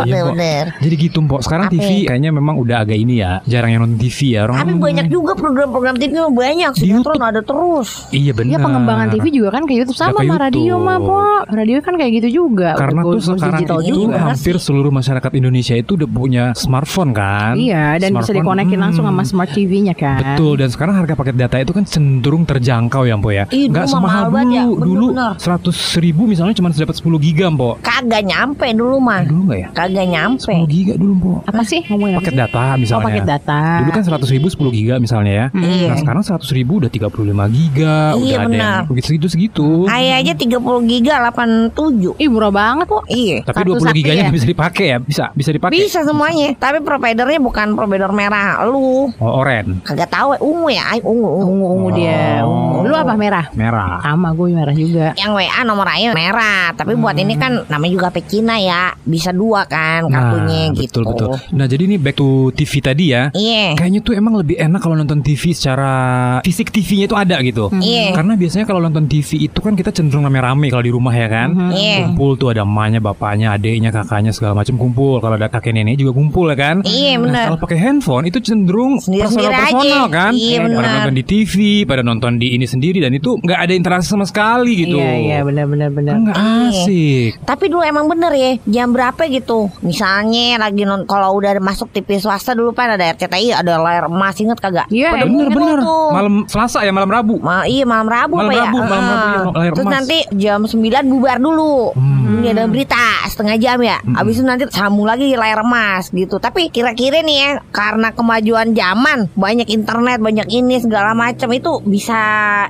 Iya, 0.05 0.15
Iya, 0.15 0.21
bener. 0.27 0.65
Jadi 0.79 0.95
gitu, 0.97 1.19
Mbok. 1.21 1.41
Sekarang 1.41 1.67
Apa? 1.67 1.75
TV 2.05 2.13
kayaknya 2.13 2.31
memang 2.37 2.55
udah 2.61 2.77
agak 2.85 2.99
ini 3.01 3.25
ya. 3.25 3.41
Jarang 3.49 3.71
yang 3.73 3.81
nonton 3.89 3.99
TV 4.05 4.37
ya. 4.37 4.45
Orang 4.45 4.61
Tapi 4.61 4.73
banyak 4.77 5.07
juga 5.09 5.33
program-program 5.33 5.97
TV 5.97 6.13
mah 6.21 6.29
banyak. 6.29 6.73
Di 6.77 6.81
Sinetron 6.85 7.23
ada 7.25 7.41
terus. 7.41 7.89
Iya 8.13 8.33
benar. 8.37 8.51
Iya 8.51 8.59
pengembangan 8.61 9.07
TV 9.09 9.25
juga 9.33 9.49
kan 9.57 9.63
ke 9.65 9.73
YouTube 9.73 9.97
sama 9.97 10.21
sama 10.21 10.37
radio 10.37 10.77
mah 10.77 10.99
Pok. 11.01 11.43
Radio 11.49 11.77
kan 11.81 11.95
kayak 11.97 12.13
gitu 12.21 12.45
juga. 12.45 12.77
Karena 12.77 13.01
tuh 13.01 13.21
sekarang 13.21 13.61
digital 13.65 13.79
itu 13.81 13.97
juga. 14.05 14.19
hampir 14.21 14.55
seluruh 14.61 14.93
masyarakat 14.93 15.33
Indonesia 15.33 15.75
itu 15.75 15.91
udah 15.97 16.09
punya 16.09 16.45
smartphone 16.53 17.11
kan. 17.17 17.55
Iya, 17.57 17.97
dan 17.97 18.11
bisa 18.13 18.31
Smartphone, 18.31 18.37
dikonekin 18.61 18.77
hmm, 18.77 18.85
langsung 18.85 19.05
sama 19.09 19.23
smart 19.25 19.51
TV-nya 19.57 19.95
kan. 19.97 20.21
Betul 20.37 20.61
dan 20.61 20.69
sekarang 20.69 20.95
harga 21.01 21.15
paket 21.17 21.37
data 21.41 21.57
itu 21.57 21.73
kan 21.73 21.85
cenderung 21.89 22.45
terjangkau 22.45 23.03
ya 23.09 23.15
Mpo 23.17 23.31
ya. 23.33 23.45
Ih, 23.49 23.71
Nggak 23.71 23.85
mah 23.87 23.91
semahal 23.91 24.05
mahal 24.05 24.25
dulu. 24.29 24.37
banget 24.37 24.55
ya. 24.55 24.65
Bener, 24.65 24.85
Dulu 24.85 25.07
bener. 25.15 25.33
100 25.41 26.05
ribu 26.05 26.23
misalnya 26.29 26.55
cuma 26.57 26.69
dapat 26.69 26.97
10 26.99 27.25
giga 27.25 27.47
Mpo. 27.49 27.71
Kagak 27.81 28.23
nyampe 28.25 28.67
dulu 28.75 28.97
mah. 29.01 29.23
Dulu 29.25 29.43
nggak 29.51 29.59
ya? 29.61 29.69
Kagak 29.73 30.07
nyampe. 30.09 30.53
10 30.53 30.67
giga 30.71 30.95
dulu 30.97 31.13
Mpo. 31.17 31.33
Apa 31.47 31.63
sih 31.65 31.81
ngomongin 31.95 32.15
apa 32.15 32.23
Paket 32.25 32.37
data 32.41 32.65
misalnya. 32.81 33.05
Oh, 33.05 33.09
paket 33.09 33.27
data. 33.29 33.61
Dulu 33.85 33.91
kan 33.93 34.03
100 34.05 34.35
ribu 34.35 34.47
10 34.49 34.77
giga 34.81 34.95
misalnya 34.97 35.33
ya. 35.33 35.47
Iya. 35.55 35.89
Nah 35.93 35.97
sekarang 36.01 36.23
100 36.25 36.57
ribu 36.57 36.73
udah 36.83 36.91
35 36.91 37.47
giga. 37.53 37.97
Iya, 38.15 38.19
udah 38.19 38.37
ada 38.39 38.49
benar. 38.49 38.79
yang 38.85 38.89
begitu 38.91 39.07
segitu 39.13 39.27
segitu. 39.29 39.69
Ayah 39.87 40.21
aja 40.21 40.33
30 40.35 40.91
giga 40.91 41.15
87. 41.21 42.17
Ih 42.19 42.29
murah 42.33 42.53
banget 42.53 42.87
kok. 42.89 43.05
Iya. 43.07 43.39
Tapi 43.45 43.61
20 43.65 43.85
sakti 43.85 43.99
giganya 44.01 44.25
ya? 44.27 44.33
bisa 44.33 44.47
dipakai 44.49 44.87
ya? 44.91 44.99
Bisa, 44.99 45.25
bisa 45.37 45.51
dipakai. 45.53 45.75
Bisa 45.77 46.01
semuanya. 46.03 46.57
Tapi 46.57 46.79
providernya 46.81 47.41
bukan 47.41 47.77
provider 47.77 48.11
merah. 48.11 48.65
Lu 48.65 49.13
Oh, 49.21 49.41
oren. 49.45 49.81
kagak 49.85 50.11
tahu 50.11 50.37
ya 50.37 50.41
ungu 50.41 50.69
ya? 50.73 50.85
Ay, 50.91 51.01
ungu, 51.05 51.29
ungu. 51.45 51.89
Dia. 51.95 52.43
Oh. 52.43 52.81
Ungu. 52.83 52.89
Lu 52.91 52.95
apa 52.97 53.15
merah? 53.15 53.47
Merah. 53.55 54.01
Sama 54.03 54.33
gue 54.35 54.49
merah 54.51 54.75
juga. 54.75 55.13
Yang 55.15 55.31
WA 55.37 55.61
nomor 55.63 55.87
ayah 55.95 56.13
merah. 56.17 56.73
Tapi 56.75 56.93
buat 56.99 57.15
ini 57.15 57.35
kan 57.39 57.65
namanya 57.69 57.93
juga 57.93 58.07
HP 58.11 58.19
Cina 58.27 58.57
ya. 58.59 58.93
Bisa 59.05 59.31
dua 59.31 59.65
kan 59.69 60.09
kartunya 60.09 60.71
nah, 60.71 60.77
gitu. 60.77 61.01
betul 61.01 61.05
betul. 61.13 61.33
Nah, 61.55 61.67
jadi 61.69 61.84
ini 61.85 61.97
back 61.97 62.17
to 62.17 62.29
TV 62.53 62.73
tadi 62.81 63.05
ya. 63.13 63.29
Iya. 63.31 63.77
Kayaknya 63.77 64.01
tuh 64.01 64.13
emang 64.17 64.35
lebih 64.37 64.57
enak 64.57 64.81
kalau 64.81 64.97
nonton 64.97 65.21
TV 65.21 65.53
secara 65.53 65.93
fisik 66.41 66.69
TV-nya 66.69 67.07
itu 67.07 67.17
ada 67.17 67.37
gitu. 67.41 67.69
Iya. 67.75 68.13
Karena 68.13 68.35
biasanya 68.35 68.65
kalau 68.65 68.81
nonton 68.81 69.05
TV 69.07 69.47
itu 69.47 69.59
kan 69.61 69.75
kita 69.75 69.91
cenderung 69.91 70.25
rame-rame 70.25 70.69
kalau 70.69 70.85
di 70.85 70.93
rumah 70.93 71.13
ya 71.13 71.29
kan. 71.29 71.49
Iya. 71.71 72.09
Kumpul 72.09 72.37
tuh 72.37 72.49
ada 72.51 72.63
emaknya, 72.65 72.99
bapaknya, 72.99 73.55
adiknya, 73.55 73.91
kakaknya 73.91 74.33
segala 74.33 74.57
macam 74.57 74.75
kumpul. 74.77 75.21
Kalau 75.21 75.35
ada 75.37 75.49
kakek 75.49 75.73
nenek 75.73 76.01
juga 76.01 76.13
kumpul 76.13 76.51
ya 76.51 76.57
kan. 76.57 76.77
Iya, 76.85 77.13
Nah, 77.15 77.21
benar. 77.31 77.45
kalau 77.53 77.59
pakai 77.63 77.79
handphone 77.79 78.25
itu 78.27 78.39
cenderung 78.41 78.99
personal-personal 78.99 80.05
kan. 80.11 80.33
Iya, 80.35 80.59
pada 80.61 80.69
benar. 80.71 80.93
nonton 81.01 81.15
di 81.15 81.25
TV, 81.25 81.55
pada 81.85 82.03
nonton 82.03 82.33
di 82.37 82.55
ini 82.55 82.67
sendiri 82.67 82.99
dan 82.99 83.13
itu 83.15 83.37
nggak 83.39 83.59
ada 83.61 83.73
interaksi 83.73 84.09
sama 84.11 84.27
sekali 84.27 84.87
gitu. 84.87 84.97
Iya 84.99 85.13
iya 85.15 85.39
benar 85.43 85.67
benar 85.67 85.89
benar. 85.91 86.13
Kan 86.15 86.21
nggak 86.27 86.37
asik. 86.71 87.31
Tapi 87.45 87.65
dulu 87.69 87.83
emang 87.83 88.07
bener 88.07 88.33
ya 88.35 88.51
Jam 88.65 88.91
berapa 88.91 89.27
gitu 89.27 89.69
Misalnya 89.81 90.57
lagi 90.59 90.83
non 90.83 91.05
Kalau 91.05 91.37
udah 91.37 91.57
masuk 91.75 91.91
TV 91.91 92.17
swasta 92.17 92.55
dulu 92.55 92.71
kan 92.71 92.87
Ada 92.89 93.11
RCTI 93.13 93.51
Ada 93.53 93.77
layar 93.77 94.07
emas 94.07 94.39
Ingat 94.39 94.59
kagak 94.59 94.87
Iya, 94.87 95.11
Pada 95.11 95.27
Bener 95.27 95.51
bener. 95.51 95.79
tuh. 95.81 96.09
Malam 96.09 96.35
Selasa 96.47 96.79
ya 96.81 96.91
malam 96.91 97.11
Rabu. 97.11 97.37
Ma 97.39 97.67
iya 97.67 97.83
malam 97.83 98.07
Rabu 98.07 98.39
Malam 98.39 98.47
apa 98.47 98.55
ya? 98.55 98.65
Rabu, 98.65 98.79
malam 98.79 98.93
Ah. 98.95 99.11
Rabu 99.11 99.27
ya, 99.27 99.43
layar 99.53 99.73
Terus 99.75 99.85
emas. 99.85 99.95
nanti 99.99 100.19
jam 100.35 100.61
9 100.63 100.79
bubar 101.05 101.37
dulu. 101.37 101.91
Hmm. 101.93 102.37
Ini 102.37 102.49
ada 102.53 102.65
berita 102.65 103.01
setengah 103.27 103.57
jam 103.57 103.79
ya. 103.81 103.99
Habis 104.01 104.35
itu 104.37 104.45
nanti 104.45 104.65
sambung 104.71 105.05
lagi 105.05 105.35
layar 105.35 105.61
emas 105.61 106.09
gitu. 106.09 106.39
Tapi 106.39 106.69
kira-kira 106.69 107.19
nih 107.19 107.37
ya 107.37 107.51
karena 107.69 108.11
kemajuan 108.11 108.71
zaman, 108.71 109.27
banyak 109.33 109.67
internet, 109.67 110.19
banyak 110.21 110.47
ini 110.49 110.79
segala 110.79 111.11
macam 111.13 111.51
itu 111.51 111.83
bisa 111.85 112.21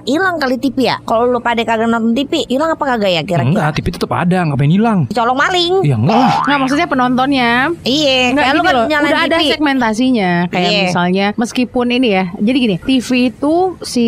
hilang 0.02 0.38
kali 0.38 0.56
TV 0.56 0.86
ya. 0.86 0.96
Kalau 1.02 1.26
lu 1.26 1.38
pada 1.38 1.60
kagak 1.60 1.84
nonton 1.84 2.14
TV, 2.14 2.46
hilang 2.46 2.70
apa 2.70 2.84
kagak 2.86 3.10
ya 3.10 3.22
kira-kira? 3.22 3.44
Enggak, 3.44 3.68
TV 3.74 3.86
tetap 3.90 4.10
ada, 4.10 4.38
ngapain 4.42 4.70
hilang? 4.70 4.98
Colong 5.08 5.36
maling. 5.36 5.74
Iya 5.82 5.96
enggak 5.96 6.16
lah. 6.16 6.34
Nggak 6.44 6.58
maksudnya 6.58 6.86
penontonnya 6.86 7.50
Iya, 7.82 8.16
Enggak 8.30 8.44
kayak 8.44 8.54
lu 8.54 8.62
kan 8.62 8.74
nyalain 8.86 9.10
udah 9.10 9.20
ada 9.24 9.38
TV. 9.38 9.50
segmentasinya 9.52 10.30
kayak 10.48 10.70
Iya. 10.70 10.82
misalnya 10.88 11.26
meskipun 11.34 11.86
ini 11.90 12.08
ya. 12.10 12.24
Jadi 12.36 12.56
gini, 12.58 12.76
TV 12.78 13.08
itu 13.28 13.54
si 13.80 14.06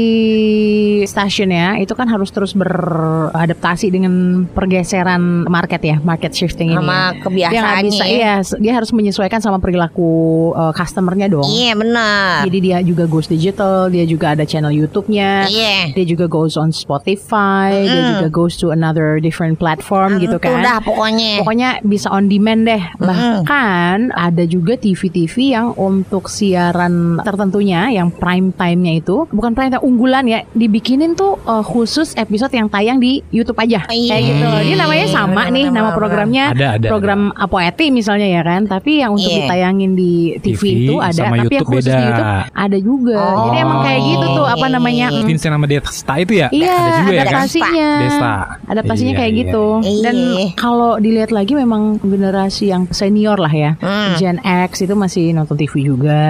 stasiunnya 1.05 1.79
itu 1.79 1.93
kan 1.93 2.07
harus 2.07 2.31
terus 2.31 2.53
beradaptasi 2.53 3.89
dengan 3.89 4.13
pergeseran 4.49 5.47
market 5.47 5.81
ya, 5.81 5.97
market 6.01 6.33
shifting 6.33 6.71
ini. 6.71 6.79
Sama 6.79 6.93
ya. 7.15 7.23
kebiasaannya 7.23 7.81
Dia 7.81 7.87
bisa, 7.87 8.05
ya. 8.05 8.11
iya, 8.11 8.35
dia 8.59 8.73
harus 8.75 8.91
menyesuaikan 8.93 9.41
sama 9.41 9.59
perilaku 9.59 10.09
uh, 10.53 10.73
customernya 10.73 11.29
dong. 11.29 11.47
Iya 11.47 11.73
benar. 11.75 12.45
Jadi 12.47 12.59
dia 12.61 12.79
juga 12.81 13.05
goes 13.07 13.27
digital, 13.27 13.89
dia 13.89 14.05
juga 14.05 14.35
ada 14.35 14.43
channel 14.43 14.73
YouTube-nya. 14.73 15.47
Iya. 15.47 15.95
Dia 15.95 16.05
juga 16.07 16.27
goes 16.27 16.57
on 16.57 16.71
Spotify, 16.71 17.71
dia 17.85 18.03
juga 18.17 18.27
goes 18.29 18.57
to 18.57 18.71
another 18.71 19.19
different 19.19 19.57
platform 19.57 20.19
gitu 20.19 20.37
Itu 20.37 20.43
kan. 20.43 20.63
dah 20.63 20.79
pokoknya. 20.81 21.41
Pokoknya 21.41 21.69
bisa 21.83 22.09
on 22.09 22.27
demand 22.27 22.65
deh. 22.65 22.83
Bahkan 22.99 24.11
ada 24.13 24.45
juga 24.45 24.66
TV-TV 24.75 25.55
yang 25.55 25.71
untuk 25.79 26.27
siaran 26.27 27.23
tertentunya 27.23 27.87
yang 27.89 28.11
prime 28.11 28.51
time-nya 28.51 28.99
itu 28.99 29.31
bukan 29.31 29.55
prime 29.55 29.71
time 29.71 29.85
unggulan 29.87 30.27
ya, 30.27 30.43
dibikinin 30.51 31.15
tuh 31.15 31.39
uh, 31.47 31.63
khusus 31.63 32.19
episode 32.19 32.51
yang 32.51 32.67
tayang 32.67 32.99
di 32.99 33.23
YouTube 33.31 33.55
aja. 33.57 33.87
Iya. 33.87 34.11
Kayak 34.11 34.23
gitu. 34.27 34.47
Dia 34.67 34.77
namanya 34.83 35.07
sama 35.07 35.43
Bener, 35.47 35.55
nih 35.55 35.67
nama 35.71 35.91
programnya 35.93 36.45
Ada, 36.51 36.67
ada, 36.81 36.87
program 36.91 37.31
Apoeti 37.31 37.95
misalnya 37.95 38.27
ya 38.27 38.43
kan, 38.43 38.67
tapi 38.67 38.99
yang 38.99 39.15
untuk 39.15 39.31
Iya. 39.31 39.47
ditayangin 39.47 39.93
di 39.95 40.13
TV, 40.41 40.57
TV 40.57 40.63
itu 40.89 40.95
ada, 40.99 41.13
sama 41.15 41.37
tapi 41.37 41.37
yang 41.37 41.45
YouTube 41.47 41.69
khusus 41.71 41.85
di 41.85 41.93
beda. 41.93 42.03
YouTube 42.03 42.33
ada 42.57 42.79
juga. 42.81 43.21
Jadi 43.37 43.57
emang 43.61 43.79
kayak 43.85 44.01
gitu 44.03 44.27
tuh 44.33 44.47
apa 44.49 44.67
namanya? 44.67 45.07
Oh. 45.13 45.23
Vincent 45.23 45.53
sama 45.53 45.67
Desta 45.69 46.15
itu 46.17 46.33
ya? 46.33 46.49
Iya, 46.49 46.73
ada 46.73 46.91
juga 46.97 47.13
ya 47.13 47.19
kan? 47.21 47.27
adaptasinya. 47.29 47.89
Desta. 48.01 48.33
Adaptasinya 48.67 49.13
Iya, 49.13 49.19
kayak 49.21 49.33
iya, 49.33 49.41
gitu. 49.45 49.67
iya. 49.85 50.01
Dan 50.01 50.17
Iya. 50.17 50.47
kalau 50.57 50.91
dilihat 50.97 51.31
lagi 51.31 51.53
memang 51.53 51.83
generasi 52.01 52.65
yang 52.73 52.89
senior 52.89 53.37
lah 53.37 53.53
ya. 53.53 53.71
Hmm. 53.79 54.17
Gen 54.17 54.39
X 54.41 54.55
itu 54.65 54.95
masih 54.95 55.25
nonton 55.31 55.55
TV 55.55 55.73
juga. 55.85 56.25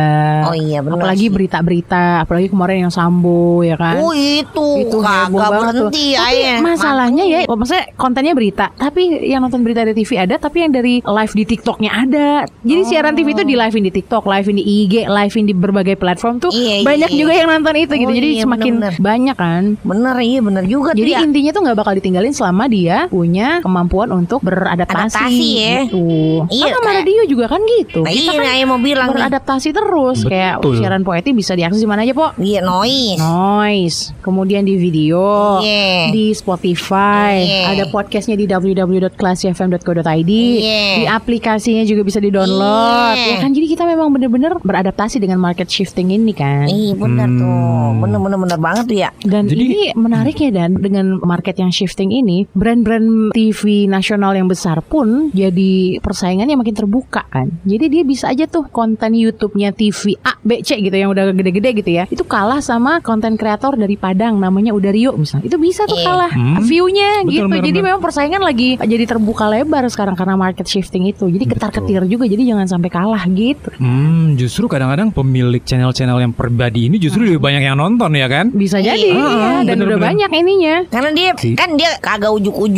Oh 0.46 0.54
iya, 0.54 0.80
bener 0.80 0.98
Apalagi 0.98 1.26
berita-berita, 1.28 2.22
apalagi 2.22 2.48
kemarin 2.48 2.86
yang 2.86 2.92
Sambo 2.92 3.62
ya 3.62 3.76
kan. 3.76 3.98
Oh 3.98 4.10
itu, 4.10 4.68
itu 4.82 4.96
kagak 4.98 5.30
berhenti 5.52 6.06
Tapi 6.12 6.34
ayah. 6.34 6.58
masalahnya 6.60 7.24
ya, 7.24 7.38
oh, 7.46 7.54
maksudnya 7.54 7.86
kontennya 7.94 8.32
berita, 8.32 8.72
tapi 8.72 9.06
yang 9.22 9.40
nonton 9.40 9.62
berita 9.62 9.84
di 9.84 9.94
TV 9.94 10.10
ada, 10.18 10.34
tapi 10.36 10.62
yang 10.62 10.72
dari 10.72 10.98
live 10.98 11.32
di 11.32 11.44
TikToknya 11.46 11.90
ada. 11.92 12.28
Jadi 12.60 12.82
siaran 12.82 13.14
TV 13.14 13.28
itu 13.30 13.42
di 13.42 13.54
live 13.54 13.74
di 13.76 13.92
TikTok, 13.92 14.24
live 14.24 14.48
di 14.48 14.62
IG, 14.62 14.94
live 15.06 15.34
di 15.36 15.54
berbagai 15.54 15.96
platform 15.96 16.38
tuh 16.38 16.50
Iya, 16.50 16.80
iya, 16.80 16.86
banyak 16.86 17.10
iya. 17.10 17.18
juga 17.18 17.32
yang 17.32 17.48
nonton 17.50 17.74
itu 17.76 17.92
gitu. 17.94 18.08
Oh, 18.08 18.16
Jadi 18.16 18.28
iya, 18.30 18.42
semakin 18.42 18.72
bener-bener. 18.76 19.02
banyak 19.02 19.36
kan. 19.36 19.62
Bener 19.82 20.16
iya 20.18 20.40
bener 20.40 20.64
juga 20.64 20.90
Jadi 20.92 21.04
tuh 21.06 21.14
ya. 21.14 21.20
intinya 21.22 21.50
tuh 21.52 21.62
nggak 21.62 21.76
bakal 21.76 21.92
ditinggalin 21.92 22.32
selama 22.32 22.64
dia 22.66 22.96
punya 23.06 23.60
kemampuan 23.60 24.08
untuk 24.10 24.40
beradaptasi 24.40 24.96
Adaptasi 25.12 25.48
ya. 25.52 25.76
gitu. 25.84 26.06
Iya, 26.48 26.64
Kan 26.66 26.80
sama 26.80 26.90
radio 26.96 27.22
juga 27.28 27.44
kan 27.52 27.60
gitu. 27.62 28.00
Nah, 28.02 28.12
Iya, 28.18 28.32
kan 28.32 28.46
Ayah 28.46 28.66
mau 28.66 28.78
bilang 28.78 29.08
nih. 29.08 29.14
beradaptasi 29.18 29.68
terus 29.70 30.18
kayak 30.22 30.54
Betul. 30.58 30.78
siaran 30.78 31.02
poeti 31.02 31.30
bisa 31.30 31.52
diakses 31.52 31.78
di 31.78 31.86
mana 31.86 32.02
aja, 32.02 32.12
Po? 32.12 32.32
Iya, 32.34 32.60
noise. 32.60 33.18
Noise, 33.18 33.98
kemudian 34.20 34.62
di 34.62 34.74
video, 34.74 35.58
Iya. 35.58 36.10
di 36.10 36.32
Spotify, 36.32 37.34
Iya. 37.38 37.60
ada 37.70 37.84
podcastnya 37.86 38.34
di 38.34 38.46
www.classifm.co.id, 38.46 40.30
Iya. 40.30 40.82
di 40.94 41.04
aplikasinya 41.06 41.82
juga 41.82 42.02
bisa 42.02 42.18
di-download. 42.18 43.14
Iya. 43.14 43.26
Ya 43.28 43.36
kan, 43.38 43.50
jadi 43.50 43.66
kita 43.68 43.84
memang 43.84 44.08
bener-bener 44.10 44.56
beradaptasi 44.58 45.18
dengan 45.18 45.36
market 45.36 45.66
shifting 45.66 46.10
ini 46.10 46.32
kan. 46.32 46.66
Iya 46.66 46.94
bener 46.94 47.26
Hmm. 47.26 47.38
tuh, 47.38 47.54
bener-bener 48.00 48.38
bener 48.38 48.58
banget 48.58 48.84
tuh 48.86 48.98
ya. 48.98 49.10
Dan 49.20 49.46
Jadi- 49.46 49.64
ini 49.64 49.80
menarik 49.92 50.36
ya 50.36 50.50
dan 50.50 50.76
dengan 50.76 51.18
market 51.20 51.56
yang 51.56 51.68
shifting 51.68 52.10
ini, 52.10 52.46
brand-brand 52.48 53.32
TV 53.32 53.60
nasional 53.86 54.32
yang 54.32 54.46
besar 54.46 54.78
pun 54.80 55.28
jadi 55.32 55.66
persaingannya 55.98 56.54
makin 56.54 56.76
terbuka 56.76 57.26
kan. 57.26 57.50
Jadi 57.62 57.84
dia 57.88 58.02
bisa 58.06 58.28
aja 58.28 58.46
tuh 58.46 58.64
konten 58.66 59.12
YouTube-nya 59.12 59.70
TV 59.70 60.14
A, 60.20 60.38
B, 60.38 60.60
C 60.60 60.78
gitu 60.78 60.94
yang 60.94 61.10
udah 61.10 61.30
gede-gede 61.32 61.70
gitu 61.74 61.90
ya. 61.92 62.04
Itu 62.06 62.22
kalah 62.22 62.58
sama 62.60 62.98
konten 63.00 63.34
kreator 63.34 63.74
dari 63.74 63.96
Padang 63.96 64.36
namanya 64.36 64.70
Udario 64.70 65.12
misalnya. 65.12 65.44
Itu 65.44 65.58
bisa 65.58 65.84
tuh 65.84 65.96
Iya. 65.96 66.06
kalah 66.06 66.30
Hmm. 66.30 66.62
view-nya 66.62 67.10
Betul, 67.20 67.32
gitu. 67.32 67.44
benar, 67.44 67.58
Jadi 67.60 67.70
benar. 67.72 67.84
memang 67.84 68.00
persaingan 68.00 68.40
lagi 68.40 68.68
jadi 68.78 69.04
terbuka 69.04 69.44
lebar 69.46 69.84
sekarang 69.86 70.14
karena 70.14 70.34
market 70.34 70.64
shifting 70.64 71.04
itu. 71.04 71.26
Jadi 71.26 71.44
ketar-ketir 71.44 71.74
juga 72.06 72.24
jadi 72.24 72.42
jangan 72.46 72.66
sampai 72.68 72.88
kalah 72.88 73.24
gitu. 73.26 73.68
Hmm, 73.76 74.36
justru 74.36 74.66
kadang-kadang 74.66 75.10
pemilik 75.10 75.60
channel-channel 75.60 76.18
yang 76.18 76.30
pribadi 76.30 76.86
ini 76.86 76.96
justru 76.96 77.24
lebih 77.24 77.40
banyak 77.40 77.62
yang 77.62 77.74
nonton 77.74 78.12
ya 78.12 78.26
kan? 78.26 78.48
Bisa 78.48 78.78
jadi 78.78 78.94
Iya. 79.02 79.16
iya, 79.16 79.50
dan 79.62 79.74
bener, 79.74 79.86
udah 79.86 79.98
bener. 79.98 80.08
banyak 80.08 80.30
ininya. 80.32 80.76
Karena 80.86 81.10
dia 81.10 81.30
Si. 81.34 81.48
kan 81.52 81.74
dia 81.74 81.90
kagak 81.98 82.30
ujuk-ujuk 82.32 82.76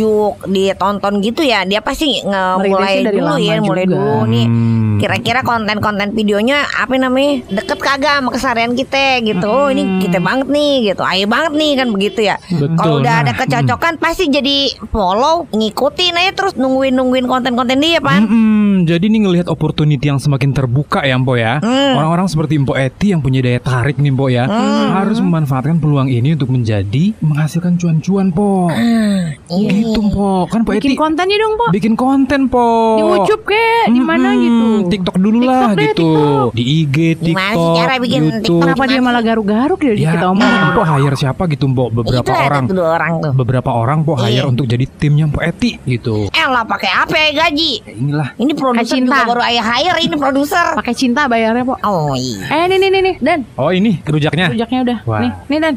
ditonton 0.48 1.20
gitu 1.20 1.42
ya. 1.42 1.62
Dia 1.62 1.80
pasti 1.80 2.18
nge- 2.18 2.56
mulai 2.58 2.70
Merintisnya 2.70 3.04
dari 3.04 3.18
dulu 3.18 3.34
ya, 3.38 3.54
mulai 3.60 3.84
juga. 3.84 3.92
dulu 3.92 4.16
nih. 4.26 4.46
Hmm. 4.46 4.96
Kira-kira 5.18 5.42
konten-konten 5.42 6.14
videonya 6.14 6.62
apa 6.78 6.94
namanya 6.94 7.42
deket 7.50 7.78
kagak 7.82 8.22
sama 8.22 8.30
keseharian 8.30 8.72
kita 8.78 9.18
gitu. 9.26 9.50
Oh 9.50 9.66
ini 9.66 9.98
kita 9.98 10.22
banget 10.22 10.46
nih 10.46 10.94
gitu. 10.94 11.02
Ayo 11.02 11.26
banget 11.26 11.52
nih 11.58 11.72
kan 11.74 11.88
begitu 11.90 12.20
ya. 12.22 12.36
Kalau 12.78 13.02
udah 13.02 13.14
nah, 13.18 13.22
ada 13.26 13.32
kecocokan 13.34 13.98
pasti 13.98 14.30
jadi 14.30 14.70
follow, 14.94 15.50
ngikutin 15.50 16.14
aja 16.14 16.32
terus 16.38 16.54
nungguin 16.54 16.94
nungguin 16.94 17.26
konten-konten 17.26 17.82
dia 17.82 17.98
pan. 17.98 18.22
Mm-mm, 18.22 18.86
jadi 18.86 19.04
nih 19.10 19.20
ngelihat 19.26 19.46
opportunity 19.50 20.06
yang 20.06 20.22
semakin 20.22 20.54
terbuka 20.54 21.02
ya 21.02 21.18
Mpo 21.18 21.34
ya. 21.34 21.58
Hmm. 21.58 21.98
Orang-orang 21.98 22.30
seperti 22.30 22.62
Mpo 22.62 22.78
Eti 22.78 23.10
yang 23.10 23.18
punya 23.18 23.42
daya 23.42 23.58
tarik 23.58 23.98
nih 23.98 24.14
Mpo 24.14 24.30
ya, 24.30 24.46
harus 24.94 25.18
memanfaatkan 25.18 25.82
peluang 25.82 26.06
ini 26.06 26.38
untuk 26.38 26.54
menjadi 26.54 27.10
menghasilkan 27.18 27.74
cuan-cuan 27.74 28.30
Po. 28.30 28.70
Iya. 28.70 29.34
Gitu 29.50 30.00
Po, 30.14 30.46
kan 30.46 30.62
Po 30.62 30.70
Bikin 30.78 30.94
Eti 30.94 30.98
kontennya 30.98 31.36
dong, 31.42 31.58
Po. 31.58 31.66
bikin 31.74 31.94
konten 31.98 32.46
Po. 32.46 32.68
Di 32.98 33.02
YouTube 33.02 33.44
kek, 33.48 33.90
di 33.90 34.00
mana 34.00 34.34
Mm-mm, 34.36 34.44
gitu. 34.44 34.66
TikTok 34.92 35.07
dulu 35.14 35.38
lah 35.40 35.72
TikTok 35.72 35.78
deh, 35.78 35.86
gitu. 35.88 36.10
Di 36.52 36.64
IG, 36.64 36.96
Gimana 37.16 37.24
sih 37.48 37.56
TikTok, 37.56 37.76
cara 37.78 37.94
bikin 37.96 38.20
YouTube. 38.20 38.36
TikTok? 38.38 38.60
Kenapa 38.60 38.84
dia 38.84 39.00
malah 39.00 39.22
garuk-garuk 39.22 39.78
ya, 39.80 39.92
Ya, 39.94 40.10
kita 40.12 40.26
omongin? 40.28 40.60
Po 40.70 40.82
hire 40.82 41.14
siapa 41.14 41.42
gitu 41.46 41.64
Mpo? 41.66 41.84
Beberapa 41.88 42.28
orang. 42.28 42.64
tuh 42.64 42.74
dua 42.74 42.88
orang 42.92 43.12
tuh. 43.18 43.32
Beberapa 43.32 43.70
orang 43.70 43.98
Po 44.02 44.12
hire 44.14 44.34
Iya. 44.36 44.42
untuk 44.44 44.64
jadi 44.64 44.84
timnya 44.90 45.26
Po 45.26 45.38
Eti 45.38 45.78
gitu. 45.80 46.28
Eh 46.28 46.46
lah 46.46 46.62
pakai 46.62 46.90
apa 46.90 47.14
ya 47.16 47.28
gaji? 47.40 47.72
Ya, 47.80 47.92
inilah. 47.94 48.28
Ini 48.34 48.52
produser 48.52 48.84
cinta. 48.90 49.14
juga 49.14 49.30
baru 49.30 49.42
ayah 49.44 49.64
hire 49.66 49.98
ini 50.00 50.14
produser. 50.14 50.66
Pakai 50.74 50.92
cinta 50.92 51.24
bayarnya, 51.24 51.62
Po. 51.62 51.74
Oh 51.80 52.12
iya. 52.12 52.44
Eh, 52.50 52.64
nih 52.66 52.76
nih 52.76 52.88
nih 52.90 53.00
nih, 53.00 53.14
Dan. 53.18 53.40
Oh 53.54 53.70
ini 53.70 54.02
rujaknya. 54.02 54.50
Rujaknya 54.50 54.78
udah. 54.82 54.98
Wah. 55.04 55.20
Nih, 55.20 55.30
nih 55.46 55.58
Dan. 55.60 55.74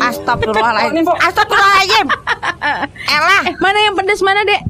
Astagfirullahaladzim. 0.00 1.04
Astagfirullahaladzim. 1.08 2.06
Elah, 3.14 3.42
Eh, 3.44 3.54
mana 3.58 3.78
yang 3.78 3.94
pedes 3.94 4.20
mana, 4.20 4.40
Dek? 4.42 4.60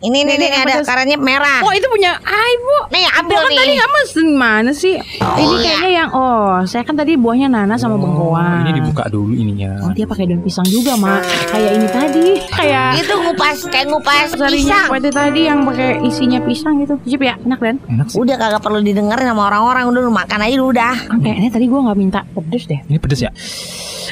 Ini 0.00 0.18
nih, 0.22 0.36
Nih, 0.36 0.50
ada 0.50 0.74
pedas. 0.74 0.86
karannya 0.86 1.16
merah. 1.16 1.60
Oh, 1.60 1.70
itu 1.70 1.84
punya 1.86 2.16
Ai, 2.20 2.52
Bu. 2.56 2.76
Nih, 2.88 3.04
ambil 3.14 3.30
Gua 3.30 3.40
kan 3.40 3.50
nih. 3.50 3.58
tadi 3.58 3.72
nggak 3.74 3.90
mesen 3.92 4.28
mana 4.32 4.70
sih? 4.70 4.96
ini 4.96 5.44
iya. 5.54 5.62
kayaknya 5.62 5.90
yang 5.94 6.10
oh, 6.10 6.64
saya 6.64 6.82
kan 6.82 6.94
tadi 6.94 7.12
buahnya 7.14 7.48
nanas 7.48 7.78
sama 7.78 7.96
bengkoang. 7.96 8.60
Oh, 8.60 8.62
Ini 8.62 8.72
dibuka 8.74 9.04
dulu 9.06 9.32
ininya. 9.32 9.80
Oh, 9.80 9.90
dia 9.90 10.04
pakai 10.04 10.24
daun 10.24 10.40
pisang 10.40 10.64
juga, 10.64 10.94
Mak. 10.94 11.20
Kayak 11.48 11.70
ini 11.74 11.88
tadi, 11.88 12.26
kayak 12.48 12.88
Itu 12.98 13.14
ngupas 13.14 13.58
kayak 13.66 13.86
ngupas 13.88 14.28
sarinya 14.32 14.50
pisang. 14.78 14.88
kuete 14.88 15.10
tadi 15.10 15.40
yang 15.42 15.58
pakai 15.62 16.00
isinya 16.02 16.40
pisang 16.40 16.74
gitu. 16.78 16.94
Cip 17.04 17.20
ya, 17.20 17.34
enak 17.38 17.58
Dan. 17.58 17.76
Enak 17.86 18.06
sih. 18.08 18.16
Udah 18.16 18.36
kagak 18.36 18.60
perlu 18.60 18.80
didengerin 18.80 19.26
sama 19.26 19.48
orang-orang, 19.48 19.84
udah 19.86 20.00
lu 20.00 20.10
makan 20.10 20.38
aja 20.40 20.54
lu 20.54 20.66
udah. 20.68 20.94
Kayaknya 21.14 21.50
tadi 21.50 21.66
gua 21.66 21.80
nggak 21.84 21.98
minta 21.98 22.20
pedes 22.26 22.64
deh. 22.64 22.80
Ini 22.84 22.96
pedes 22.96 23.20
ya? 23.20 23.30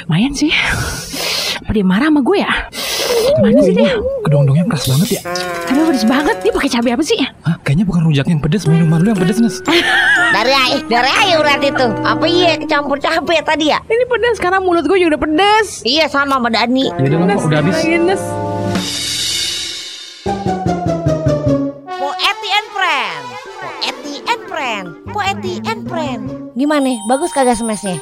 Lumayan 0.05 0.33
sih. 0.33 0.51
Apa 1.59 1.71
dia 1.71 1.85
marah 1.85 2.09
sama 2.09 2.21
gue 2.21 2.39
ya? 2.39 2.51
Mana 3.43 3.59
sih 3.63 3.75
dia? 3.75 3.95
kedong-dongnya 4.23 4.65
keras 4.71 4.85
banget 4.89 5.09
ya? 5.19 5.21
Aduh 5.69 5.85
pedes 5.91 6.05
banget. 6.07 6.37
Dia 6.41 6.53
pakai 6.55 6.71
cabai 6.73 6.93
apa 6.95 7.05
sih? 7.05 7.19
Hah, 7.21 7.57
kayaknya 7.63 7.85
bukan 7.85 8.03
rujak 8.09 8.27
yang 8.29 8.41
pedes, 8.41 8.65
minuman 8.65 9.03
lu 9.03 9.13
yang 9.13 9.21
pedes, 9.21 9.39
Nes. 9.43 9.57
Dari 10.33 10.53
ayah, 10.53 10.81
dari 10.89 11.11
ayah 11.11 11.37
berarti 11.43 11.69
tuh. 11.77 11.91
Apa 12.03 12.25
iya 12.25 12.57
kecampur 12.57 12.97
cabai 12.97 13.45
tadi 13.45 13.71
ya? 13.71 13.79
Ini 13.85 14.05
pedas 14.09 14.41
karena 14.41 14.59
mulut 14.63 14.89
gue 14.89 14.97
juga 14.97 15.17
udah 15.17 15.23
pedes. 15.23 15.85
Iya 15.85 16.09
sama 16.09 16.41
sama 16.41 16.49
Dani. 16.49 16.89
Ya 16.89 17.05
udah, 17.13 17.19
Bang, 17.29 17.41
udah 17.45 17.59
habis. 17.61 17.75
lagi, 17.77 17.99
Nes. 18.01 18.23
Po 21.85 22.09
Eti 22.17 22.49
and 22.51 22.69
Friend. 22.73 23.23
Po 23.61 23.69
Eti 23.85 24.15
and 24.25 24.43
Friend. 24.49 24.87
Po 25.13 25.19
Eti 25.21 25.55
and 25.69 25.83
Friend. 25.87 26.23
Gimana? 26.57 26.93
Bagus 27.09 27.31
kagak 27.33 27.59
smashnya? 27.61 28.01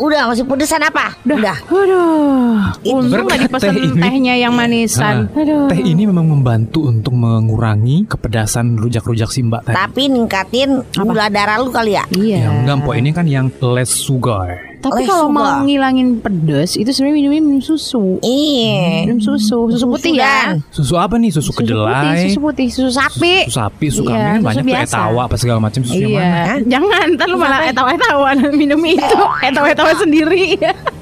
Udah 0.00 0.32
masih 0.32 0.48
pedesan 0.48 0.80
apa? 0.80 1.12
Udah. 1.28 1.60
Aduh, 1.68 2.56
untung 2.88 3.28
Berkat 3.28 3.36
gak 3.36 3.40
dipesan 3.44 3.68
teh 3.68 3.84
ini- 3.84 4.00
tehnya 4.00 4.34
yang 4.40 4.52
manisan. 4.56 5.28
Ah, 5.28 5.40
Aduh. 5.44 5.68
Teh 5.68 5.80
ini 5.84 6.08
memang 6.08 6.24
membantu 6.24 6.88
untuk 6.88 7.12
mengurangi 7.12 8.08
kepedasan 8.08 8.80
rujak-rujak 8.80 9.28
si 9.28 9.44
Mbak 9.44 9.68
tadi. 9.68 9.76
Tapi 9.76 10.02
ningkatin 10.08 10.70
gula 10.96 11.28
darah 11.28 11.60
lu 11.60 11.68
kali 11.68 12.00
ya? 12.00 12.04
Iya. 12.08 12.38
Ya 12.40 12.48
enggak, 12.48 12.80
Po. 12.80 12.96
Ini 12.96 13.10
kan 13.12 13.28
yang 13.28 13.52
less 13.60 13.92
sugar. 13.92 14.69
Tapi 14.80 15.02
Oh, 15.02 15.06
kalau 15.06 15.26
mau 15.28 15.60
ngilangin 15.60 16.18
pedes 16.18 16.74
itu 16.74 16.88
sebenarnya 16.88 17.16
minumnya 17.20 17.42
minum 17.42 17.60
susu. 17.60 18.16
Iya. 18.20 19.04
Minum 19.04 19.20
susu, 19.20 19.68
susu 19.68 19.84
putih 19.86 20.16
ya. 20.16 20.56
Dan. 20.56 20.64
Susu 20.68 20.96
apa 20.96 21.14
nih? 21.14 21.28
Susu, 21.30 21.52
putih, 21.52 21.76
kedelai, 21.76 22.24
susu 22.26 22.40
putih, 22.40 22.66
susu 22.66 22.90
sapi. 22.90 23.44
susu 23.44 23.60
sapi, 23.60 23.86
susu 23.86 24.02
Iya, 24.02 24.08
kambing 24.08 24.24
kan 24.24 24.32
susu 24.32 24.46
banyak 24.46 24.62
tuh 24.62 24.68
biasa. 24.72 24.96
etawa 24.96 25.20
apa 25.22 25.36
segala 25.36 25.58
macam 25.60 25.80
susu 25.82 26.00
yang 26.00 26.16
mana? 26.16 26.24
Iya, 26.24 26.54
jangan 26.66 27.04
ntar 27.12 27.26
lu 27.28 27.36
malah 27.36 27.60
etawa-etawa 27.62 28.28
minum 28.60 28.80
itu, 28.82 29.20
etawa-etawa 29.42 29.92
sendiri. 29.94 30.56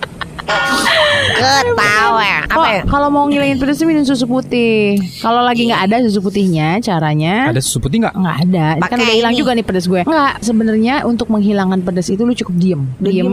Ketawa. 1.38 2.24
Apa 2.42 2.56
Oh, 2.58 2.64
ya? 2.66 2.82
kalau 2.82 3.08
mau 3.08 3.24
ngilangin 3.24 3.56
pedes 3.56 3.78
minum 3.82 4.02
susu 4.02 4.24
putih. 4.24 4.98
Kalau 5.18 5.40
lagi 5.40 5.68
nggak 5.68 5.82
ada 5.84 5.96
susu 6.02 6.18
putihnya, 6.18 6.80
caranya 6.80 7.52
Ada 7.52 7.60
susu 7.60 7.78
putih 7.78 8.02
nggak? 8.02 8.14
nggak 8.14 8.36
ada. 8.42 8.66
Ini 8.70 8.80
kan 8.80 8.84
Pakai 8.88 8.98
udah 8.98 9.14
hilang 9.14 9.34
juga 9.36 9.50
nih 9.52 9.62
pedes 9.62 9.86
gue. 9.86 10.00
Nggak, 10.02 10.32
sebenarnya 10.40 10.94
untuk 11.04 11.28
menghilangkan 11.28 11.80
pedes 11.82 12.08
itu 12.08 12.22
lu 12.22 12.34
cukup 12.34 12.54
diem, 12.56 12.80
diem, 12.98 13.28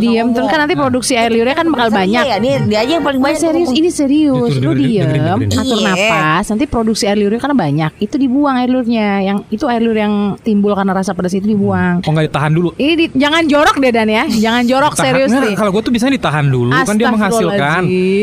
diem. 0.00 0.26
Terus 0.32 0.48
kan 0.48 0.58
nanti 0.60 0.74
produksi 0.74 1.12
air 1.14 1.28
liurnya 1.28 1.52
kan 1.52 1.66
bakal 1.68 1.88
banyak. 1.90 2.22
iya 2.22 2.30
ya? 2.30 2.36
Dia, 2.38 2.54
dia 2.62 2.78
aja 2.80 2.92
yang 2.94 3.04
paling 3.04 3.20
Nah, 3.20 3.26
banyak. 3.26 3.42
serius, 3.42 3.70
ini 3.70 3.90
serius. 3.90 4.50
Dengerin, 4.54 4.64
Lu 4.64 4.72
diem, 4.72 5.08
atur 5.50 5.78
Iya. 5.78 5.86
napas. 5.86 6.44
Nanti 6.48 6.64
produksi 6.64 7.04
air 7.04 7.18
liurnya 7.18 7.40
kan 7.40 7.52
banyak. 7.52 7.90
Itu 7.98 8.16
dibuang 8.16 8.56
air 8.56 8.70
liurnya. 8.70 9.08
Yang 9.20 9.38
itu 9.50 9.64
air 9.66 9.82
liur 9.82 9.98
yang 9.98 10.14
timbul 10.40 10.72
karena 10.72 10.94
rasa 10.94 11.12
pedas 11.12 11.34
itu 11.34 11.44
dibuang. 11.46 12.00
Oh 12.00 12.10
nggak 12.10 12.30
ditahan 12.30 12.50
dulu? 12.50 12.70
Ini 12.76 12.92
di- 12.96 13.12
jangan 13.12 13.42
jorok 13.44 13.76
deh 13.76 13.92
Dan 13.92 14.08
ya. 14.08 14.24
Jangan 14.24 14.62
jorok 14.64 14.92
serius 14.94 15.30
nih. 15.30 15.52
Kalau 15.54 15.70
gue 15.70 15.82
tuh 15.82 15.92
biasanya 15.92 16.14
ditahan 16.16 16.43
dulu, 16.46 16.72
kan 16.72 16.94
dia 16.94 17.08
menghasilkan. 17.08 17.82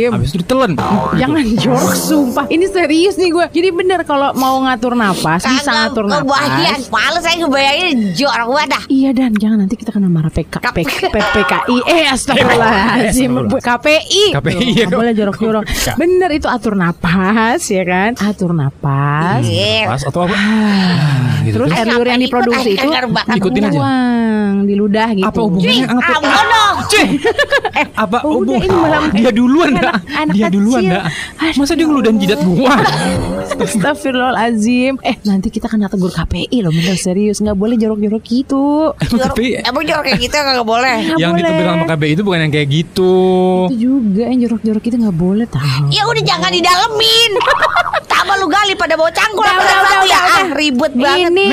Habis 0.09 0.29
itu 0.29 0.37
ditelen. 0.39 0.73
Jangan 1.13 1.43
jorok 1.55 1.93
sumpah. 1.93 2.45
Ini 2.47 2.65
serius 2.67 3.15
nih 3.15 3.29
gue. 3.29 3.45
Jadi 3.51 3.69
bener 3.69 3.99
kalau 4.03 4.33
mau 4.33 4.59
ngatur 4.61 4.93
napas 4.93 5.43
bisa 5.43 5.69
ngatur 5.69 6.05
Kebayang. 6.05 6.25
napas. 6.25 6.81
Males 6.87 7.21
saya 7.21 7.35
ngebayangin 7.39 7.97
jorok 8.13 8.47
banget 8.51 8.69
dah. 8.71 8.83
Iya 8.87 9.09
dan 9.11 9.31
jangan 9.33 9.57
nanti 9.59 9.75
kita 9.75 9.91
kena 9.91 10.07
marah 10.07 10.29
PK, 10.29 10.55
PK, 10.59 10.93
PKI 11.11 11.77
eh 11.85 12.03
astagfirullahaladzim 12.07 13.31
KPI 13.53 14.23
KPI, 14.31 14.67
ya, 14.73 14.85
boleh 14.87 15.13
jorok-jorok 15.13 15.63
bener 15.93 16.29
itu 16.31 16.47
atur 16.47 16.73
napas 16.73 17.61
ya 17.67 17.83
kan 17.83 18.15
atur 18.17 18.51
napas 18.51 19.43
Iya. 19.43 19.87
Pas 19.87 20.01
atau 20.03 20.25
apa? 20.25 20.35
Ah, 20.35 21.41
gitu. 21.43 21.55
terus 21.57 21.69
air 21.71 21.87
liur 21.87 22.07
yang 22.07 22.21
diproduksi 22.21 22.69
itu 22.75 22.87
Ikutin 23.31 23.63
aja. 23.67 23.79
di 24.61 24.75
ludah 24.77 25.09
gitu 25.11 25.25
Apa 25.25 25.39
hubungannya? 25.41 25.85
Apa? 25.89 26.13
bodoh. 26.21 26.73
Eh 28.13 28.17
Apa 28.17 28.27
udah, 28.27 28.35
hubung- 28.35 28.61
ini 28.61 28.75
malah- 28.75 29.11
Dia 29.11 29.31
duluan 29.31 29.71
anak- 29.71 29.95
Dia 30.31 30.47
duluan 30.47 30.81
kecil. 30.81 30.93
dah. 30.93 31.03
Masa 31.53 31.71
dia 31.73 31.85
ngeludahin 31.85 32.17
jidat 32.17 32.39
gua? 32.41 32.73
Astagfirullahaladzim 33.61 34.93
Eh 35.01 35.15
nanti 35.23 35.47
kita 35.47 35.65
kena 35.65 35.85
tegur 35.85 36.09
KPI 36.09 36.59
loh 36.59 36.71
Bener 36.71 36.95
serius 36.95 37.39
nggak 37.39 37.53
boleh 37.53 37.75
jorok-jorok 37.75 38.23
gitu 38.23 38.91
Jorok- 38.97 39.31
Tapi 39.31 39.45
Emang 39.61 39.83
jorok 39.83 40.03
kayak 40.03 40.19
gitu 40.19 40.33
kagak 40.33 40.63
boleh. 40.63 40.95
Nggak 41.07 41.17
yang 41.17 41.31
ditegur 41.33 41.65
sama 41.65 41.85
KBI 41.87 42.11
itu 42.11 42.21
bukan 42.21 42.39
yang 42.41 42.51
kayak 42.51 42.67
gitu. 42.69 43.13
Itu 43.67 43.77
juga 43.77 44.23
yang 44.25 44.39
jorok-jorok 44.41 44.83
itu 44.83 44.95
nggak 44.97 45.17
boleh 45.17 45.45
tahu 45.47 45.85
Ya 45.89 46.03
udah 46.03 46.21
jangan 46.21 46.49
didalemin. 46.49 47.31
Tambah 48.11 48.35
lu 48.37 48.47
gali 48.47 48.73
pada 48.73 48.93
bawa 48.93 49.09
cangkul 49.09 49.41
Udah, 49.41 49.49
apa 49.49 49.61
udah, 49.61 49.71
satu 49.71 49.81
udah, 49.81 50.03
ya. 50.03 50.19
udah, 50.19 50.19
Ah, 50.21 50.45
ribut 50.51 50.91
ribet 50.91 50.93
banget. 50.95 51.29
Ini 51.31 51.45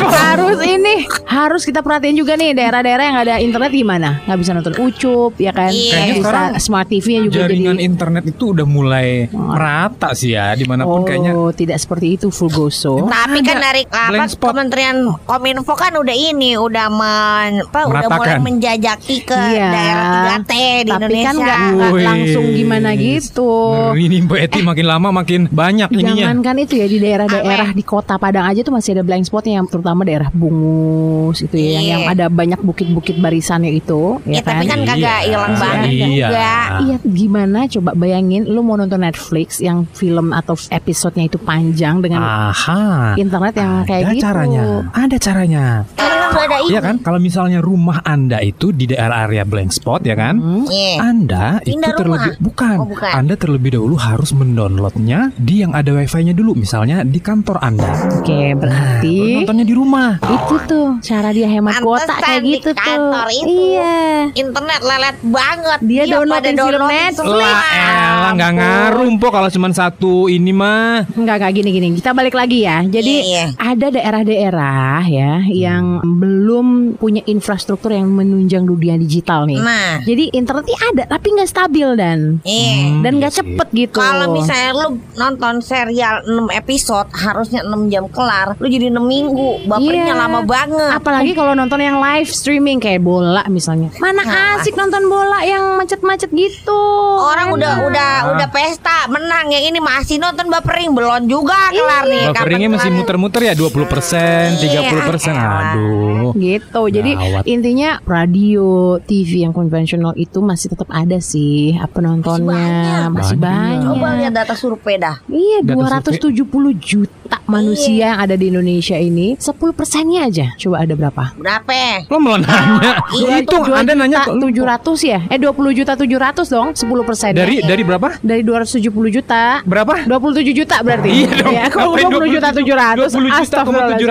harus 0.00 0.58
ini 0.62 0.94
harus 1.26 1.62
kita 1.62 1.80
perhatiin 1.80 2.16
juga 2.16 2.32
nih 2.34 2.52
daerah-daerah 2.52 3.04
yang 3.04 3.18
ada 3.18 3.34
internet 3.38 3.70
gimana? 3.70 4.24
Nggak 4.24 4.38
bisa 4.38 4.50
nonton 4.52 4.74
ucup 4.78 5.32
ya 5.36 5.50
kan? 5.50 5.68
Iya. 5.68 6.03
Kayaknya 6.04 6.14
bisa 6.14 6.24
sekarang 6.26 6.46
smart 6.58 6.86
TV-nya 6.86 7.20
juga 7.22 7.34
Jaringan 7.40 7.74
jadi 7.74 7.84
internet 7.84 8.24
itu 8.26 8.44
udah 8.50 8.66
mulai 8.66 9.08
merata 9.28 10.08
sih 10.12 10.30
ya 10.30 10.52
di 10.52 10.64
mana 10.64 10.82
pun 10.82 10.92
Oh, 10.94 11.02
kayaknya. 11.02 11.32
tidak 11.52 11.78
seperti 11.78 12.06
itu 12.14 12.26
Fulgoso. 12.28 13.04
Tapi 13.04 13.38
kan 13.40 13.56
dari 13.58 13.82
apa. 13.84 14.24
Kementerian 14.34 14.96
Kominfo 15.20 15.72
kan 15.72 15.92
udah 15.94 16.12
ini 16.12 16.54
udah 16.54 16.86
men, 16.88 17.52
apa, 17.64 17.80
udah 17.84 18.08
mulai 18.08 18.36
menjajaki 18.38 19.16
ke 19.22 19.34
Iya. 19.34 19.68
daerah 19.68 20.04
3T 20.38 20.52
di 20.52 20.60
Tapi 20.84 20.92
Indonesia. 20.94 21.24
kan 21.24 21.34
nggak 21.34 21.58
langsung 22.02 22.44
gimana 22.50 22.90
gitu. 22.94 23.50
Ngeri 23.90 24.04
nih 24.06 24.20
Mbak 24.22 24.40
Eti 24.42 24.60
makin 24.60 24.86
lama 24.86 25.08
makin 25.10 25.40
banyak 25.46 25.88
ininya. 25.90 26.24
Jangankan 26.28 26.56
itu 26.60 26.74
ya 26.74 26.86
di 26.86 26.98
daerah-daerah 26.98 27.68
di 27.70 27.82
kota 27.82 28.14
Padang 28.16 28.44
aja 28.44 28.60
tuh 28.60 28.70
masih 28.70 28.90
ada 28.92 29.02
blind 29.02 29.24
spotnya 29.24 29.58
yang 29.58 29.66
terutama 29.66 30.02
daerah 30.02 30.28
Bungus 30.30 31.40
itu 31.40 31.54
ya 31.54 31.70
yang, 31.72 31.82
Iya. 31.82 31.90
yang 31.90 32.04
ada 32.08 32.26
banyak 32.28 32.60
bukit-bukit 32.60 33.16
barisannya 33.16 33.72
itu 33.72 34.18
Ya, 34.24 34.38
ya, 34.38 34.42
tapi 34.42 34.64
kan 34.64 34.78
kagak 34.82 34.98
Iya. 34.98 35.16
hilang 35.26 35.54
banget 35.56 35.88
Iya. 35.96 36.06
juga. 36.26 36.52
Iya 36.80 36.96
gimana 37.00 37.58
coba 37.68 37.90
bayangin 37.94 38.42
lu 38.44 38.60
mau 38.60 38.74
nonton 38.74 38.98
Netflix 38.98 39.58
yang 39.58 39.86
film 39.88 40.30
atau 40.30 40.54
episodenya 40.68 41.26
itu 41.26 41.38
panjang 41.38 41.98
dengan 41.98 42.22
Aha. 42.50 43.14
internet 43.14 43.54
yang 43.54 43.72
kayak 43.84 44.02
ada 44.02 44.12
gitu. 44.12 44.22
caranya. 44.22 44.62
Ada 44.90 45.16
caranya. 45.18 45.64
Ada 45.94 46.56
ini. 46.56 46.66
Iya 46.66 46.80
kan? 46.82 46.96
Kalau 46.98 47.18
misalnya 47.18 47.58
rumah 47.60 48.02
Anda 48.02 48.40
itu 48.40 48.70
di 48.70 48.86
daerah 48.86 49.22
area 49.22 49.44
blank 49.44 49.70
spot 49.70 50.02
ya 50.02 50.14
kan? 50.14 50.34
Hmm? 50.34 50.64
Iya. 50.66 50.94
Anda 50.98 51.44
itu 51.60 51.74
Pindah 51.74 51.92
terlebih 51.94 52.32
rumah. 52.32 52.42
bukan. 52.42 52.76
Oh, 52.76 52.86
bukan. 52.88 53.12
Anda 53.12 53.34
terlebih 53.36 53.70
dahulu 53.72 53.94
harus 53.94 54.30
mendownloadnya 54.34 55.30
di 55.36 55.62
yang 55.62 55.72
ada 55.72 55.92
wifi-nya 55.92 56.32
dulu, 56.32 56.56
misalnya 56.56 57.02
di 57.02 57.18
kantor 57.18 57.62
Anda. 57.62 57.86
Oke 58.18 58.50
berarti 58.52 59.14
Baru 59.14 59.36
nontonnya 59.38 59.64
di 59.64 59.74
rumah. 59.74 60.10
itu 60.24 60.54
tuh 60.66 60.88
cara 61.00 61.28
dia 61.30 61.46
hemat 61.46 61.78
kuota 61.78 62.02
Pantesan 62.08 62.22
kayak 62.24 62.40
di 62.40 62.50
gitu 62.50 62.68
tuh. 62.68 62.82
kantor 62.82 63.26
itu. 63.30 63.46
Iya. 63.46 63.94
Internet 64.34 64.80
lelet 64.82 65.16
banget. 65.22 65.80
Dia 65.84 66.02
downloadin 66.06 66.54
pada 66.54 66.64
film 66.64 66.80
downloadin 66.80 66.90
Netflix. 66.90 67.28
Lah 67.34 67.62
elah 67.70 68.32
nggak 68.34 68.52
ngaruh 68.54 69.10
po 69.16 69.28
kalau 69.28 69.48
cuma 69.48 69.68
satu 69.70 70.26
ini 70.26 70.50
mah. 70.50 71.04
Enggak 71.12 71.36
enggak 71.38 71.52
gini 71.54 71.70
gini. 71.70 71.86
Kita 71.94 72.10
balik 72.10 72.32
lagi 72.32 72.58
ya. 72.60 72.80
Jadi 72.82 73.14
Iya. 73.24 73.44
ada 73.54 73.86
daerah-daerah 73.90 75.00
ya 75.04 75.32
yang 75.46 76.00
belum 76.02 76.66
punya 76.94 77.20
infrastruktur 77.24 77.90
yang 77.90 78.08
menunjang 78.08 78.64
dunia 78.64 78.96
digital 78.96 79.44
nih. 79.44 79.60
Nah, 79.60 80.00
Jadi 80.00 80.32
internetnya 80.32 80.78
ada 80.84 81.02
tapi 81.08 81.32
nggak 81.32 81.46
stabil 81.46 81.88
dan 81.94 82.40
iya. 82.42 82.72
Hmm, 82.74 83.00
dan 83.00 83.12
iya 83.12 83.18
nggak 83.20 83.32
sih. 83.32 83.38
cepet 83.40 83.68
gitu. 83.74 83.96
Kalau 83.96 84.26
misalnya 84.30 84.70
lu 84.74 84.86
nonton 85.14 85.54
serial 85.60 86.24
6 86.24 86.48
episode 86.50 87.08
harusnya 87.10 87.60
6 87.62 87.88
jam 87.88 88.04
kelar, 88.08 88.56
lu 88.56 88.66
jadi 88.66 88.88
6 88.88 89.00
minggu. 89.00 89.64
Bapernya 89.64 90.04
Iya. 90.06 90.18
lama 90.18 90.40
banget. 90.42 90.90
Apalagi 90.92 91.32
kalau 91.32 91.52
nonton 91.52 91.78
yang 91.78 91.96
live 91.96 92.28
streaming 92.28 92.78
kayak 92.78 93.00
bola 93.00 93.44
misalnya. 93.46 93.92
Mana 93.98 94.22
Nah, 94.24 94.56
asik 94.56 94.72
nonton 94.72 95.04
bola 95.04 95.44
yang 95.44 95.63
macet-macet 95.76 96.30
gitu. 96.30 96.80
Orang 97.20 97.52
udah 97.52 97.72
Enak. 97.78 97.86
udah 97.88 98.10
udah 98.34 98.48
pesta 98.48 99.06
menang 99.06 99.48
yang 99.48 99.64
ini 99.64 99.78
masih 99.78 100.16
nonton 100.16 100.48
bapering 100.48 100.92
belum 100.92 101.24
juga 101.24 101.70
kelar 101.70 102.04
nih. 102.04 102.24
Baperingnya 102.30 102.70
masih 102.72 102.90
muter-muter 102.90 103.40
ya 103.44 103.54
20%, 103.54 104.58
30%. 104.58 105.34
Aduh. 105.34 106.30
gitu. 106.34 106.82
Jadi 106.88 107.10
Gawat. 107.14 107.44
intinya 107.46 108.00
radio, 108.04 108.98
TV 109.00 109.44
yang 109.44 109.52
konvensional 109.52 110.12
itu 110.14 110.40
masih 110.40 110.70
tetap 110.70 110.88
ada 110.88 111.18
sih 111.18 111.74
apa 111.74 112.00
nontonnya 112.00 113.06
masih 113.08 113.36
Banyak. 113.36 113.80
banyak. 113.80 113.94
Coba 113.94 114.08
lihat 114.18 114.32
data 114.34 114.54
survei 114.54 114.96
dah. 114.96 115.16
Iya, 115.26 115.62
Data 115.62 116.10
270 116.10 116.72
juta 116.74 117.36
manusia 117.46 118.10
yang 118.10 118.18
ada 118.18 118.34
di 118.34 118.48
Indonesia 118.48 118.96
ini, 118.96 119.36
10 119.36 119.72
persennya 119.72 120.26
aja. 120.26 120.46
Coba 120.56 120.82
ada 120.82 120.94
berapa? 120.94 121.24
Berapa? 121.36 122.08
Lo 122.08 122.18
malah 122.18 122.40
nanya. 122.42 122.92
Iya, 123.14 123.34
itu 123.42 123.54
Anda 123.70 123.92
nanya 123.94 124.18
kok. 124.26 124.40
tujuh 124.40 124.64
ratus 124.64 125.00
ya? 125.04 125.20
Eh 125.28 125.38
20 125.38 125.53
juta 125.54 125.92
700 125.94 126.46
dong, 126.46 126.68
10 126.72 126.82
persen. 127.04 127.30
Dari 127.32 127.60
dari 127.60 127.82
berapa? 127.82 128.18
dari 128.20 128.42
270 128.42 128.90
juta. 129.10 129.60
Berapa? 129.62 130.04
27 130.04 130.50
juta 130.52 130.76
berarti. 130.80 131.10
Iya 131.14 131.30
dong. 131.36 131.52
Ya, 131.52 131.64
kalau 131.68 131.94
Ngapain 131.94 132.26
20 132.26 132.34
juta 132.34 132.48
700 132.50 133.12
20 133.14 133.24
juta 133.24 133.40
astagfirullahaladzim. 133.40 134.08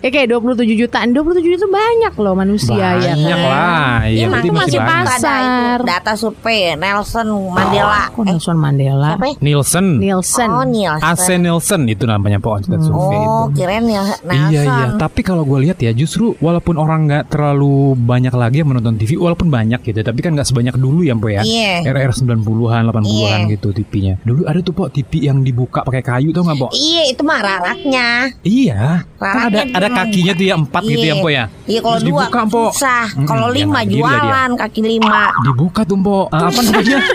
700. 0.00 0.02
Ya 0.02 0.08
kayak 0.10 0.26
27 0.28 0.74
jutaan 0.78 1.08
27 1.10 1.54
juta 1.54 1.66
banyak 1.68 2.12
loh 2.16 2.34
manusia 2.34 2.74
ya 2.98 3.12
Banyak 3.14 3.38
kan? 3.38 3.48
lah. 3.48 3.94
Iya, 4.02 4.16
Ini 4.16 4.26
berarti 4.28 4.48
itu 4.48 4.52
masih 4.52 4.60
masih 4.62 4.80
banyak. 4.80 4.88
pas. 4.88 5.10
Ada 5.12 5.32
itu 5.32 5.50
Pasar. 5.52 5.78
data 5.82 6.12
survei 6.16 6.60
Nelson 6.74 7.26
Mandela. 7.48 8.02
Kok 8.10 8.22
Nelson 8.24 8.56
Mandela? 8.56 9.10
Siapa 9.12 9.26
ya? 9.26 9.34
Nielsen. 9.38 9.86
Nielsen. 9.98 10.48
Oh 10.48 10.64
Nielsen. 10.64 11.04
AC 11.04 11.26
Nielsen 11.36 11.80
itu 11.86 12.04
namanya 12.04 12.38
Pak 12.38 12.52
Institut 12.58 12.82
Survei 12.82 13.18
itu. 13.18 13.28
Oh, 13.28 13.46
kirain 13.52 13.84
ya 13.84 14.02
Nelson. 14.22 14.50
Iya 14.52 14.60
iya, 14.62 14.86
tapi 14.96 15.20
kalau 15.22 15.44
gue 15.44 15.58
lihat 15.60 15.78
ya 15.78 15.92
justru 15.92 16.34
walaupun 16.38 16.74
orang 16.74 17.06
nggak 17.06 17.24
terlalu 17.28 17.94
banyak 17.94 18.32
lagi 18.32 18.56
yang 18.60 18.70
menonton 18.70 18.96
TV, 18.96 19.14
walaupun 19.14 19.48
banyak 19.48 19.80
gitu, 19.80 20.00
tapi 20.00 20.18
kan 20.18 20.32
nggak 20.32 20.44
sebanyak 20.44 20.71
dulu 20.74 21.00
ya, 21.00 21.14
Po 21.14 21.26
ya. 21.26 21.42
Iya. 21.42 21.84
RR 21.84 22.12
90-an, 22.12 22.82
80-an 22.86 23.04
Iya. 23.42 23.50
gitu 23.50 23.68
TV-nya. 23.70 24.14
Dulu 24.20 24.42
ada 24.44 24.58
tuh, 24.58 24.72
Po, 24.72 24.86
TV 24.86 25.10
yang 25.22 25.40
dibuka 25.40 25.80
pakai 25.80 26.00
kayu 26.00 26.30
tau 26.30 26.42
nggak, 26.42 26.56
Po? 26.56 26.68
Iya, 26.70 27.02
itu 27.08 27.22
mah 27.22 27.38
raraknya. 27.38 28.08
Iya. 28.40 29.06
Kan 29.14 29.26
ada 29.48 29.62
Raraknya 29.62 29.72
ada 29.72 29.86
dulu. 29.86 29.98
kakinya 29.98 30.32
tuh 30.32 30.44
ya 30.44 30.54
empat 30.56 30.82
gitu 30.84 31.04
ya, 31.04 31.14
Po 31.16 31.28
ya. 31.28 31.44
Iya, 31.64 31.80
kalau 31.80 31.96
Terus 31.96 32.04
dua 32.04 32.22
dibuka, 32.22 32.40
Po. 32.44 32.64
susah. 32.70 33.06
Mm-mm, 33.08 33.26
Kalau 33.26 33.48
lima 33.48 33.78
berdiri 33.78 33.98
lah 33.98 34.10
dia. 34.10 34.22
jualan 34.22 34.50
kaki 34.56 34.80
lima. 34.82 35.22
Dibuka 35.42 35.80
tuh, 35.82 35.96
Po. 35.98 36.18
Ah, 36.28 36.46
apa 36.46 36.60
namanya? 36.60 36.98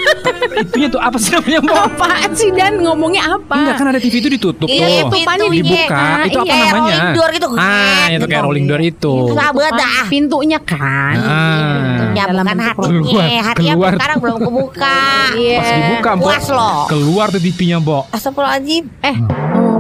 Itunya 0.58 0.88
tuh 0.88 0.98
apa 1.00 1.18
sih 1.18 1.32
namanya, 1.32 1.60
Po? 1.62 1.76
Apaan 1.78 2.32
sih 2.34 2.50
Dan 2.50 2.82
ngomongnya 2.82 3.24
apa? 3.30 3.56
Enggak 3.56 3.76
kan 3.76 3.88
ada 3.88 4.00
TV 4.00 4.16
itu 4.16 4.30
ditutup 4.30 4.66
Iya, 4.66 5.06
tuh. 5.06 5.14
tutupannya 5.14 5.48
dibuka. 5.52 6.02
iya. 6.18 6.26
itu 6.26 6.38
apa 6.40 6.48
Iya, 6.48 6.58
namanya? 6.64 6.74
rolling 6.74 7.14
door 7.14 7.30
gitu. 7.30 7.48
Ah, 7.56 8.06
itu 8.10 8.26
kayak 8.26 8.44
rolling 8.44 8.66
door 8.66 8.82
itu. 8.82 9.14
Susah 9.28 9.48
banget 9.52 9.74
dah. 9.76 9.98
Pintunya 10.08 10.60
kan. 10.60 11.16
Ah. 11.20 12.12
Ya 12.14 12.24
Dalam 12.26 12.46
bukan 12.48 12.58
bentuk 12.58 13.22
Keluar, 13.48 13.56
hatinya 13.56 13.74
keluar. 13.76 13.94
sekarang 13.96 14.18
belum 14.20 14.38
kebuka. 14.44 14.98
Iya. 15.38 15.60
Pas 15.60 15.70
dibuka, 15.72 16.12
Po. 16.18 16.24
Puas 16.28 16.46
loh. 16.52 16.80
Keluar 16.92 17.28
tuh 17.32 17.40
TV-nya, 17.40 17.78
Po. 17.80 17.98
Astagfirullahaladzim. 18.12 18.84
Eh, 19.00 19.16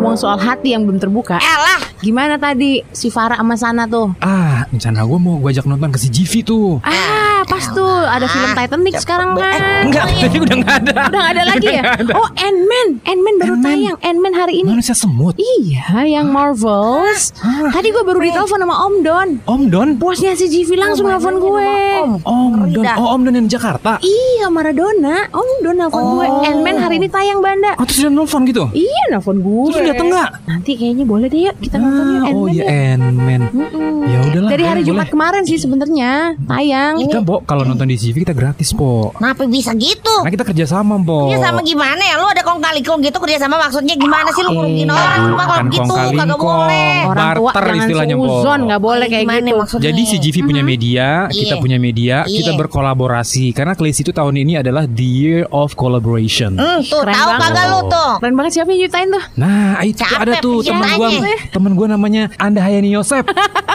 ngomong 0.07 0.23
soal 0.23 0.39
hati 0.39 0.71
yang 0.71 0.87
belum 0.87 1.03
terbuka. 1.03 1.35
Elah, 1.43 1.87
Gimana 1.97 2.37
tadi 2.37 2.85
si 2.93 3.09
Farah 3.09 3.41
sama 3.41 3.57
Sana 3.57 3.89
tuh? 3.89 4.13
Ah, 4.21 4.69
rencana 4.69 5.01
gue 5.01 5.17
mau 5.17 5.41
gue 5.41 5.49
ajak 5.49 5.65
nonton 5.65 5.89
ke 5.89 5.97
CGV 5.97 6.45
tuh. 6.45 6.77
Ah, 6.85 7.41
pas 7.49 7.65
tuh 7.73 7.89
ada 8.05 8.29
film 8.29 8.53
Titanic 8.53 9.01
sekarang 9.01 9.33
kan. 9.33 9.89
Enggak, 9.89 10.05
tadi 10.05 10.37
udah 10.37 10.55
nggak 10.61 10.75
ada. 10.85 10.93
Udah 11.09 11.21
gak 11.25 11.31
ada 11.33 11.43
lagi 11.49 11.67
ya? 11.73 11.83
Ada. 11.97 12.13
Oh, 12.13 12.29
Ant-Man. 12.37 12.87
Ant-Man 13.01 13.35
baru 13.41 13.53
Ant-Man. 13.57 13.65
tayang. 13.73 13.97
Ant-Man 14.05 14.33
hari 14.37 14.53
ini. 14.61 14.69
Manusia 14.77 14.93
semut. 14.93 15.33
Iya, 15.41 16.05
yang 16.05 16.29
Marvels. 16.29 17.33
Tadi 17.73 17.87
gue 17.89 18.03
baru 18.05 18.19
ditelepon 18.21 18.59
sama 18.61 18.75
Om 18.85 18.95
Don. 19.01 19.29
Om 19.49 19.61
Don. 19.73 19.89
Bosnya 19.97 20.37
si 20.37 20.45
GV 20.53 20.77
langsung 20.77 21.09
nelfon 21.09 21.41
gue. 21.41 21.69
Om. 21.97 22.11
Om 22.21 22.53
Don. 22.77 22.85
Oh, 22.93 23.17
Om 23.17 23.21
Don 23.25 23.33
yang 23.41 23.49
di 23.49 23.53
Jakarta. 23.57 23.97
Iya, 24.05 24.53
Maradona. 24.53 25.33
Om 25.33 25.49
Don 25.65 25.81
nelfon 25.81 26.03
gue. 26.13 26.25
Oh. 26.29 26.45
Ant-Man 26.45 26.77
hari 26.77 27.01
ini 27.01 27.09
tayang 27.09 27.41
Banda. 27.41 27.73
Oh, 27.81 27.89
terus 27.89 28.05
dia 28.05 28.13
nelfon 28.13 28.45
gitu. 28.45 28.69
Iya, 28.69 29.17
nelfon 29.17 29.41
gue. 29.41 29.73
Terus 29.73 29.81
dateng 29.97 30.07
nggak? 30.07 30.29
Nanti 30.45 30.71
kayaknya 30.73 31.03
boleh 31.03 31.27
deh 31.27 31.41
yuk 31.43 31.55
kita 31.57 31.75
nonton 31.75 32.05
yuk 32.07 32.21
Ah, 32.23 32.31
oh 32.31 32.47
iya. 32.47 32.63
Ant-Man. 32.93 33.41
Mm-mm. 33.49 33.95
Ya 34.05 34.19
udahlah. 34.23 34.49
Dari 34.49 34.63
hari 34.63 34.81
Jumat 34.83 34.97
boleh. 35.01 35.11
kemarin 35.11 35.41
sih 35.43 35.57
sebenarnya 35.57 36.11
tayang. 36.39 36.93
Kita, 36.99 37.19
Bo, 37.19 37.41
kalau 37.41 37.63
nonton 37.63 37.85
di 37.85 37.95
CV 37.95 38.21
kita 38.21 38.31
gratis, 38.31 38.71
Po. 38.71 39.11
kenapa 39.11 39.43
bisa 39.43 39.73
gitu? 39.73 40.13
Karena 40.21 40.33
kita 40.33 40.45
kerja 40.45 40.65
sama, 40.65 40.95
Po. 40.97 41.27
Kerja 41.27 41.43
sama 41.43 41.59
gimana 41.61 41.99
ya? 41.99 42.15
Lu 42.15 42.25
ada 42.25 42.39
kong 42.39 42.59
kali 42.59 42.79
kong 42.79 42.99
gitu 43.01 43.17
kerja 43.17 43.37
sama 43.37 43.57
maksudnya 43.57 43.93
gimana 43.93 44.29
sih 44.29 44.41
lu 44.41 44.51
ngerugiin 44.53 44.87
Eh, 44.87 44.93
orang 44.93 45.19
cuma 45.25 45.43
kalau 45.43 45.67
gitu 45.67 45.91
kagak 46.13 46.37
kong. 46.37 46.57
boleh. 46.61 46.95
Orang 47.03 47.27
tua 47.33 47.49
barter 47.49 47.63
jangan 47.65 47.83
istilahnya, 47.83 48.15
Po. 48.15 48.23
seuzon, 48.23 48.59
nggak 48.63 48.81
boleh 48.81 49.05
kayak 49.07 49.23
Gimana 49.23 49.39
gitu. 49.43 49.57
maksudnya? 49.57 49.85
Jadi 49.85 50.01
si 50.03 50.15
GV 50.19 50.35
punya 50.41 50.63
media, 50.63 51.07
kita 51.29 51.47
Iya. 51.49 51.61
punya 51.61 51.77
media, 51.77 52.15
Iya. 52.21 52.35
kita 52.37 52.51
berkolaborasi. 52.55 53.45
Karena 53.51 53.73
Clays 53.73 53.97
itu 53.97 54.11
tahun 54.11 54.35
ini 54.37 54.53
adalah 54.57 54.83
the 54.85 55.03
year 55.03 55.41
of 55.49 55.73
collaboration. 55.73 56.55
Hmm, 56.55 56.79
tuh 56.81 57.01
Keren 57.01 57.13
tahu 57.13 57.29
banget. 57.29 57.43
kagak 57.47 57.65
lu 57.67 57.79
tuh? 57.87 58.11
Keren 58.19 58.35
banget 58.35 58.51
siapa 58.53 58.69
yang 58.69 58.79
nyutain 58.81 59.07
tuh? 59.09 59.23
Nah, 59.35 59.76
itu 59.83 59.99
Capek 59.99 60.19
ada 60.19 60.33
tuh 60.37 60.61
temen 60.61 60.81
gua, 60.89 61.07
penjelasannya. 61.07 61.37
temen 61.49 61.71
gua 61.73 61.87
namanya 61.89 62.23
Anda 62.35 62.59
Hayani 62.59 62.89
Yosep. 62.91 63.25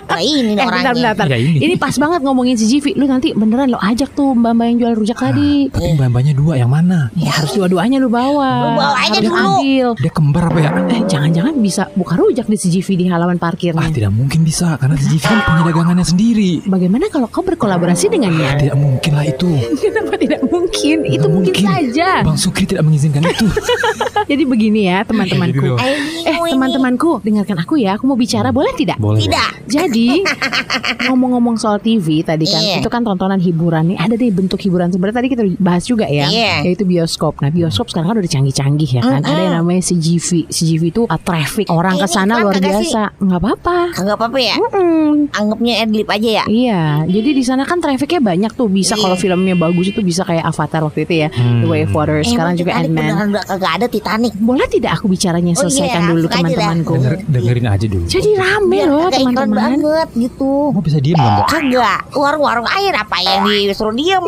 Nah, 0.04 0.20
ini 0.24 0.52
Eh 0.52 0.60
orangnya. 0.60 0.92
bentar, 0.92 1.14
bentar. 1.14 1.26
Ya, 1.26 1.36
ini. 1.36 1.58
ini. 1.58 1.74
pas 1.74 1.94
banget 1.94 2.20
ngomongin 2.20 2.54
si 2.54 2.68
GV 2.68 2.94
Lu 2.94 3.04
nanti 3.04 3.32
beneran 3.32 3.68
lo 3.68 3.78
ajak 3.78 4.12
tuh 4.12 4.32
mbak-mbak 4.32 4.66
yang 4.66 4.76
jual 4.78 4.92
rujak 4.94 5.16
tadi 5.16 5.68
Tapi 5.68 5.88
mbak-mbaknya 5.94 6.32
dua 6.32 6.54
yang 6.54 6.68
mana? 6.68 7.08
Ya 7.14 7.32
harus 7.32 7.52
dua-duanya 7.52 7.96
lu 7.96 8.08
bawa 8.08 8.50
Lu 8.60 8.70
bawa 8.74 8.96
aja 8.98 9.08
Harus 9.14 9.24
dulu. 9.24 9.40
adil 9.56 9.86
Dia 9.96 10.12
kembar 10.12 10.44
apa 10.46 10.58
ya? 10.58 10.70
Eh 10.90 11.02
jangan-jangan 11.06 11.54
bisa 11.56 11.82
buka 11.92 12.14
rujak 12.14 12.44
di 12.44 12.56
CGV 12.56 12.88
di 12.94 13.04
halaman 13.06 13.34
Ah, 13.34 13.42
parkirnya 13.42 13.88
tidak 13.88 14.12
mungkin 14.12 14.40
bisa 14.42 14.76
karena 14.76 14.94
CGV 14.94 15.22
kan 15.22 15.38
punya 15.42 15.62
dagangannya 15.64 16.04
sendiri. 16.04 16.52
Bagaimana 16.62 17.08
kalau 17.08 17.26
kau 17.26 17.40
berkolaborasi 17.40 18.06
dengannya? 18.08 18.50
Tidak 18.60 18.76
mungkin 18.76 19.12
lah 19.12 19.24
itu. 19.24 19.48
Kenapa 19.82 20.14
tidak 20.14 20.40
mungkin? 20.44 20.96
Tidak 21.02 21.14
Itu 21.14 21.26
mungkin, 21.26 21.54
saja 21.56 22.20
Bang 22.20 22.36
Sukri 22.36 22.64
tidak 22.64 22.84
mengizinkan 22.84 23.24
itu. 23.24 23.48
Jadi 24.30 24.42
begini 24.44 24.86
ya 24.86 25.00
Jadi 25.00 25.08
teman-temanku. 25.08 25.66
Eh, 25.92 26.32
Eh 26.32 26.50
Teman-temanku, 26.52 27.20
dengarkan 27.20 27.58
aku 27.58 27.74
ya. 27.76 27.96
Aku 27.96 28.04
mau 28.04 28.14
bicara, 28.14 28.50
boleh 28.50 28.72
tidak? 28.72 28.96
Boleh. 28.96 29.24
Tidak. 29.24 29.50
Jadi 29.66 30.20
ngomong-ngomong 31.08 31.56
soal 31.56 31.78
TV 31.78 32.22
tadi 32.22 32.44
kan, 32.44 32.60
Iya. 32.60 32.76
itu 32.78 32.88
kan 32.88 33.02
tontonan 33.02 33.38
hiburan 33.38 33.92
nih. 33.92 33.98
Ada 33.98 34.14
deh 34.14 34.30
bentuk 34.30 34.58
hiburan 34.58 34.88
sebenarnya 34.88 35.16
tadi 35.16 35.28
kita 35.28 35.42
bahas 35.58 35.84
juga 35.84 36.06
ya, 36.06 36.28
Iya. 36.28 36.54
yaitu 36.64 36.84
bioskop. 36.84 37.40
Nah 37.40 37.48
bioskop 37.48 37.88
sekarang 37.88 38.08
kan 38.08 38.18
udah 38.18 38.30
canggih-canggih 38.30 38.90
ya 38.92 39.02
kan. 39.02 39.20
Ada 39.22 39.40
yang 39.40 39.54
namanya 39.58 39.82
CGV. 39.82 40.28
CGV 40.48 40.82
itu 40.90 41.02
uh, 41.04 41.18
traffic 41.18 41.66
orang 41.68 41.96
ke 41.96 42.06
sana 42.06 42.38
luar 42.38 42.56
biasa. 42.56 43.16
Nggak 43.18 43.40
apa-apa. 43.40 43.76
Kagak 43.92 44.16
apa-apa 44.16 44.38
ya. 44.38 44.54
Mm-mm. 44.54 45.32
Anggapnya 45.32 45.74
adlib 45.80 46.08
aja 46.08 46.28
ya. 46.34 46.44
Iya, 46.46 46.82
jadi 47.06 47.28
di 47.32 47.42
sana 47.42 47.62
kan 47.62 47.78
trafficnya 47.78 48.20
banyak 48.20 48.52
tuh. 48.52 48.68
Bisa 48.68 48.94
Iya. 48.94 49.02
kalau 49.02 49.16
filmnya 49.16 49.54
bagus 49.54 49.88
itu 49.88 50.00
bisa 50.00 50.22
kayak 50.22 50.44
Avatar 50.44 50.82
waktu 50.82 51.04
itu 51.04 51.14
ya, 51.18 51.28
Hmm. 51.32 51.60
The 51.62 51.66
Way 51.66 51.80
of 51.82 51.92
Water. 51.92 52.18
Sekarang 52.22 52.54
Emang 52.54 52.60
juga 52.60 52.72
Ant-Man. 52.74 53.32
kagak 53.42 53.72
ada 53.72 53.86
Titanic. 53.86 54.32
Boleh 54.36 54.66
tidak 54.66 54.92
aku 54.94 55.06
bicaranya 55.06 55.52
Oh 55.52 55.60
selesaikan 55.62 55.81
iya, 55.84 55.98
dulu 56.04 56.26
teman-temanku? 56.26 56.92
Denger, 56.94 57.12
dengerin 57.26 57.66
aja 57.68 57.86
dulu. 57.86 58.04
Jadi 58.04 58.30
rame 58.32 58.70
Biar 58.72 58.88
loh 58.88 59.08
teman-teman. 59.08 59.50
banget 59.52 60.08
gitu. 60.16 60.52
Kamu 60.70 60.80
bisa 60.80 60.98
diem 60.98 61.16
nggak? 61.16 61.46
Kagak. 61.46 62.00
Warung-warung 62.12 62.68
air 62.68 62.94
apa 62.94 63.16
yang 63.18 63.42
disuruh 63.44 63.92
diem. 63.92 64.24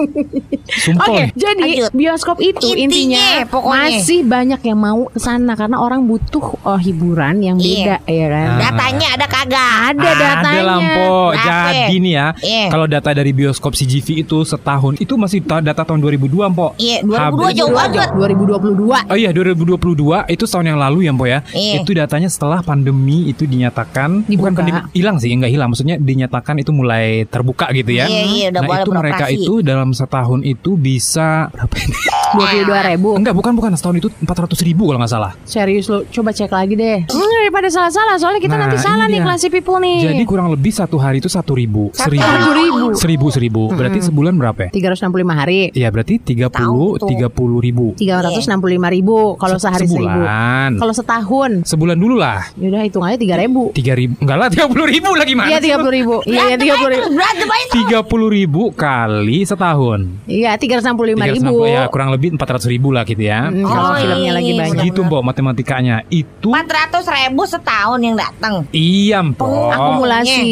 Sumpah. 0.65 1.05
Oke, 1.05 1.15
nih. 1.15 1.29
jadi 1.35 1.69
Lanjut. 1.79 1.91
bioskop 1.93 2.39
itu 2.41 2.67
Intinya, 2.73 3.21
intinya, 3.21 3.27
pokoknya. 3.47 3.85
masih 3.93 4.21
banyak 4.23 4.61
yang 4.63 4.79
mau 4.79 5.01
ke 5.07 5.19
sana 5.19 5.53
karena 5.55 5.77
orang 5.77 6.01
butuh 6.03 6.57
oh, 6.59 6.77
hiburan 6.77 7.39
yang 7.39 7.57
Iya. 7.57 8.01
beda 8.01 8.11
ya 8.11 8.27
kan. 8.27 8.47
Ah. 8.47 8.59
Datanya 8.65 9.07
ada 9.13 9.27
kagak? 9.27 9.73
Ada 9.85 10.11
datanya. 10.11 10.63
Ada. 10.65 10.77
Berapa? 11.35 11.71
Jadi 11.85 11.95
nih 11.99 12.13
ya, 12.13 12.27
Iya. 12.35 12.67
kalau 12.69 12.87
data 12.87 13.11
dari 13.13 13.31
bioskop 13.31 13.73
CGV 13.73 14.25
itu 14.25 14.39
setahun 14.43 14.97
itu 14.97 15.15
masih 15.15 15.41
ta- 15.41 15.61
data 15.61 15.85
tahun 15.85 16.01
2002, 16.01 16.49
Mpok. 16.49 16.71
Iya, 16.77 17.05
2002 17.05 17.21
Habis- 17.45 17.57
jauh 17.57 17.73
banget. 17.73 18.09
2022. 18.11 18.99
Oh 19.05 19.17
iya 19.17 19.31
2022 19.31 19.85
itu 20.27 20.45
tahun 20.45 20.67
yang 20.67 20.81
lalu 20.81 21.05
ya 21.05 21.13
Mpo 21.13 21.27
ya. 21.27 21.44
Iya. 21.51 21.81
Itu 21.81 21.91
datanya 21.93 22.27
setelah 22.27 22.61
pandemi 22.61 23.27
itu 23.27 23.45
dinyatakan 23.45 24.25
Dibuka. 24.25 24.39
bukan 24.39 24.53
pandemi 24.55 24.81
hilang 24.93 25.17
sih 25.17 25.29
enggak 25.29 25.51
hilang 25.51 25.69
maksudnya 25.69 25.97
dinyatakan 25.97 26.57
itu 26.57 26.71
mulai 26.71 27.25
terbuka 27.25 27.69
gitu 27.71 27.91
ya. 27.93 28.07
Iya, 28.07 28.23
iya, 28.25 28.47
udah 28.49 28.55
nah 28.55 28.63
boleh 28.65 28.81
itu 28.81 28.91
mereka 28.93 29.25
itu 29.29 29.53
dalam 29.61 29.91
setahun 29.91 30.41
itu 30.43 30.71
bisa 30.75 31.49
berapa 31.51 31.75
ini? 31.77 31.97
22 32.35 32.91
ribu. 32.91 33.11
Enggak 33.15 33.35
bukan 33.35 33.53
bukan 33.53 33.73
setahun 33.73 33.97
itu 33.97 34.09
400 34.19 34.59
ribu 34.63 34.83
kalau 34.85 34.99
nggak 34.99 35.13
salah. 35.13 35.33
Serius 35.45 35.87
lo, 35.87 36.03
coba 36.05 36.31
cek 36.31 36.51
lagi 36.51 36.75
deh. 36.75 36.99
Hmm, 37.05 37.31
daripada 37.37 37.69
salah-salah, 37.69 38.17
soalnya 38.17 38.39
kita 38.39 38.53
Nah, 38.53 38.67
nanti 38.67 38.79
salah 38.79 39.07
nih 39.07 39.19
dia. 39.19 39.25
classy 39.25 39.49
people 39.49 39.79
nih. 39.79 39.99
Jadi 40.05 40.23
kurang 40.25 40.49
lebih 40.49 40.71
satu 40.71 40.97
hari 40.97 41.19
itu 41.19 41.29
satu 41.29 41.53
ribu, 41.53 41.91
seribu, 41.93 42.25
ribu. 42.53 42.87
seribu, 42.95 43.27
seribu. 43.29 43.63
Berarti 43.71 43.99
sebulan 44.03 44.35
berapa 44.35 44.61
ya? 44.65 44.71
365 44.73 45.07
hari. 45.33 45.71
Iya 45.71 45.89
berarti 45.89 46.15
30 46.19 46.51
Tahu 46.51 46.85
tuh. 46.99 47.09
30 47.09 47.31
ribu. 47.61 47.87
365 47.95 48.51
ribu 48.91 49.17
kalau 49.37 49.57
Se- 49.57 49.65
sehari 49.65 49.87
seribu. 49.87 50.03
sebulan. 50.03 50.71
Kalau 50.77 50.95
setahun, 50.95 51.25
Sebulan 51.64 51.97
dulu 51.97 52.14
lah. 52.14 52.47
yaudah 52.55 52.82
hitungannya 52.82 53.18
3 53.18 53.43
ribu. 53.43 53.62
Tiga 53.72 53.93
ribu, 53.93 54.14
enggak 54.18 54.37
lah 54.37 54.49
30 54.49 54.70
ribu 54.87 55.11
lagi 55.12 55.32
mana? 55.32 55.49
Iya 55.51 55.59
30 55.61 55.91
ribu. 55.93 56.14
Iya 56.24 56.43
iya, 56.47 56.57
30 56.57 56.89
ribu. 56.89 57.07
Berantem 57.11 57.49
aja 57.49 57.64
tuh. 57.64 57.74
Tiga 57.76 57.99
puluh 58.01 58.28
ribu 58.28 58.62
kali 58.70 59.39
setahun. 59.43 60.01
Iya 60.24 60.55
365 60.55 60.95
ribu. 61.28 61.57
360, 61.61 61.68
ya 61.68 61.82
kurang 61.89 62.09
lebih 62.11 62.28
400 62.32 62.64
ribu 62.66 62.89
lah 62.91 63.03
gitu 63.03 63.20
ya. 63.20 63.49
Hmm, 63.49 63.62
kalau 63.62 63.82
Oh, 63.85 63.97
filmnya 63.97 64.16
iya, 64.20 64.32
lagi 64.32 64.47
iya, 64.47 64.61
banyak. 64.61 64.78
Segitu 64.78 65.01
mbok 65.03 65.22
matematikanya 65.22 65.97
itu 66.09 66.49
400 66.49 67.03
ribu 67.05 67.43
setahun 67.45 67.99
yang 67.99 68.14
datang. 68.14 68.55
iya 68.70 69.18
mbok. 69.20 69.70
Akumulasi. 69.70 70.43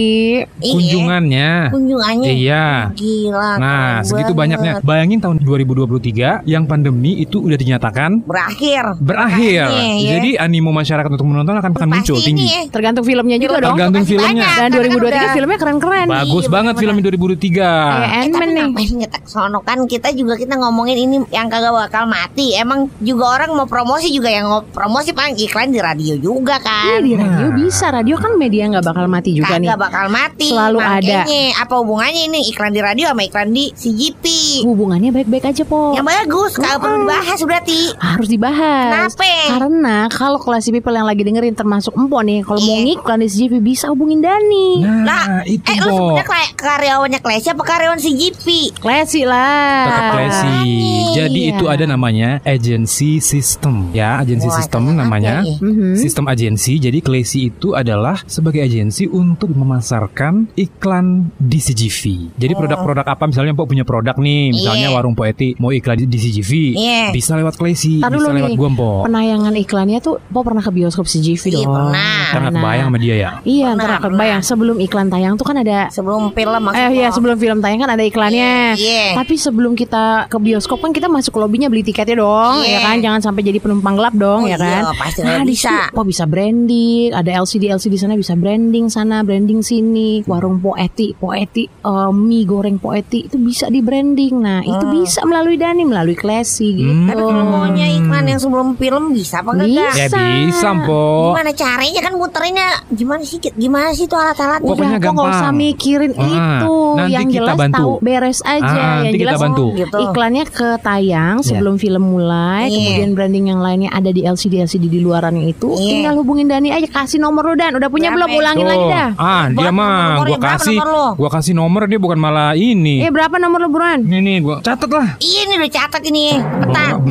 Kunjungannya. 0.58 1.70
Kunjungannya. 1.70 2.28
Iya. 2.28 2.66
Gila. 2.92 3.50
Nah, 3.56 4.02
segitu 4.02 4.32
banyaknya. 4.32 4.80
Bayangin 4.82 5.20
tahun 5.20 5.36
2023 5.38 6.42
yang 6.44 6.64
pandemi 6.64 7.20
itu 7.20 7.38
udah 7.38 7.54
dinyatakan 7.54 8.24
Berakhir. 8.24 8.96
berakhir. 8.98 9.68
Jadi 10.00 10.30
animo 10.36 10.71
masyarakat 10.72 11.10
untuk 11.10 11.26
menonton 11.26 11.54
akan 11.54 11.70
akan 11.70 11.88
muncul 11.88 12.18
tinggi. 12.18 12.42
ini 12.42 12.50
ya. 12.50 12.62
Tergantung 12.66 13.04
filmnya 13.04 13.36
juga 13.36 13.56
dong. 13.60 13.76
Tergantung 13.76 14.02
Pasti 14.02 14.12
filmnya. 14.12 14.28
banyak, 14.28 14.48
Dan 14.48 14.56
karena 14.62 14.74
2023 14.74 15.12
udah- 15.22 15.32
filmnya 15.32 15.58
keren-keren. 15.58 16.06
Bagus 16.08 16.24
Iya, 16.42 16.50
banget 16.50 16.74
bener-bener. 16.74 16.82
film 16.82 16.96
2003. 16.98 17.68
Kayak 17.92 18.02
Eh, 18.02 18.20
Ant-Man 18.22 18.32
tapi 18.42 18.48
nih. 18.48 18.62
ngapain 18.64 18.92
kita 19.02 19.18
kesono 19.20 19.58
kan 19.60 19.78
kita 19.84 20.08
juga 20.12 20.34
kita 20.34 20.54
ngomongin 20.56 20.96
ini 20.98 21.16
yang 21.28 21.46
kagak 21.46 21.70
bakal 21.70 22.04
mati. 22.04 22.46
Emang 22.54 22.80
juga 22.98 23.24
orang 23.30 23.50
mau 23.52 23.66
promosi 23.66 24.08
juga 24.08 24.28
yang 24.28 24.46
mau 24.46 24.62
promosi 24.64 25.12
paling 25.12 25.36
iklan 25.38 25.68
di 25.68 25.78
radio 25.78 26.14
juga 26.16 26.56
Iya 26.56 26.66
kan. 26.94 27.00
di 27.00 27.12
radio 27.12 27.46
Nah. 27.46 27.54
bisa. 27.54 27.86
Radio 27.88 28.16
kan 28.16 28.32
media 28.34 28.64
nggak 28.66 28.84
bakal 28.84 29.06
mati 29.06 29.30
juga 29.32 29.54
nih. 29.54 29.68
Kagak 29.68 29.80
bakal 29.80 30.06
mati. 30.08 30.48
Selalu 30.48 30.78
Makanya, 30.78 31.20
ada. 31.22 31.60
Apa 31.60 31.74
hubungannya 31.76 32.22
ini 32.26 32.40
iklan 32.46 32.70
di 32.70 32.80
radio 32.80 33.04
sama 33.06 33.22
iklan 33.22 33.48
di 33.50 33.68
CGP? 33.70 34.24
Hubungannya 34.64 35.10
baik-baik 35.10 35.44
aja 35.46 35.62
po. 35.62 35.92
Yang 35.92 36.06
bagus, 36.08 36.52
kagak 36.56 36.78
perlu 36.78 36.96
dibahas 37.02 37.38
berarti. 37.42 37.80
Harus 37.98 38.28
dibahas. 38.28 39.12
Kenapa? 39.12 39.30
Karena 39.48 39.96
kalau 40.08 40.38
classy 40.62 40.70
people 40.72 40.94
yang 40.94 41.02
lagi 41.04 41.26
dengerin 41.26 41.58
termasuk 41.58 41.90
Empo 41.92 42.22
nih, 42.22 42.46
kalau 42.46 42.62
mau 42.62 42.70
Iya. 42.72 42.86
ngiklan 42.86 43.18
di 43.18 43.26
CGV 43.26 43.52
bisa 43.58 43.90
hubungin 43.90 44.22
Dani. 44.22 44.78
Nah, 44.78 45.02
Lah, 45.02 45.26
itu 45.42 45.66
Eh 45.66 45.74
lu 45.76 45.90
sebenarnya 46.14 46.54
karyawannya 46.54 47.18
Klesi 47.18 47.50
apa 47.50 47.62
karyawan 47.64 47.98
CGP? 47.98 48.46
Classy 48.78 49.26
lah. 49.26 49.90
Tetap 49.90 50.06
classy. 50.14 50.54
Iya. 50.62 51.10
Jadi 51.18 51.40
itu 51.50 51.64
ada 51.66 51.82
namanya 51.84 52.38
agency 52.44 53.18
system 53.18 53.90
ya, 53.90 54.22
agency 54.22 54.46
Wah, 54.46 54.54
system 54.54 54.94
namanya. 54.94 55.42
ya? 55.42 55.58
Mhm. 55.58 55.98
Sistem 55.98 56.30
agensi, 56.30 56.78
jadi 56.78 57.02
Classy 57.02 57.50
itu 57.50 57.74
adalah 57.74 58.22
sebagai 58.24 58.62
agensi 58.62 59.10
untuk 59.10 59.50
memasarkan 59.50 60.54
iklan 60.54 61.34
di 61.34 61.58
CGV. 61.58 62.02
Jadi 62.38 62.52
produk-produk 62.54 63.02
apa 63.04 63.24
misalnya 63.26 63.50
Mpok 63.52 63.66
punya 63.66 63.82
produk 63.82 64.14
nih, 64.14 64.54
misalnya 64.54 64.86
Oh. 64.86 64.94
Iya. 64.94 64.94
warung 64.94 65.18
Poeti 65.18 65.58
mau 65.58 65.74
iklan 65.74 65.98
di, 65.98 66.06
CGV, 66.06 66.78
Iya. 66.78 67.10
bisa 67.10 67.34
lewat 67.34 67.58
Tar 67.98 68.10
bisa 68.12 68.30
lewat 68.30 68.54
nih. 68.54 68.56
gua 68.56 68.70
Mpok. 68.70 69.00
Penayangan 69.10 69.54
iklannya 69.56 69.98
tuh 69.98 70.22
Po 70.24 70.46
pernah 70.53 70.62
ke 70.62 70.72
bioskop 70.74 71.07
CGV 71.07 71.42
Iya, 71.48 71.57
dong. 71.59 71.72
pernah. 71.72 72.24
Karena 72.28 72.48
kebayang 72.50 72.86
sama 72.86 72.98
dia 72.98 73.14
ya. 73.14 73.30
Iya, 73.42 73.68
Pernah, 73.72 73.86
ntar 73.88 74.00
kebayang 74.05 74.42
sebelum 74.42 74.76
iklan 74.78 75.09
tayang 75.09 75.34
tuh 75.34 75.44
kan 75.44 75.57
ada 75.57 75.78
Sebelum 75.88 76.30
film 76.30 76.53
Eh 76.53 76.61
maksudnya. 76.62 76.88
iya 76.90 77.09
sebelum 77.09 77.36
film 77.36 77.59
tayang 77.59 77.80
kan 77.80 77.90
ada 77.90 78.03
iklannya. 78.03 78.53
Iya. 78.74 79.16
Tapi 79.16 79.34
sebelum 79.34 79.72
kita 79.72 80.26
ke 80.26 80.36
bioskop 80.36 80.78
kan 80.78 80.90
kita 80.90 81.07
masuk 81.07 81.32
ke 81.32 81.40
lobbynya 81.40 81.66
beli 81.66 81.80
tiketnya 81.82 82.18
dong, 82.18 82.61
Iya. 82.61 82.70
ya 82.70 82.78
kan? 82.82 82.96
Jangan 82.98 83.20
sampai 83.22 83.42
jadi 83.42 83.59
penumpang 83.59 83.94
gelap 83.94 84.14
dong, 84.14 84.44
Oh 84.44 84.46
ya 84.46 84.55
iya, 84.55 84.59
kan? 84.59 84.82
pasti 84.94 85.20
nah, 85.22 85.40
bisa. 85.42 85.88
Po 85.90 86.03
bisa 86.03 86.24
branding, 86.24 87.11
ada 87.11 87.30
LCD 87.38 87.68
LCD 87.68 87.94
sana 87.96 88.12
bisa 88.12 88.34
branding 88.34 88.86
sana, 88.86 89.22
branding 89.22 89.61
sini, 89.61 90.20
warung 90.24 90.59
Poeti, 90.59 91.12
Poeti, 91.12 91.64
eh, 91.64 92.11
mie 92.12 92.44
goreng 92.44 92.76
Poeti 92.76 93.24
itu 93.24 93.36
bisa 93.36 93.66
di 93.66 93.80
branding. 93.80 94.34
Nah, 94.36 94.61
itu 94.61 94.80
Hmm. 94.80 94.94
bisa 94.94 95.22
melalui 95.22 95.55
Dani, 95.55 95.82
melalui 95.82 96.12
Classy 96.12 96.74
gitu. 96.74 96.88
Hmm. 96.88 97.09
Tapi 97.09 97.20
kalau 97.20 97.44
maunya 97.44 97.86
iklan 97.88 98.24
yang 98.26 98.36
sebelum 98.36 98.74
film 98.74 99.12
bisa 99.12 99.40
apa 99.40 99.55
enggak? 99.55 99.68
Bisa. 99.68 99.80
Ya 99.92 100.07
bisa 100.07 100.18
Mpok. 100.51 101.30
Gimana 101.30 101.51
caranya 101.53 102.01
kan 102.01 102.12
muterinnya? 102.14 102.68
Gimana 102.88 103.22
sih? 103.22 103.38
Gimana 103.38 103.88
sih 103.93 104.07
tuh 104.07 104.16
alat-alatnya? 104.16 104.66
Pokoknya 104.66 104.97
Udah, 104.97 105.05
kok 105.05 105.12
nggak 105.12 105.28
usah 105.28 105.40
gampang. 105.45 105.61
mikirin 105.61 106.12
Ah, 106.12 106.26
itu 106.26 106.81
nanti 106.97 107.12
yang 107.14 107.28
kita 107.28 107.38
jelas 107.43 107.59
bantu. 107.59 107.76
tahu 107.76 107.93
beres 108.03 108.40
ah, 108.43 108.53
aja 108.57 108.66
ah, 108.66 108.97
yang 109.05 109.14
jelas 109.16 109.36
kita 109.38 109.45
bantu. 109.45 109.64
Gitu. 109.72 109.99
iklannya 109.99 110.45
ketayang 110.49 111.36
iya. 111.40 111.47
sebelum 111.47 111.74
yeah. 111.76 111.82
film 111.82 112.03
mulai 112.03 112.62
yeah. 112.68 112.76
kemudian 112.76 113.11
branding 113.16 113.47
yang 113.53 113.61
lainnya 113.61 113.90
ada 113.93 114.11
di 114.11 114.22
LCD 114.24 114.55
LCD 114.64 114.84
di 114.88 115.01
luaran 115.01 115.36
itu. 115.40 115.72
Yeah. 115.76 115.90
tinggal 116.03 116.14
hubungin 116.20 116.47
Dani 116.51 116.68
aja 116.72 116.88
kasih 116.88 117.18
nomor 117.22 117.53
lu 117.53 117.55
Dan. 117.57 117.76
Udah 117.78 117.88
punya 117.88 118.12
belum? 118.12 118.28
ulangin 118.32 118.66
lagi 118.66 118.86
dah. 118.88 119.09
Ah 119.16 119.45
dia 119.53 119.70
mah 119.70 120.24
gua 120.24 120.38
kasih 120.40 120.78
gua 121.16 121.30
kasih 121.30 121.55
nomor 121.57 121.86
dia 121.86 122.01
bukan 122.01 122.18
malah 122.18 122.57
ini. 122.57 123.05
Eh 123.05 123.11
berapa 123.12 123.36
nomor 123.38 123.64
lu 123.64 123.68
buruan? 123.72 124.05
Ini 124.05 124.18
nih 124.18 124.36
gua 124.43 124.57
catat 124.64 124.90
lah. 124.90 125.16
Ini 125.20 125.55
udah 125.59 125.70
catat 125.70 126.03
ini 126.09 126.24
peta 126.38 126.84
oh, 126.97 127.03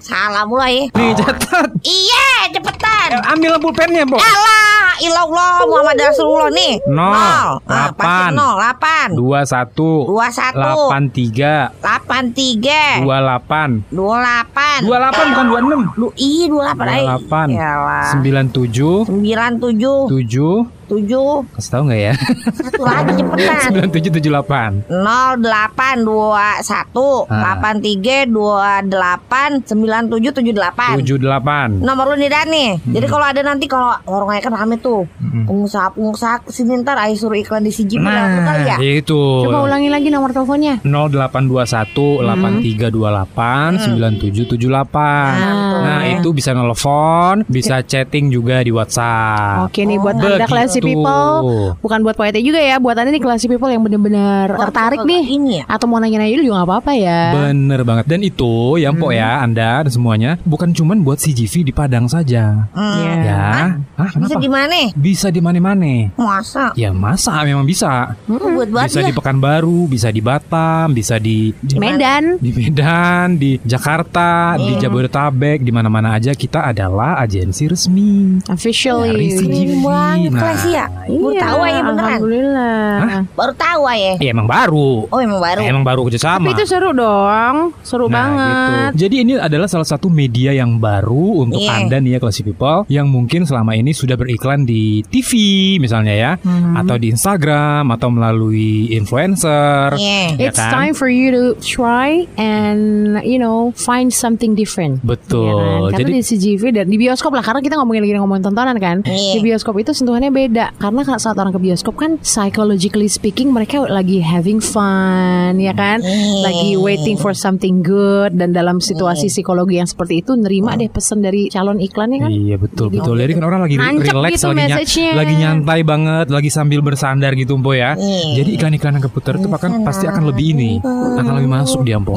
salah 0.08 0.44
mulai 0.44 0.86
eh. 0.86 0.86
nih 0.92 1.12
catat. 1.16 1.68
Iya 1.82 2.52
cepetan. 2.54 3.08
Eh, 3.18 3.32
ambil 3.32 3.58
pulpennya 3.58 4.04
Bo. 4.08 4.18
Allah, 4.18 4.96
ilallah 5.02 5.66
Muhammad 5.68 5.96
Rasulullah 6.00 6.50
nih. 6.52 6.72
Nah. 6.88 7.12
Nol, 7.12 7.48
nol 7.66 7.81
delapan. 7.90 8.30
Nol 8.34 8.54
delapan. 8.58 9.08
Dua 9.16 9.40
satu. 9.42 9.90
Dua 10.06 10.26
satu. 10.30 10.58
Delapan 10.58 11.02
tiga. 11.10 11.54
Delapan 11.82 12.24
tiga. 12.30 12.82
Dua 13.02 13.16
delapan. 13.18 13.68
Dua 13.90 14.14
delapan. 14.22 14.78
Dua 14.86 14.96
delapan 15.02 15.24
bukan 15.32 15.46
26 15.90 16.00
lu 16.00 16.08
ih 16.16 16.46
delapan 16.46 17.46
eh. 17.50 18.06
sembilan 18.14 18.46
tujuh. 18.54 18.96
Sembilan 19.08 19.50
tujuh. 19.58 20.00
Tujuh 20.08 20.81
tujuh. 20.92 21.00
Tujuh. 21.02 21.30
Tujuh. 21.42 21.56
Kasih 21.56 21.70
tahu 21.70 21.82
nggak 21.84 22.00
ya? 22.00 22.14
Satu 22.52 22.82
lagi 22.82 23.12
cepetan. 23.14 23.58
Sembilan 23.64 23.88
tujuh 23.90 24.10
tujuh 24.12 24.30
delapan. 24.30 24.70
nol 24.86 25.30
delapan 25.38 25.94
dua 25.98 26.48
satu 26.60 27.24
Ah. 27.24 27.34
delapan 27.34 27.74
tiga 27.78 28.16
dua 28.24 28.70
delapan 28.82 29.50
sembilan 29.60 30.02
tujuh 30.08 30.32
tujuh 30.32 30.52
delapan. 30.52 30.94
Tujuh 30.96 31.16
delapan. 31.18 31.68
Nomor 31.78 32.04
lu 32.08 32.16
nih 32.16 32.28
Dan 32.28 32.46
nih. 32.48 32.70
Jadi 32.86 33.06
kalau 33.06 33.24
ada 33.24 33.40
nanti 33.40 33.64
kalau 33.66 33.96
warung 34.04 34.30
ayah 34.30 34.42
kan 34.42 34.54
rame 34.54 34.76
tuh. 34.78 35.08
Hmm. 35.18 35.44
Pengusaha-pengusaha 35.44 36.36
ke 36.42 36.50
sini 36.50 36.76
ntar 36.78 36.98
ayah 36.98 37.14
suruh 37.14 37.34
iklan 37.34 37.60
di 37.60 37.70
CGV 37.70 38.02
Nah, 38.02 38.42
kali 38.42 38.64
ya. 38.66 38.76
itu. 39.00 39.22
Coba 39.42 39.64
ulangi 39.64 39.88
lagi 39.88 40.08
nomor 40.08 40.30
teleponnya. 40.30 40.80
0821 40.82 42.20
8328 42.20 43.80
9778. 43.82 44.92
Nah, 44.92 45.80
Nah, 45.82 46.00
itu 46.10 46.30
bisa 46.30 46.52
nelfon, 46.52 47.42
bisa 47.46 47.82
chatting 47.82 48.28
juga 48.28 48.60
di 48.60 48.70
WhatsApp. 48.70 49.66
Oke 49.66 49.82
nih 49.82 49.98
buat 49.98 50.14
Begitu. 50.14 50.30
anda 50.32 50.46
classy 50.82 50.90
people, 50.92 51.40
bukan 51.78 51.98
buat 52.02 52.14
Poete 52.14 52.38
juga 52.38 52.58
ya, 52.58 52.76
buat 52.76 52.94
anda 52.94 53.08
nih 53.08 53.20
classy 53.20 53.46
people 53.46 53.68
yang 53.68 53.80
bener-bener 53.80 54.50
tertarik 54.52 55.00
nih, 55.02 55.22
Ini 55.32 55.52
ya. 55.54 55.64
atau 55.68 55.86
mau 55.86 55.96
nanya-nanya 55.96 56.32
dulu 56.32 56.44
juga 56.44 56.56
nggak 56.56 56.68
apa-apa 56.68 56.92
ya. 56.92 57.20
Bener 57.32 57.80
banget 57.82 58.04
Dan 58.04 58.20
itu 58.20 58.52
ya 58.74 58.90
Mpok 58.90 59.10
ya 59.10 59.40
Anda 59.40 59.82
dan 59.82 59.92
semuanya 59.92 60.30
Bukan 60.42 60.72
cuman 60.72 61.00
buat 61.00 61.16
CGV 61.16 61.62
di 61.62 61.72
Padang 61.72 62.06
saja 62.06 62.66
Hmm. 62.72 62.94
Iya. 62.94 63.12
Ya 63.22 63.46
Hah, 63.94 64.10
Bisa 64.16 64.36
di 64.36 64.48
mana? 64.48 64.80
Bisa 64.92 65.26
di 65.28 65.38
mana-mana 65.38 66.10
Masa? 66.14 66.72
Ya 66.74 66.90
masa 66.90 67.38
memang 67.42 67.62
bisa 67.62 68.16
Buat 68.26 68.68
banget 68.68 68.88
Bisa 68.88 69.00
ya. 69.00 69.08
di 69.08 69.14
Pekanbaru 69.14 69.86
Bisa 69.86 70.08
di 70.08 70.20
Batam 70.20 70.90
Bisa 70.90 71.16
di, 71.16 71.52
di 71.54 71.76
Medan. 71.76 72.36
di 72.38 72.50
Medan, 72.50 73.36
di 73.36 73.56
Jakarta, 73.62 74.56
di 74.56 74.74
Jabodetabek, 74.76 75.60
di 75.60 75.70
mana-mana 75.70 76.12
aja 76.12 76.32
kita 76.32 76.64
adalah 76.64 77.18
agensi 77.18 77.66
resmi 77.66 78.40
Officially. 78.46 79.08
dari 79.08 79.28
CGV. 79.32 79.70
Banget 79.82 80.30
Nah, 80.32 80.40
kelas 80.72 80.80
ya. 80.80 80.86
Baru 81.12 81.30
Iya, 81.32 81.40
tahu 81.42 81.60
aja 81.60 81.80
beneran. 81.82 82.02
Alhamdulillah. 82.02 82.90
Baru 83.32 83.52
tahu. 83.54 83.80
Ya 84.22 84.30
emang 84.30 84.46
baru. 84.46 84.90
Oh 85.10 85.18
emang 85.18 85.40
baru. 85.42 85.60
Emang 85.60 85.82
baru 85.82 86.00
kerjasama. 86.06 86.46
Tapi 86.46 86.54
itu 86.54 86.64
seru 86.64 86.94
dong, 86.94 87.74
seru 87.82 88.06
Nah, 88.06 88.14
banget. 88.14 88.90
gitu. 88.94 88.98
Jadi 89.02 89.14
ini 89.20 89.32
adalah 89.36 89.66
salah 89.66 89.84
satu 89.84 90.06
media 90.06 90.54
yang 90.54 90.78
baru 90.78 91.42
untuk 91.42 91.58
Iya. 91.58 91.82
Anda 91.82 91.96
nih 91.98 92.10
ya 92.14 92.18
Classy 92.18 92.42
People 92.42 92.86
yang 92.86 93.06
mungkin 93.06 93.42
selama 93.42 93.74
ini 93.74 93.90
sudah 93.90 94.14
beriklan 94.14 94.62
di 94.62 95.02
TV 95.04 95.30
misalnya 95.76 96.14
ya 96.14 96.32
Hmm. 96.38 96.78
atau 96.78 96.94
di 96.96 97.10
Instagram 97.10 97.90
atau 97.90 98.08
melalui 98.08 98.92
influencer. 98.92 99.98
Iya. 99.98 100.38
ya 100.38 100.48
It's 100.48 100.56
kan? 100.56 100.70
time 100.70 100.94
for 100.94 101.10
you 101.10 101.28
to 101.28 101.42
try 101.58 102.24
and 102.36 102.80
you 103.22 103.36
know 103.36 103.74
find 103.74 104.08
something 104.08 104.54
different. 104.54 105.02
Betul. 105.02 105.90
Ya 105.90 105.90
kan? 105.90 105.90
Karena 105.92 105.98
Jadi 105.98 106.10
di 106.12 106.22
CGV 106.22 106.62
dan 106.72 106.86
di 106.86 106.96
bioskop 106.96 107.32
lah 107.32 107.42
karena 107.42 107.60
kita 107.60 107.74
ngomongin 107.76 108.02
lagi 108.02 108.14
ngomongin 108.14 108.44
tontonan 108.44 108.76
kan. 108.78 108.96
Iya. 109.02 109.32
Di 109.34 109.40
bioskop 109.42 109.74
itu 109.76 109.90
sentuhannya 109.92 110.30
beda 110.30 110.61
karena 110.78 111.02
saat 111.18 111.34
orang 111.34 111.50
ke 111.50 111.60
bioskop 111.60 111.98
kan 111.98 112.20
psychologically 112.22 113.08
speaking 113.10 113.50
mereka 113.50 113.82
lagi 113.88 114.22
having 114.22 114.62
fun 114.62 115.58
ya 115.58 115.74
kan. 115.74 115.98
Iya. 116.04 116.44
Lagi 116.46 116.70
waiting 116.78 117.16
for 117.18 117.32
something 117.32 117.80
good 117.82 118.36
dan 118.36 118.54
dalam 118.54 118.78
situasi 118.78 119.26
psikologi 119.26 119.80
yang 119.80 119.88
seperti 119.88 120.22
itu 120.22 120.36
nerima 120.38 120.76
deh 120.78 120.86
pesan 120.92 121.24
dari 121.24 121.48
calon 121.48 121.82
iklannya 121.82 122.18
kan. 122.22 122.30
Iya 122.30 122.56
betul 122.60 122.92
betul. 122.92 123.18
Jadi 123.18 123.32
kan 123.38 123.44
orang 123.48 123.60
lagi 123.66 123.76
relax 123.80 124.38
gitu 124.38 124.52
lagi, 124.52 125.06
lagi 125.16 125.34
nyantai 125.34 125.80
banget, 125.82 126.26
lagi 126.28 126.50
sambil 126.52 126.84
bersandar 126.84 127.32
gitu 127.34 127.56
Mpo 127.56 127.72
ya. 127.72 127.96
Iya. 127.96 128.44
Jadi 128.44 128.50
iklan-iklan 128.60 129.00
yang 129.00 129.04
keputar 129.04 129.40
itu 129.40 129.48
akan 129.48 129.82
pasti 129.82 130.04
akan 130.06 130.28
lebih 130.28 130.46
ini, 130.54 130.70
akan 130.84 131.32
lebih 131.40 131.50
masuk 131.50 131.82
dia 131.82 131.96
Mpo. 131.96 132.14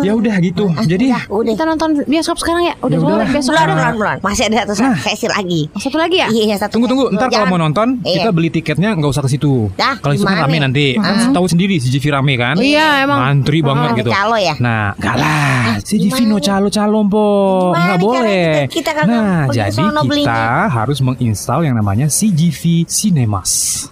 Ya 0.00 0.16
udah 0.16 0.36
gitu. 0.40 0.64
Jadi 0.88 1.12
Udah. 1.28 1.52
Kita 1.52 1.64
nonton 1.68 1.90
bioskop 2.08 2.40
sekarang 2.40 2.72
ya. 2.72 2.74
Udah 2.80 2.96
Ya 2.96 3.00
sore 3.00 3.12
udahlah. 3.12 3.28
besok 3.32 3.52
Bulan, 3.52 3.64
ada. 3.64 3.74
bulan, 3.74 3.94
bulan. 3.96 4.16
Masih 4.24 4.44
ada 4.48 4.56
satu 4.72 4.96
sesi 5.04 5.26
lagi. 5.28 5.60
Satu 5.76 5.96
lagi 6.00 6.16
ya? 6.20 6.28
Iya, 6.32 6.56
satu. 6.56 6.72
Tunggu 6.76 6.86
tunggu, 6.88 7.04
ntar 7.12 7.28
kalau 7.30 7.46
Jangan. 7.46 7.50
mau 7.50 7.60
nonton 7.60 7.88
Iya. 8.02 8.14
kita 8.16 8.30
beli 8.30 8.48
tiketnya 8.50 8.90
nggak 8.92 9.06
usah 9.08 9.22
ke 9.22 9.30
situ. 9.30 9.70
Dah, 9.72 9.94
Kalau 9.96 10.12
itu 10.12 10.22
kan 10.22 10.34
gimana? 10.34 10.44
rame 10.44 10.58
nanti, 10.60 10.86
kan 10.94 11.30
tahu 11.30 11.46
sendiri 11.46 11.74
CGV 11.76 12.04
rame 12.12 12.34
kan? 12.34 12.54
Iya, 12.56 13.02
emang. 13.02 13.18
Antri 13.22 13.58
banget 13.60 13.88
Oh, 13.88 13.96
gitu. 13.96 14.10
calo 14.10 14.36
ya? 14.36 14.54
Nah, 14.56 14.92
enggak 14.94 15.16
lah, 15.16 15.62
CGV 15.80 16.10
gimana? 16.18 16.28
no 16.28 16.38
calo 16.38 16.68
calo 16.68 16.98
po, 17.04 17.26
Gimana 17.70 17.84
nggak 17.86 17.86
caranya 17.92 18.02
boleh. 18.02 18.50
kita- 18.66 18.68
kita 18.72 18.90
kagak 18.92 19.08
Nah, 19.08 19.40
jadi 19.48 19.70
kita 19.72 20.02
belinya? 20.02 20.42
harus 20.68 20.98
menginstal 21.00 21.58
yang 21.60 21.74
namanya 21.74 22.06
CGV 22.06 22.62
Cinemas. 22.84 23.50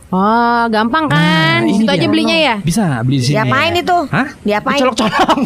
Oh, 0.09 0.65
gampang 0.67 1.05
kan? 1.07 1.61
Nah, 1.61 1.69
Situ 1.71 1.85
aja 1.87 2.07
belinya 2.07 2.33
ya? 2.33 2.57
Bisa 2.59 2.81
beli 3.03 3.19
di 3.19 3.25
sini. 3.27 3.37
Diapain 3.37 3.73
itu? 3.75 3.99
Hah? 4.09 4.27
Diapain? 4.41 4.81
Colok-colok. 4.81 5.37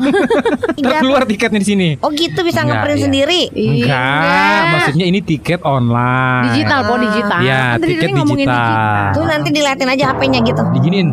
Ntar 0.78 1.00
keluar 1.02 1.22
tiketnya 1.24 1.58
di 1.58 1.66
sini. 1.66 1.88
Oh 1.98 2.10
gitu 2.10 2.40
bisa 2.40 2.62
Enggak, 2.62 2.78
ngeprint 2.78 2.94
iya. 2.94 3.04
sendiri. 3.04 3.40
Enggak, 3.50 4.60
maksudnya 4.68 5.04
ini 5.04 5.18
tiket 5.20 5.60
online. 5.62 6.46
Digital 6.48 6.78
kok 6.80 6.98
digital. 7.00 7.40
Ya, 7.42 7.62
Kan 7.74 7.81
tadi 7.82 7.98
tiket 7.98 8.06
Lili 8.06 8.14
ngomongin 8.14 8.46
digital. 8.46 9.10
Tuh 9.10 9.24
nanti 9.26 9.48
diliatin 9.50 9.88
aja 9.90 10.04
HP-nya 10.14 10.40
gitu. 10.46 10.62
Diginin. 10.78 11.08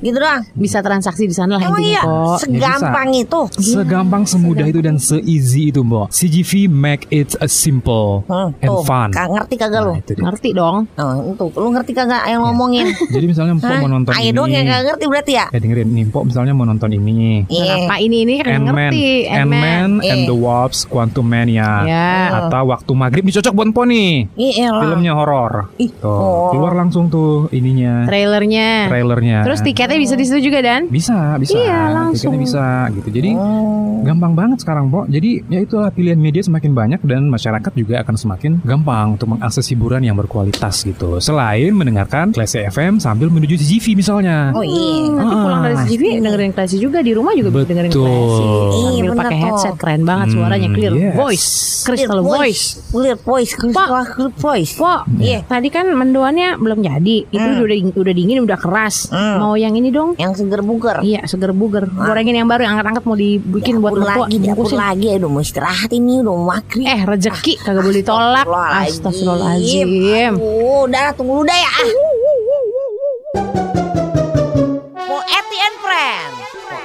Gitu 0.00 0.16
doang. 0.16 0.42
Bisa 0.52 0.80
transaksi 0.80 1.24
di 1.24 1.34
sana 1.34 1.56
lah 1.56 1.68
Emang 1.68 1.82
iya, 1.82 2.02
kok. 2.02 2.40
segampang 2.40 3.08
itu. 3.12 3.40
Segampang, 3.54 4.22
semudah 4.24 4.64
itu 4.64 4.80
dan 4.80 4.96
se-easy 4.96 5.68
itu, 5.68 5.80
Mbok. 5.80 6.08
CGV 6.10 6.50
make 6.66 7.04
it 7.08 7.36
a 7.38 7.46
simple 7.46 8.24
Hmm, 8.24 8.50
and 8.58 8.68
tuh, 8.68 8.82
fun. 8.82 9.08
Kagak 9.10 9.28
ngerti 9.30 9.54
kagak 9.56 9.80
lu? 9.82 9.92
Nah, 9.92 10.00
dia. 10.02 10.16
Ngerti 10.18 10.48
dong. 10.52 10.76
Oh, 10.94 11.12
itu 11.28 11.44
lu 11.52 11.68
ngerti 11.70 11.92
kagak 11.92 12.22
yang 12.24 12.40
ngomongin? 12.42 12.86
Jadi 13.06 13.24
misalnya 13.26 13.54
Mpok 13.54 13.74
mau 13.78 13.90
nonton 13.90 14.12
Ayo 14.14 14.30
ini. 14.30 14.36
dong 14.36 14.48
yang 14.48 14.64
kagak 14.64 14.84
ngerti 14.88 15.04
berarti 15.06 15.32
ya? 15.34 15.46
Ya 15.48 15.58
dengerin 15.58 15.88
nih, 15.88 16.04
Mpok 16.08 16.22
misalnya 16.26 16.52
mau 16.52 16.64
nonton 16.64 16.90
ini. 16.90 17.44
Iya. 17.46 17.64
Kenapa 17.78 17.94
ini 17.98 18.16
ini 18.22 18.32
kan 18.38 18.60
ngerti. 18.62 19.04
Ant-Man 19.28 19.90
and 20.00 20.20
Iya. 20.22 20.26
the 20.26 20.36
Wasp, 20.36 20.88
Quantum 20.88 21.26
Mania. 21.26 21.70
Ya. 21.84 22.12
Atau 22.42 22.64
Waktu 22.64 22.92
Maghrib 22.94 23.22
ini 23.22 23.32
cocok 23.32 23.52
buat 23.52 23.68
Mpok 23.68 23.84
nih. 23.84 24.12
Iya. 24.34 24.68
Filmnya 24.80 25.12
horor. 25.12 25.52
Ih, 25.76 25.90
Tuh, 25.92 26.08
oh. 26.08 26.48
keluar 26.50 26.72
langsung 26.72 27.06
tuh 27.06 27.50
ininya. 27.50 28.06
Trailernya. 28.06 28.61
Trailernya. 28.88 29.38
Terus 29.42 29.60
tiketnya 29.60 29.98
bisa 29.98 30.14
di 30.14 30.24
situ 30.24 30.38
juga 30.42 30.58
dan? 30.60 30.86
Bisa, 30.86 31.36
bisa. 31.36 31.54
Iya, 31.54 31.80
langsung. 31.92 32.32
Tiketnya 32.34 32.40
bisa 32.40 32.64
gitu. 32.92 33.08
Jadi 33.10 33.30
Oh. 33.32 34.02
gampang 34.02 34.32
banget 34.32 34.58
sekarang, 34.58 34.88
Pok. 34.88 35.06
Jadi 35.06 35.30
ya 35.46 35.58
itulah 35.58 35.88
pilihan 35.88 36.16
media 36.16 36.40
semakin 36.40 36.72
banyak 36.72 37.00
dan 37.02 37.26
masyarakat 37.26 37.72
juga 37.72 38.02
akan 38.02 38.14
semakin 38.14 38.52
gampang 38.62 39.14
untuk 39.14 39.28
mengakses 39.30 39.66
hiburan 39.66 40.02
yang 40.02 40.14
berkualitas 40.14 40.82
gitu. 40.82 41.18
Selain 41.18 41.70
mendengarkan 41.70 42.30
Classy 42.30 42.62
FM 42.62 42.98
sambil 42.98 43.28
menuju 43.28 43.54
CGV 43.54 43.94
misalnya. 43.94 44.50
Oh 44.52 44.62
iya. 44.62 45.08
Nanti 45.08 45.34
pulang 45.34 45.60
dari 45.62 45.74
Ah. 45.74 45.82
CGV 45.82 46.02
dengerin 46.20 46.52
klasi 46.52 46.76
juga 46.76 46.98
di 47.00 47.12
rumah 47.12 47.32
juga 47.32 47.50
bisa 47.50 47.66
dengerin 47.66 47.90
Betul. 47.90 48.06
klasi 48.06 48.42
sambil 48.42 48.70
Iya, 48.72 49.00
bener 49.02 49.16
pakai 49.18 49.38
headset 49.38 49.74
keren 49.76 50.02
banget 50.02 50.26
suaranya 50.32 50.68
Hmm, 50.68 50.76
clear 50.76 50.92
yes. 50.92 51.14
voice 51.14 51.46
crystal 51.82 52.20
voice. 52.20 52.62
Clear 52.88 53.16
voice, 53.18 53.52
crystal 53.52 53.90
clear 54.06 54.32
voice. 54.32 54.72
Pok, 54.74 55.00
Iya. 55.16 55.38
tadi 55.44 55.68
kan 55.68 55.86
mendoannya 55.88 56.56
belum 56.56 56.78
jadi. 56.80 57.16
Itu 57.28 57.38
Hmm. 57.42 57.62
udah 57.62 57.76
udah 57.94 58.12
dingin, 58.12 58.38
udah 58.40 58.51
keras. 58.56 59.08
Hmm. 59.08 59.38
Mau 59.38 59.54
yang 59.54 59.72
ini 59.72 59.88
dong? 59.88 60.16
Yang 60.16 60.42
seger 60.42 60.60
buger. 60.60 60.96
Iya, 61.00 61.24
seger 61.24 61.52
buger. 61.52 61.86
Gorengin 61.86 62.36
yang 62.36 62.48
baru, 62.48 62.64
yang 62.64 62.76
angkat-angkat 62.76 63.04
mau 63.04 63.16
dibikin 63.16 63.78
buat 63.78 63.92
mertua. 63.92 64.26
lagi, 64.26 64.36
dapur 64.38 64.68
lagi. 64.70 65.06
Aduh 65.12 65.28
mau 65.28 65.40
istirahat 65.40 65.90
ini 65.90 66.20
udah 66.20 66.36
maghrib. 66.36 66.84
Eh, 66.84 67.00
rezeki 67.02 67.54
kagak 67.60 67.82
boleh 67.82 67.98
ditolak. 68.00 68.44
Astagfirullahaladzim. 68.46 70.34
Oh, 70.36 70.84
udah 70.84 71.12
tunggu 71.12 71.40
dulu 71.40 71.46
dah 71.46 71.58
ya. 71.58 71.70
ah. 71.70 71.90
Poeti 75.02 75.58
and 75.58 75.76
Friend. 75.80 76.32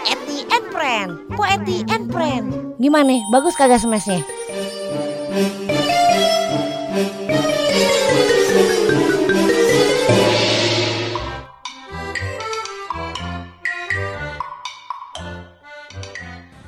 Poeti 0.03 0.37
and 0.47 0.65
Friend. 0.71 1.09
Poeti 1.31 1.77
and 1.87 2.05
Friend. 2.07 2.45
Gimana? 2.77 3.15
Bagus 3.29 3.53
kagak 3.53 3.81
smashnya? 3.81 4.21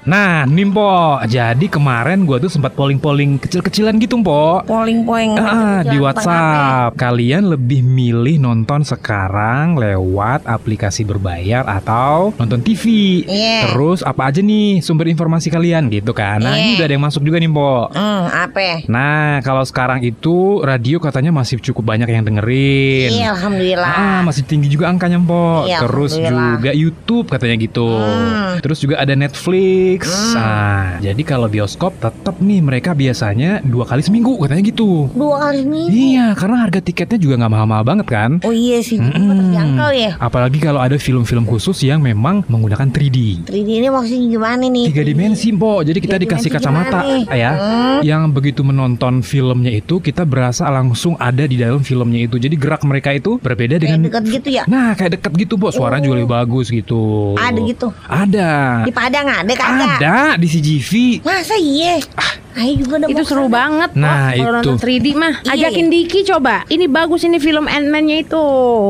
Nah, 0.09 0.41
nih 0.41 0.65
Mpok. 0.65 1.29
Jadi 1.29 1.69
kemarin 1.69 2.25
gua 2.25 2.41
tuh 2.41 2.49
sempat 2.49 2.73
polling-polling 2.73 3.37
kecil-kecilan 3.37 4.01
gitu, 4.01 4.17
Mpok. 4.17 4.65
Polling 4.65 5.05
point. 5.05 5.37
Ah, 5.37 5.85
di 5.85 6.01
WhatsApp 6.01 6.97
kalian 6.97 7.53
lebih 7.53 7.85
milih 7.85 8.41
nonton 8.41 8.81
sekarang 8.81 9.77
lewat 9.77 10.49
aplikasi 10.49 11.05
berbayar 11.05 11.61
atau 11.61 12.33
nonton 12.41 12.57
TV. 12.65 12.83
Iya. 13.21 13.69
Terus 13.69 14.01
apa 14.01 14.33
aja 14.33 14.41
nih 14.41 14.81
sumber 14.81 15.05
informasi 15.05 15.53
kalian 15.53 15.93
gitu 15.93 16.09
kan? 16.09 16.41
Nah, 16.41 16.57
ini 16.57 16.73
Iya. 16.73 16.75
udah 16.81 16.85
ada 16.89 16.93
yang 16.97 17.05
masuk 17.05 17.21
juga 17.21 17.37
nih, 17.37 17.49
Mbok. 17.53 17.87
Hmm, 17.93 18.23
apa? 18.33 18.89
Nah, 18.89 19.45
kalau 19.45 19.61
sekarang 19.61 20.01
itu 20.01 20.65
radio 20.65 20.97
katanya 20.97 21.29
masih 21.29 21.61
cukup 21.61 21.85
banyak 21.85 22.09
yang 22.09 22.25
dengerin. 22.25 23.13
Iya, 23.13 23.37
alhamdulillah. 23.37 23.93
Ah, 23.93 24.19
masih 24.25 24.41
tinggi 24.41 24.73
juga 24.73 24.89
angkanya, 24.89 25.21
Mpok. 25.21 25.69
Iya, 25.69 25.85
Terus 25.85 26.11
juga 26.17 26.71
YouTube 26.73 27.29
katanya 27.29 27.55
gitu. 27.61 27.85
Hmm. 27.93 28.57
Terus 28.57 28.81
juga 28.81 28.97
ada 28.97 29.13
Netflix. 29.13 29.98
Nah, 30.07 31.01
jadi 31.03 31.21
kalau 31.25 31.51
bioskop 31.51 31.97
tetap 31.99 32.39
nih 32.39 32.63
mereka 32.63 32.95
biasanya 32.95 33.59
dua 33.65 33.83
kali 33.83 34.05
seminggu 34.05 34.37
katanya 34.39 34.63
gitu. 34.63 35.11
Dua 35.11 35.35
kali 35.49 35.65
ini. 35.65 35.83
Iya, 36.15 36.37
karena 36.37 36.63
harga 36.63 36.79
tiketnya 36.79 37.19
juga 37.19 37.35
nggak 37.43 37.51
mahal-mahal 37.51 37.83
banget 37.83 38.07
kan. 38.07 38.31
Oh 38.45 38.53
iya 38.53 38.79
sih, 38.79 39.01
Mm-mm. 39.01 39.17
mm 39.19 39.37
terjangkau 39.49 39.91
ya. 39.95 40.11
Apalagi 40.21 40.59
kalau 40.61 40.79
ada 40.79 40.95
film-film 40.95 41.43
khusus 41.49 41.81
yang 41.83 41.99
memang 41.99 42.45
menggunakan 42.47 42.87
3D. 42.91 43.47
3D 43.47 43.69
ini 43.81 43.87
maksudnya 43.89 44.27
gimana 44.29 44.63
nih? 44.69 44.85
Tiga 44.93 45.03
dimensi, 45.03 45.47
Mbok. 45.51 45.79
Jadi 45.89 45.99
kita 45.99 46.15
dikasih 46.21 46.49
kacamata 46.53 46.99
ya. 47.33 47.51
Hmm. 47.55 47.99
Yang 48.05 48.21
begitu 48.31 48.61
menonton 48.61 49.25
filmnya 49.25 49.73
itu 49.73 49.99
kita 49.99 50.23
berasa 50.23 50.69
langsung 50.69 51.17
ada 51.17 51.43
di 51.43 51.57
dalam 51.57 51.81
filmnya 51.81 52.29
itu. 52.29 52.37
Jadi 52.37 52.55
gerak 52.55 52.85
mereka 52.85 53.11
itu 53.11 53.41
berbeda 53.41 53.75
Kayak 53.79 53.83
dengan 53.83 53.99
deket 54.07 54.23
gitu 54.29 54.49
ya? 54.53 54.63
Nah, 54.69 54.93
kayak 54.93 55.19
deket 55.19 55.31
gitu, 55.47 55.53
Bos. 55.57 55.75
Suaranya 55.75 56.05
juga 56.05 56.15
lebih 56.21 56.31
bagus 56.31 56.67
gitu. 56.69 57.33
Ada 57.39 57.59
gitu. 57.65 57.87
Ada. 58.05 58.51
Di 58.85 58.93
Padang 58.93 59.27
ada 59.31 59.53
kagak? 59.55 59.88
Ada 59.91 60.17
di 60.35 60.47
CGV. 60.47 60.91
Masa 61.21 61.55
iya? 61.55 61.97
Ah, 62.13 62.33
Ayo 62.51 62.81
juga 62.81 62.97
udah 62.97 63.07
Itu 63.07 63.23
seru 63.23 63.45
ke 63.45 63.45
sana. 63.45 63.55
banget 63.55 63.89
Nah, 63.93 64.33
Kalau 64.33 64.35
itu. 64.35 64.51
nonton 64.51 64.75
3D 64.75 65.07
mah 65.13 65.33
Iya, 65.39 65.53
Ajakin 65.69 65.85
iya. 65.85 65.93
Diki 65.93 66.19
coba 66.25 66.55
Ini 66.65 66.85
bagus 66.87 67.21
ini 67.21 67.37
film 67.37 67.65
Ant-Man-nya 67.65 68.17
itu 68.19 68.43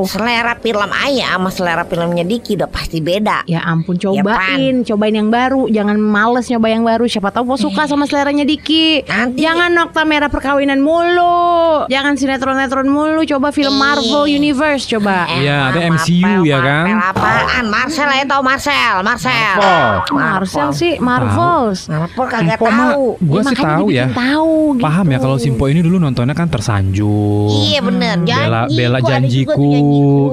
Selera 0.06 0.56
film 0.56 0.90
Ayah 0.90 1.36
sama 1.36 1.50
selera 1.52 1.84
filmnya 1.84 2.24
Diki 2.24 2.56
udah 2.56 2.66
pasti 2.66 2.98
beda. 2.98 3.44
Ya 3.46 3.62
ampun 3.62 4.00
Ya, 4.00 4.24
cobain 4.24 4.82
Cobain 4.82 5.12
yang 5.14 5.30
baru 5.30 5.68
Jangan 5.68 5.98
males 5.98 6.48
nyoba 6.48 6.68
yang 6.68 6.82
baru 6.82 7.04
Siapa 7.06 7.30
tahu 7.30 7.44
mau 7.46 7.60
suka 7.60 7.84
sama 7.86 8.08
seleranya 8.08 8.42
Diki 8.42 9.04
Nanti- 9.04 9.38
Jangan 9.40 9.70
nokta 9.70 10.02
merah 10.02 10.30
perkawinan 10.30 10.80
mulu 10.80 11.86
Jangan 11.86 12.16
sinetron-netron 12.16 12.88
mulu 12.88 13.22
Coba 13.28 13.52
film 13.52 13.76
Marvel 13.76 14.24
Universe 14.26 14.88
coba 14.88 15.30
Iya, 15.30 15.70
ada 15.70 15.80
Eh, 15.80 15.92
MCU 15.92 16.24
Marvel, 16.24 16.48
ya 16.48 16.58
kan? 16.58 16.86
Marvel 16.88 17.06
apaan? 17.12 17.66
Marcel 17.68 18.08
aja 18.08 18.26
tau 18.26 18.42
Marcel, 18.42 18.96
Marcel. 19.02 19.56
Marvel. 19.60 19.94
Marvel 20.10 20.70
sih 20.72 20.89
Marvels 20.98 21.80
Marvel 21.86 22.26
kagak 22.26 22.58
mah 22.58 22.90
tahu. 22.90 23.06
gue 23.20 23.40
sih 23.40 23.48
makanya 23.48 23.70
tahu 23.70 23.86
ya. 23.90 24.06
tahu 24.10 24.54
gitu. 24.74 24.84
Paham 24.84 25.06
ya 25.06 25.18
kalau 25.20 25.38
Simpo 25.38 25.66
ini 25.66 25.80
dulu 25.80 25.98
nontonnya 25.98 26.34
kan 26.34 26.48
tersanjung. 26.48 27.50
Iya 27.52 27.80
bener. 27.80 28.16
Bela 28.20 28.66
Janjiku, 28.66 28.72
Bela 28.72 28.98
tuh 28.98 29.06
janjiku, 29.06 29.52
janjiku. 29.52 29.70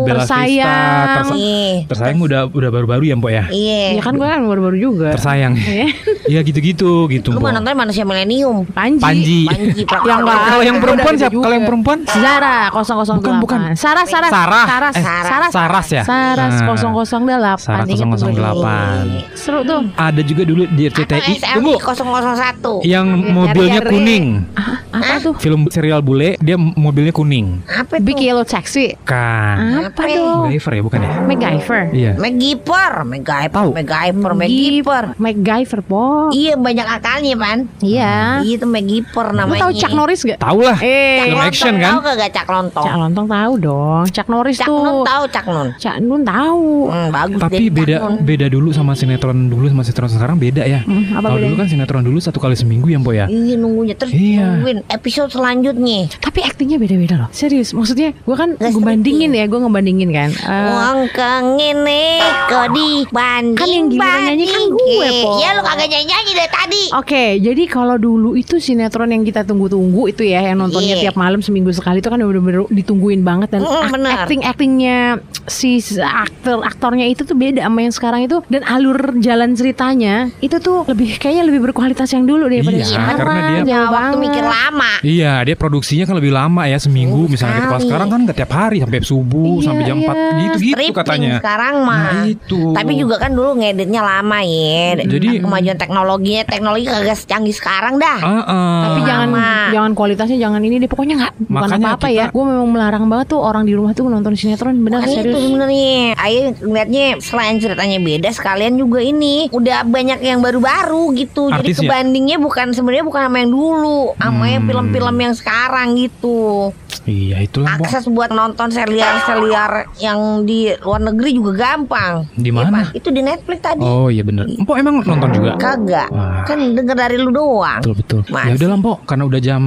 Bela 0.01 0.15
Tersayang. 0.17 0.47
Vista, 0.47 1.15
tersa- 1.15 1.37
Iya. 1.37 1.69
tersayang 1.85 2.19
udah 2.19 2.41
udah 2.49 2.71
baru-baru 2.71 3.03
ya 3.05 3.15
Mpok 3.15 3.31
ya. 3.31 3.45
Iya. 3.49 3.83
Ya 3.93 4.03
kan 4.03 4.15
gue 4.15 4.25
kan 4.25 4.41
baru-baru 4.43 4.77
juga 4.79 5.09
Tersayang. 5.13 5.53
Eh, 5.55 5.91
Iya 6.33 6.41
gitu-gitu 6.43 7.07
gitu 7.07 7.31
Lu 7.31 7.39
nonton 7.39 7.71
manusia 7.73 8.03
milenium. 8.03 8.67
Panji, 8.69 8.99
Panji. 8.99 9.41
Panji 9.47 9.83
Yang 9.87 10.21
Kalau 10.27 10.63
yang 10.63 10.79
perempuan 10.79 11.15
siapa? 11.15 11.35
Kalau 11.37 11.55
yang 11.55 11.67
perempuan? 11.67 11.99
Zara 12.07 12.57
008 12.69 13.19
Bukan, 13.19 13.35
bukan. 13.41 13.61
Sarah 13.75 14.03
Sarah 14.05 14.31
Sarah. 14.31 14.65
Sarah 14.65 14.91
Eh, 14.91 15.03
Sarah 15.03 15.51
Saras 15.51 15.87
ya? 15.89 16.03
Saras 16.03 16.55
Nah. 16.57 16.75
008 16.75 17.59
Sarah 17.59 17.85
dulu. 17.85 17.99
008. 18.27 19.35
Seru 19.35 19.61
tuh 19.63 19.81
Ada 19.95 20.21
juga 20.21 20.36
dulu 20.43 20.67
di 20.67 20.83
RCTI. 20.85 21.35
Tunggu. 21.55 21.79
001. 21.79 22.83
Yang 22.83 23.07
Ya, 23.07 23.33
mobilnya 23.33 23.79
nyari-nyari. 23.79 23.89
kuning. 23.89 24.27
Ah, 24.53 24.75
Apa 24.97 25.17
tuh 25.23 25.33
Film 25.37 25.69
serial 25.69 26.01
bule, 26.01 26.35
dia 26.39 26.57
mobilnya 26.57 27.11
kuning. 27.11 27.61
Apa 27.65 27.97
Big 27.99 28.17
tuh? 28.17 28.25
Yellow 28.25 28.43
Taxi 28.43 28.97
Kan. 29.03 29.87
Apa 29.87 30.03
ya? 30.05 30.17
dong 30.17 30.49
MacGyver 30.49 30.73
ya 30.73 30.83
bukan 30.83 30.99
ya? 30.99 31.11
MacGyver 31.23 31.81
Iya. 31.93 32.13
MacGyver, 32.17 32.93
MacGyver. 33.05 33.65
MacGyver, 33.71 34.33
MacGyver. 34.35 35.05
MacGyver 35.17 35.81
po 35.83 36.05
Iya 36.31 36.57
banyak 36.57 36.87
akalnya 36.87 37.33
pan. 37.35 37.59
Iya 37.79 38.41
Iya 38.41 38.55
itu 38.55 38.67
MacGyver 38.67 39.27
Lu 39.29 39.37
namanya. 39.39 39.61
tahu 39.63 39.73
Chuck 39.75 39.93
Norris 39.93 40.21
gak? 40.23 40.39
Tahu 40.39 40.59
lah. 40.61 40.79
Eh 40.79 41.23
Film 41.23 41.37
Lontong 41.37 41.47
action 41.47 41.75
kan? 41.77 41.93
Tahu 41.93 42.01
kagak 42.03 42.31
Cak 42.33 42.49
Lontong? 42.49 42.85
Cak 42.85 42.97
Lontong 42.97 43.27
tahu 43.29 43.53
dong 43.59 44.05
Chuck 44.09 44.29
Norris 44.29 44.57
Cak 44.57 44.67
tuh 44.67 44.81
Nun 44.81 44.99
tahu 45.03 45.23
Cak 45.29 45.45
Nun. 45.47 45.69
Cak 45.77 45.97
Nun 46.01 46.23
tahu 46.25 46.67
Hmm, 46.87 47.09
bagus 47.11 47.39
Tapi 47.39 47.65
beda 47.69 47.97
beda 48.17 48.47
dulu 48.49 48.71
sama 48.71 48.93
sinetron 48.93 49.47
dulu 49.47 49.69
sama 49.69 49.83
sinetron 49.83 50.09
sekarang 50.09 50.26
beda 50.35 50.67
ya. 50.67 50.83
Hmm, 50.83 51.15
apa 51.15 51.31
Kalau 51.31 51.39
dulu 51.39 51.55
kan 51.55 51.67
sinetron 51.69 52.03
dulu 52.03 52.19
satu 52.19 52.39
kali 52.39 52.59
seminggu 52.59 52.91
ya 52.91 52.99
Mpok 52.99 53.15
ya. 53.15 53.27
Iya 53.27 53.55
nunggunya 53.55 53.95
terus 53.95 54.11
Iya. 54.11 54.43
nungguin 54.43 54.79
episode 54.89 55.31
selanjutnya. 55.31 56.11
Tapi 56.19 56.43
aktingnya 56.43 56.77
beda-beda 56.77 57.15
loh 57.17 57.29
Serius 57.31 57.71
Maksudnya 57.71 58.11
gue 58.13 58.35
kan 58.35 58.57
Nggak 58.57 58.73
ngebandingin 58.73 59.31
ya 59.31 59.45
Gue 59.47 59.61
ngebandingin 59.61 60.11
kan 60.11 60.31
Eh, 60.33 60.67
Uang 60.67 60.99
kengene 61.09 62.19
kok 62.47 62.67
dibanding 62.73 63.55
Kan 63.55 63.69
yang 63.69 63.87
giliran 63.87 64.21
nyanyi 64.27 64.47
kan 64.47 64.63
gue, 64.67 65.09
Po. 65.23 65.31
Ya 65.37 65.49
lu 65.53 65.63
kagak 65.63 65.87
nyanyi-nyanyi 65.87 66.33
dari 66.35 66.51
tadi. 66.51 66.83
Oke, 66.93 67.25
jadi 67.39 67.63
kalau 67.67 67.97
dulu 67.97 68.35
itu 68.35 68.57
sinetron 68.57 69.09
yang 69.09 69.23
kita 69.23 69.43
tunggu-tunggu 69.43 70.09
itu 70.09 70.25
ya, 70.25 70.41
yang 70.43 70.59
nontonnya 70.59 70.97
Iya. 70.97 71.03
tiap 71.09 71.17
malam 71.17 71.39
seminggu 71.39 71.69
sekali 71.71 71.99
itu 71.99 72.09
kan 72.09 72.19
udah 72.19 72.41
bener 72.41 72.63
ditungguin 72.69 73.21
banget 73.21 73.53
dan 73.53 73.63
Mm, 73.63 73.91
bener. 73.91 74.11
acting 74.17 74.41
actingnya 74.43 74.99
si 75.45 75.77
aktor 76.01 76.63
aktornya 76.63 77.05
itu 77.05 77.23
tuh 77.23 77.35
beda 77.35 77.61
sama 77.63 77.81
yang 77.81 77.93
sekarang 77.93 78.21
itu 78.25 78.41
dan 78.47 78.63
alur 78.65 78.97
jalan 79.19 79.53
ceritanya 79.53 80.16
itu 80.39 80.57
tuh 80.59 80.85
lebih 80.87 81.17
kayaknya 81.17 81.45
lebih 81.45 81.61
berkualitas 81.63 82.09
yang 82.09 82.25
dulu 82.25 82.47
daripada 82.47 82.77
Iya, 82.77 82.87
sekarang. 82.87 83.17
karena 83.19 83.41
dia- 83.59 83.65
Ya, 83.67 83.81
waktu 83.83 83.93
banget. 83.93 84.19
mikir 84.23 84.45
lama. 84.45 84.91
Iya, 85.01 85.33
dia 85.43 85.57
produksinya 85.57 86.05
kan 86.05 86.15
lebih 86.15 86.33
lama 86.33 86.63
ya 86.65 86.79
seminggu 86.79 87.19
Oh, 87.19 87.29
misalnya 87.29 87.57
gitu. 87.57 87.69
Kalau 87.69 87.83
sekarang 87.83 88.09
kan 88.09 88.21
nggak 88.23 88.37
tiap 88.37 88.53
hari 88.53 88.77
sampai 88.79 88.99
subuh 89.03 89.59
Iya, 89.59 89.65
sampai 89.65 89.83
jam 89.85 89.97
iya. 89.97 90.07
4 90.07 90.15
gitu 90.15 90.57
gitu 90.57 90.59
Stripping 90.73 90.95
katanya. 90.95 91.33
sekarang 91.39 91.75
mah. 91.83 91.99
Nah, 91.99 92.25
itu. 92.27 92.61
Tapi 92.73 92.93
juga 92.95 93.17
kan 93.17 93.31
dulu 93.31 93.51
ngeditnya 93.57 94.01
lama 94.01 94.39
ya. 94.41 94.85
Jadi- 94.99 95.39
kemajuan 95.39 95.77
teknologinya, 95.77 96.43
teknologi 96.45 96.85
kagak 96.87 97.17
secanggih 97.17 97.53
sekarang 97.53 97.95
dah. 97.97 98.19
Ah, 98.19 98.39
ah. 98.41 98.81
Tapi 98.87 99.01
jangan 99.03 99.29
Lama. 99.29 99.51
jangan 99.69 99.93
kualitasnya 99.93 100.39
jangan 100.39 100.61
ini 100.61 100.77
deh 100.77 100.87
pokoknya 100.87 101.15
nggak 101.19 101.33
bukan 101.41 101.53
Makanya 101.67 101.87
apa-apa 101.89 102.07
kita- 102.07 102.19
ya. 102.21 102.27
Gue 102.31 102.45
memang 102.45 102.69
melarang 102.69 103.05
banget 103.07 103.27
tuh 103.29 103.41
orang 103.41 103.65
di 103.65 103.73
rumah 103.73 103.91
tuh 103.91 104.07
nonton 104.07 104.33
sinetron 104.33 104.77
bener 104.79 105.01
Kan 105.01 105.09
itu 105.09 105.19
serius. 105.19 105.43
sebenarnya 105.43 106.15
Ayo 106.17 106.39
ngeliatnya 106.57 107.05
selain 107.19 107.57
ceritanya 107.57 107.99
beda 107.99 108.29
sekalian 108.31 108.77
juga 108.77 109.01
ini 109.01 109.49
udah 109.49 109.83
banyak 109.83 110.06
yang 110.09 110.39
baru-baru 110.39 111.11
gitu. 111.15 111.49
Artis 111.49 111.77
Jadi 111.77 111.87
ya? 111.87 111.91
kebandingnya 111.91 112.37
bukan 112.39 112.71
sebenarnya 112.71 113.03
bukan 113.03 113.23
sama 113.23 113.37
yang 113.39 113.51
dulu, 113.51 114.01
sama 114.15 114.45
yang 114.47 114.63
Hmm. 114.63 114.71
film-film 114.71 115.17
yang 115.19 115.35
sekarang 115.35 115.89
gitu. 115.97 116.71
Iya, 117.03 117.39
itulah. 117.41 117.77
Akses 117.77 118.07
buat 118.09 118.31
nonton 118.31 118.67
serial-serial 118.69 119.87
yang 119.97 120.19
di 120.43 120.75
luar 120.81 120.99
negeri 121.01 121.31
juga 121.33 121.53
gampang. 121.55 122.27
Di 122.35 122.51
Iya, 122.51 122.57
mana? 122.57 122.83
Pak. 122.83 122.99
Itu 122.99 123.09
di 123.11 123.23
Netflix 123.23 123.59
tadi. 123.63 123.79
Oh 123.81 124.09
iya 124.09 124.23
bener 124.23 124.43
Mpok 124.49 124.75
emang 124.75 124.95
nonton 125.01 125.31
juga? 125.31 125.55
Kagak. 125.55 126.09
Wah. 126.11 126.43
Kan 126.43 126.75
denger 126.75 126.97
dari 126.97 127.17
lu 127.17 127.31
doang. 127.31 127.79
Betul 127.79 127.95
betul. 127.97 128.21
Mas. 128.27 128.47
Ya 128.49 128.55
udah 128.57 128.69
lah 128.69 128.79
Mpok, 128.79 128.99
karena 129.07 129.25
udah 129.25 129.41
jam 129.41 129.63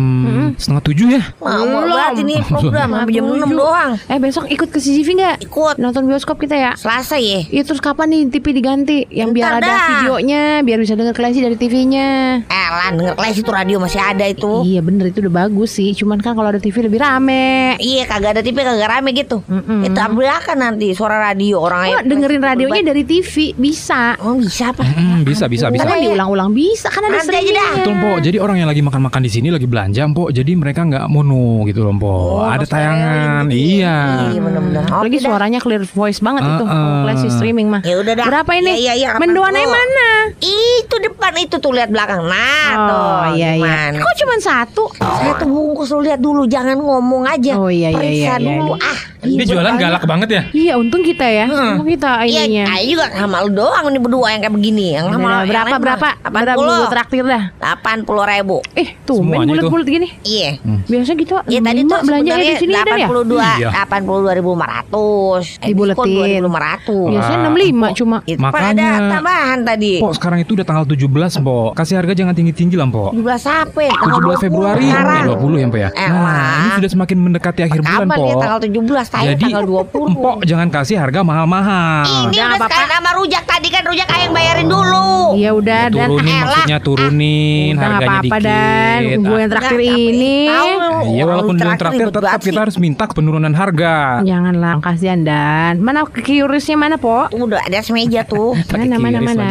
setengah 0.55 0.83
tujuh 0.83 1.07
ya. 1.09 1.21
Mau 1.39 1.63
banget 1.85 2.13
ini 2.19 2.35
program 2.43 2.87
sampai 2.93 3.13
jam 3.13 3.23
6 3.25 3.51
doang. 3.51 3.91
Eh 4.05 4.19
besok 4.19 4.43
ikut 4.47 4.67
ke 4.67 4.77
CCTV 4.77 5.07
nggak? 5.15 5.35
Ikut 5.41 5.75
Nonton 5.79 6.03
bioskop 6.05 6.37
kita 6.37 6.55
ya. 6.55 6.71
Selasa 6.75 7.15
ya. 7.15 7.39
Iya 7.45 7.63
terus 7.63 7.79
kapan 7.79 8.11
nih 8.11 8.21
TV 8.29 8.51
diganti 8.51 9.07
yang 9.09 9.31
biar 9.31 9.57
Ntar 9.57 9.61
ada 9.61 9.69
dah. 9.69 9.87
Videonya 10.29 10.61
biar 10.61 10.77
bisa 10.77 10.93
denger 10.93 11.15
klasi 11.17 11.41
dari 11.41 11.57
TV-nya. 11.57 12.09
Eh 12.45 12.67
lah 12.69 12.93
denger 12.93 13.17
kelas 13.17 13.41
itu 13.41 13.49
radio 13.49 13.77
masih 13.81 13.97
ada 13.97 14.25
itu. 14.29 14.61
Iya 14.61 14.85
bener 14.85 15.09
itu 15.09 15.25
udah 15.25 15.33
bagus 15.45 15.73
sih. 15.73 15.97
Cuman 15.97 16.21
kan 16.21 16.37
kalau 16.37 16.53
ada 16.53 16.61
TV 16.61 16.85
lebih 16.85 17.01
rame. 17.01 17.73
Iya 17.81 18.05
kagak 18.05 18.37
ada 18.37 18.41
TV 18.45 18.61
kagak 18.61 18.85
rame 18.85 19.09
gitu. 19.17 19.41
Mm-mm. 19.49 19.89
Itu 19.89 19.97
kan 19.97 20.57
nanti 20.61 20.93
suara 20.93 21.17
radio 21.17 21.65
orang 21.65 21.89
Kok 21.89 22.05
dengerin 22.05 22.41
radionya 22.45 22.81
dari 22.85 23.03
TV 23.09 23.57
bisa. 23.57 24.13
Oh 24.21 24.37
bisa 24.37 24.69
apa? 24.69 24.85
Mm, 24.85 25.25
bisa 25.25 25.49
bisa 25.49 25.73
bisa. 25.73 25.81
Karena 25.81 25.97
diulang-ulang 25.97 26.53
bisa 26.53 26.93
kan 26.93 27.01
ada 27.09 27.25
Nanti 27.25 27.33
aja 27.33 27.51
dah. 27.57 27.71
Betul 27.81 27.95
Mpok. 27.97 28.17
Jadi 28.21 28.37
orang 28.37 28.57
yang 28.61 28.69
lagi 28.69 28.81
makan-makan 28.85 29.21
di 29.25 29.31
sini 29.33 29.47
lagi 29.49 29.65
belanja 29.65 30.05
Mpok. 30.13 30.29
Jadi 30.29 30.51
mereka 30.53 30.85
nggak 30.85 31.05
mono 31.09 31.65
gitu 31.65 31.81
loh 31.81 31.97
Mpok. 31.97 32.29
Oh, 32.37 32.45
ada 32.45 32.65
tayangan. 32.69 33.49
Iya. 33.49 33.97
Iya 34.29 34.39
bener-bener. 34.45 34.85
Dah. 34.85 35.17
suaranya 35.19 35.57
clear 35.57 35.83
voice 35.89 36.21
banget 36.21 36.45
itu 36.45 36.65
klasi 36.69 37.27
streaming 37.33 37.67
mah. 37.73 37.81
Ya 37.81 37.97
udah 37.97 38.13
dah. 38.13 38.25
Berapa 38.29 38.51
ini? 38.61 38.85
Iya, 38.85 38.93
iya, 38.93 39.09
iya. 39.15 39.17
Mendoannya 39.17 39.65
mana? 39.65 40.18
Itu 40.39 40.95
depan 40.99 41.33
itu 41.35 41.55
tuh 41.55 41.71
lihat 41.71 41.89
belakang. 41.89 42.23
Nah 42.23 42.69
tuh. 42.81 42.97
Oh 42.99 43.25
iya 43.31 43.49
iya. 43.51 43.63
gimana? 43.89 43.97
Kok 43.99 44.13
cuma 44.17 44.35
satu? 44.37 44.83
Saya 44.93 45.31
tuh 45.35 45.47
bungkus 45.47 45.89
lu 45.89 46.01
lihat 46.01 46.19
dulu, 46.19 46.43
jangan 46.45 46.75
ngomong 46.75 47.23
aja. 47.25 47.53
Oh, 47.55 47.67
iya, 47.67 47.89
iya, 47.89 47.97
Periksa 47.97 48.09
iya, 48.09 48.35
iya, 48.35 48.37
dulu. 48.39 48.73
iya. 48.73 48.85
Ah, 48.85 48.97
ribet 49.19 49.45
jualan 49.45 49.65
banget. 49.65 49.81
galak 49.81 50.03
banget 50.05 50.29
ya. 50.29 50.41
Iya 50.49 50.73
untung 50.75 51.01
kita 51.01 51.25
ya. 51.25 51.45
Untung 51.47 51.87
kita 51.87 52.11
Iya, 52.23 52.41
ininya. 52.43 52.63
ayo 52.71 52.85
juga 52.89 53.05
sama 53.11 53.37
lu 53.41 53.51
doang 53.53 53.85
nih 53.87 53.99
berdua 53.99 54.27
yang 54.29 54.41
kayak 54.41 54.55
begini. 54.55 54.85
Yang 54.93 55.05
sama 55.09 55.19
yang 55.19 55.39
berapa 55.45 55.67
lain 55.67 55.81
berapa? 55.81 56.09
Berapa 56.23 56.55
80. 56.55 56.79
gue 56.79 56.87
traktir 56.89 57.23
dah. 57.25 57.43
Delapan 57.53 57.97
puluh 58.03 58.23
ribu. 58.23 58.57
Eh, 58.73 58.87
tuh 59.03 59.19
main 59.19 59.43
bulat-bulat 59.43 59.87
gini. 59.87 60.07
Iya. 60.23 60.51
Biasa 60.85 61.11
gitu. 61.13 61.35
Iya 61.45 61.59
tadi 61.61 61.79
tuh 61.83 61.99
belanja 62.01 62.33
di 62.35 62.53
sini 62.57 62.73
ada 62.73 62.91
ya? 62.95 63.07
82 63.07 63.59
Iya. 63.59 63.69
82 63.83 64.37
ribu 64.37 64.49
lima 64.51 64.67
ratus. 64.67 65.43
Dibuletin. 65.59 66.41
dua 66.41 66.59
ratus. 66.59 67.07
Biasanya 67.09 67.37
Wah, 67.39 67.51
65 67.51 67.99
cuma. 67.99 68.17
Itu 68.23 68.39
kan 68.39 68.51
Makanya. 68.51 68.87
ada 68.89 69.07
tambahan 69.11 69.59
tadi. 69.63 69.93
Mpok 70.09 70.17
sekarang 70.17 70.41
itu 70.41 70.57
udah 70.57 70.65
tanggal 70.65 70.85
17 70.89 71.05
Mpok. 71.37 71.69
Kasih 71.71 71.95
harga 71.95 72.13
jangan 72.15 72.33
tinggi-tinggi 72.33 72.73
lah 72.73 72.89
Mpok. 72.89 73.13
17 73.13 73.29
apa? 73.45 73.79
ya? 73.79 73.93
17 73.93 74.41
Februari 74.41 74.89
sekarang. 74.89 75.21
eh, 75.21 75.37
20 75.37 75.53
ya 75.53 75.65
Mpok 75.69 75.79
ya. 75.79 75.89
Eh, 75.93 76.09
Nah, 76.09 76.49
ini 76.57 76.69
sudah 76.75 76.89
semakin 76.89 77.17
mendekati 77.19 77.59
akhir 77.61 77.79
bulan 77.79 77.93
Kapan 78.01 78.09
ya 78.09 78.25
Mpok. 78.25 78.41
tanggal 78.41 78.59
17 78.59 79.05
Tanya 79.05 79.27
Jadi 79.29 79.43
tanggal 79.45 79.63
20 79.85 80.05
Mpok 80.09 80.35
jangan 80.43 80.67
kasih 80.71 80.95
harga 80.97 81.19
mahal-mahal. 81.21 82.05
Ini 82.25 82.25
Udah, 82.31 82.57
sekalian 82.59 82.89
sama 82.91 83.11
rujak 83.13 83.43
Tadi 83.45 83.67
kan 83.69 83.83
rujak 83.83 84.07
ayang 84.09 84.31
bayarin 84.31 84.65
dulu 84.67 85.09
Iya 85.31 85.51
udah 85.53 85.81
Ya, 85.85 85.93
dan 85.93 86.07
turunin 86.09 86.25
elah. 86.27 86.41
maksudnya 86.41 86.77
turunin 86.81 87.69
nggak 87.71 87.85
harganya 87.85 88.09
apa-apa 88.09 88.25
dikit. 88.25 88.41
dan 88.41 88.99
gue 89.21 89.37
yang 89.37 89.51
traktir 89.51 89.79
ini. 89.79 90.37
Nah, 90.49 90.65
iya 91.05 91.23
walaupun 91.23 91.53
lu 91.53 91.61
belum 91.61 91.77
traktir 91.77 92.01
ribet 92.01 92.15
tetap 92.17 92.39
kita 92.41 92.59
harus 92.59 92.77
minta 92.77 93.03
penurunan 93.05 93.53
harga. 93.53 93.95
Janganlah 94.23 94.73
kasihan 94.79 95.21
dan 95.21 95.73
mana 95.77 96.01
kiurisnya 96.07 96.75
mana 96.75 96.97
po? 96.97 97.29
Tuh, 97.29 97.45
Udah 97.45 97.61
ada 97.61 97.77
semeja 97.79 98.23
tuh 98.23 98.57
Mana 98.71 98.97
mana 98.97 99.19
mana. 99.19 99.49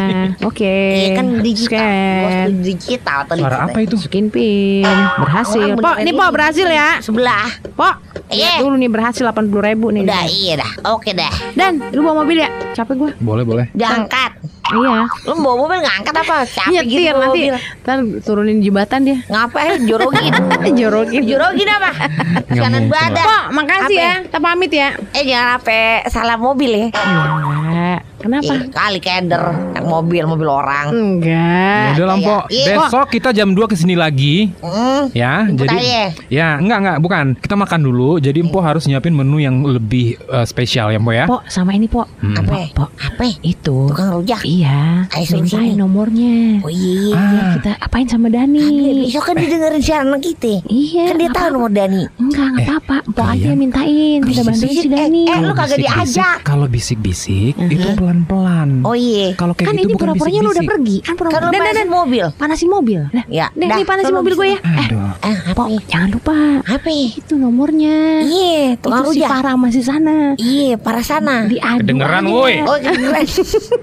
Oke. 0.49 0.75
Iya 0.97 1.09
kan 1.13 1.25
digital 1.39 1.77
Bos, 1.77 2.33
Scan. 2.33 2.49
digital 2.59 3.19
tadi 3.23 3.39
Suara 3.39 3.57
apa 3.63 3.77
itu? 3.79 3.95
Masukin 3.95 4.25
pin. 4.27 4.85
Berhasil. 5.15 5.61
Orang 5.69 5.79
Po, 5.79 5.91
ini 5.95 6.11
po 6.11 6.23
berhasil 6.27 6.65
ya. 6.65 6.97
Sebelah 6.99 7.45
Po. 7.71 7.89
Iya. 8.29 8.57
Lihat 8.57 8.61
dulu 8.61 8.75
nih 8.75 8.89
berhasil 8.89 9.23
80 9.23 9.45
ribu 9.63 9.87
nih. 9.89 10.03
Udah 10.03 10.25
iya 10.27 10.53
dah 10.55 10.71
Oke 10.91 11.11
dah 11.11 11.33
Dan 11.53 11.81
lu 11.89 12.01
bawa 12.01 12.21
mobil 12.21 12.37
ya? 12.39 12.49
Capek 12.73 12.93
gue. 12.95 13.11
Boleh 13.19 13.41
boleh. 13.41 13.65
Diangkat 13.71 14.41
Iya. 14.69 15.09
Lu 15.25 15.33
bawa 15.35 15.55
mobil 15.59 15.81
ngangkat 15.81 16.13
apa? 16.15 16.35
Capek 16.45 16.69
Nyetir 16.71 16.85
gitu 16.85 17.09
bawa 17.09 17.21
nanti. 17.23 17.41
mobil. 17.41 17.53
Ntar 17.81 17.97
turunin 18.21 18.57
jembatan 18.59 18.99
dia. 19.01 19.17
Ngapain 19.25 19.81
jorogin 19.81 20.33
Jorogin. 20.79 21.21
Jorogin 21.25 21.69
apa? 21.71 21.89
Kanan 22.61 22.85
badan 22.85 23.25
Po, 23.25 23.37
makasih 23.51 23.97
Apa? 23.97 24.05
ya. 24.05 24.13
Kita 24.25 24.37
pamit 24.39 24.71
ya. 24.71 24.89
Eh 25.11 25.23
jangan 25.25 25.47
sampai 25.57 25.81
salah 26.05 26.37
mobil 26.37 26.69
ya 26.69 26.85
Enggak. 26.89 27.78
Kenapa? 28.19 28.51
Ih, 28.51 28.67
kali 28.69 28.99
keder 28.99 29.43
yang 29.73 29.85
mobil 29.85 30.23
mobil 30.23 30.47
orang. 30.47 30.91
Enggak. 30.91 31.95
Udah 31.95 32.05
iya. 32.05 32.15
Mpok. 32.19 32.43
Iya. 32.49 32.65
Besok 32.75 33.07
kita 33.09 33.29
jam 33.31 33.51
2 33.51 33.63
ke 33.63 33.75
sini 33.75 33.95
lagi. 33.95 34.51
Hmm. 34.59 35.07
Ya, 35.11 35.47
jadi 35.47 35.77
aja. 35.77 36.03
ya 36.27 36.47
enggak 36.55 36.77
enggak 36.79 36.97
bukan. 36.99 37.25
Kita 37.35 37.55
makan 37.55 37.79
dulu. 37.81 38.19
Jadi 38.19 38.37
Empo 38.39 38.59
harus 38.59 38.83
nyiapin 38.85 39.11
menu 39.11 39.37
yang 39.37 39.63
lebih 39.63 40.19
eh, 40.21 40.43
spesial 40.43 40.89
ya, 40.89 40.97
Empo 40.97 41.11
ya. 41.11 41.25
Pok, 41.25 41.47
sama 41.47 41.71
ini, 41.71 41.87
Pok. 41.87 42.07
Hmm. 42.19 42.35
Apa? 42.37 42.55
Pok, 42.73 42.89
Apa? 42.93 43.23
itu. 43.39 43.77
Tukang 43.87 44.11
rujak. 44.13 44.43
Iya. 44.43 45.07
Mintain 45.09 45.45
sini. 45.45 45.75
nomornya. 45.75 46.59
Oh 46.59 46.69
iya. 46.69 47.13
Ah. 47.13 47.23
Biar 47.29 47.45
kita 47.55 47.71
apain 47.79 48.07
sama 48.07 48.27
Dani? 48.27 49.05
Besok 49.05 49.23
kan 49.25 49.35
didengerin 49.35 49.79
siaran 49.79 50.19
kita. 50.19 50.59
Iya. 50.65 51.03
Kan 51.07 51.17
dia 51.17 51.29
tahu 51.31 51.47
nomor 51.53 51.71
Dani. 51.71 52.03
Enggak, 52.17 52.47
enggak 52.49 52.65
Eh, 52.65 52.77
apa-apa. 52.77 52.97
Pok 53.09 53.27
aja 53.29 53.49
mintain. 53.53 54.19
Kita 54.21 54.41
bantuin 54.43 54.69
si 54.69 54.81
Eh, 54.81 54.89
Dani. 54.89 55.23
eh, 55.23 55.37
lu 55.37 55.45
Kalau 55.45 55.55
kagak 55.55 55.79
diajak. 55.79 56.37
Kalau 56.43 56.65
bisik-bisik 56.67 57.53
itu 57.55 57.87
pelan-pelan. 58.09 58.69
Oh 58.81 58.97
iya. 58.97 59.37
Kalau 59.37 59.53
kayak 59.53 59.69
kan 59.69 59.75
gitu 59.77 59.85
ini 59.85 59.93
bukan 59.93 60.01
pura-puranya 60.09 60.39
lu 60.41 60.49
udah 60.49 60.65
pergi. 60.65 60.97
Kan 60.99 61.05
Kan 61.05 61.15
pura-pura. 61.15 61.39
Dan, 61.39 61.51
dan, 61.53 61.61
panasin 61.61 61.77
dan. 61.77 61.89
mobil. 61.93 62.25
Panasin 62.33 62.69
mobil. 62.69 63.01
Nah, 63.13 63.25
Ya, 63.29 63.45
nih, 63.53 63.67
dah, 63.69 63.77
nih 63.77 63.85
panasin 63.85 64.13
mobil 64.17 64.33
gue 64.33 64.47
ya. 64.49 64.59
Eh, 64.59 64.79
Aduh. 64.81 65.09
Eh, 65.21 65.37
apa? 65.45 65.53
Pok, 65.53 65.69
jangan 65.85 66.09
lupa. 66.09 66.37
Apa? 66.65 66.89
Itu 66.89 67.33
nomornya. 67.37 68.25
Iya, 68.25 68.81
tukang 68.81 69.05
itu 69.05 69.13
si. 69.13 69.21
Farah 69.21 69.53
masih 69.53 69.83
sana. 69.85 70.33
Iya, 70.35 70.81
para 70.81 71.05
sana. 71.05 71.45
Diadu 71.45 71.85
Kedengeran, 71.85 72.23
woi. 72.25 72.65
Oh, 72.65 72.77
kedengeran. 72.81 73.23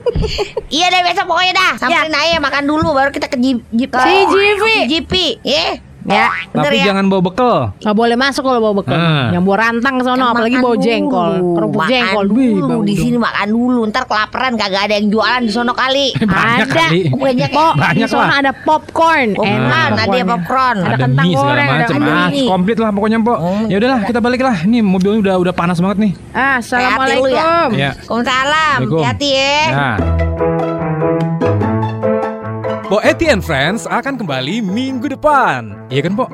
iya 0.77 0.87
deh 0.91 1.01
besok 1.07 1.25
pokoknya 1.31 1.53
dah. 1.55 1.73
Samperin 1.79 2.11
aja 2.13 2.39
makan 2.43 2.65
dulu 2.67 2.89
baru 2.91 3.11
kita 3.15 3.31
ke 3.31 3.39
Jeep. 3.39 3.63
Jeep 3.71 3.91
Si 3.95 4.15
GP. 4.27 4.65
GP. 4.91 5.13
Ya. 5.47 5.79
Ya, 6.07 6.31
Tapi 6.53 6.77
ya. 6.77 6.85
jangan 6.87 7.05
bawa 7.07 7.19
bekal. 7.21 7.57
Gak 7.77 7.93
boleh 7.93 8.15
masuk 8.15 8.43
kalau 8.43 8.61
bawa 8.61 8.75
bekal. 8.79 8.95
Ah. 8.95 9.29
Yang 9.29 9.43
bawa 9.43 9.57
rantang 9.59 9.95
ke 9.97 10.03
sono, 10.03 10.19
Kan 10.21 10.33
apalagi 10.33 10.57
bawa 10.57 10.77
jengkol. 10.77 11.33
Kerupuk 11.53 11.77
makan 11.77 11.91
jengkol. 11.91 12.25
dulu 12.29 12.77
di 12.83 12.95
sini 12.95 13.17
makan 13.17 13.49
dulu. 13.49 13.81
Ntar 13.87 14.05
kelaparan 14.05 14.53
kagak 14.55 14.87
ada 14.87 14.95
yang 14.95 15.09
jualan 15.09 15.43
di 15.43 15.51
sono 15.51 15.73
kali. 15.73 16.15
Banyak 16.23 16.63
ada. 16.63 16.79
kali. 16.79 17.01
Banyak 17.11 17.51
Pok, 17.51 17.73
di 17.73 17.81
Banyak 17.83 18.09
sono 18.09 18.23
lah. 18.23 18.39
ada 18.39 18.53
popcorn. 18.55 19.29
Popcorn, 19.33 19.51
Enak 19.59 19.89
ada 19.99 20.15
ya 20.15 20.25
popcorn. 20.25 20.77
Ada 20.79 20.87
Ada 20.87 20.97
kentang 21.03 21.27
goreng, 21.29 21.69
ada 21.69 21.87
Ah, 22.07 22.29
mie. 22.29 22.47
komplit 22.47 22.79
lah 22.79 22.91
pokoknya, 22.91 23.19
Mpok. 23.19 23.39
Hmm. 23.39 23.65
Ya 23.67 23.77
udahlah, 23.77 24.01
kita 24.05 24.19
balik 24.19 24.41
lah. 24.41 24.57
Nih 24.63 24.81
mobilnya 24.81 25.19
udah 25.21 25.35
udah 25.43 25.53
panas 25.53 25.77
banget 25.77 25.99
nih. 26.01 26.13
Ah, 26.31 26.59
Assalamualaikum. 26.59 27.75
Ya. 27.75 27.91
Waalaikumsalam. 27.99 28.79
Assalamualaikum. 28.79 29.03
Hati-hati 29.03 29.29
ya. 29.35 30.56
Bo 32.87 33.03
Eti 33.03 33.27
and 33.27 33.43
Friends 33.43 33.83
akan 33.83 34.15
kembali 34.15 34.63
minggu 34.63 35.11
depan. 35.11 35.75
Iya 35.91 36.07
kan, 36.07 36.15
Pok? 36.15 36.31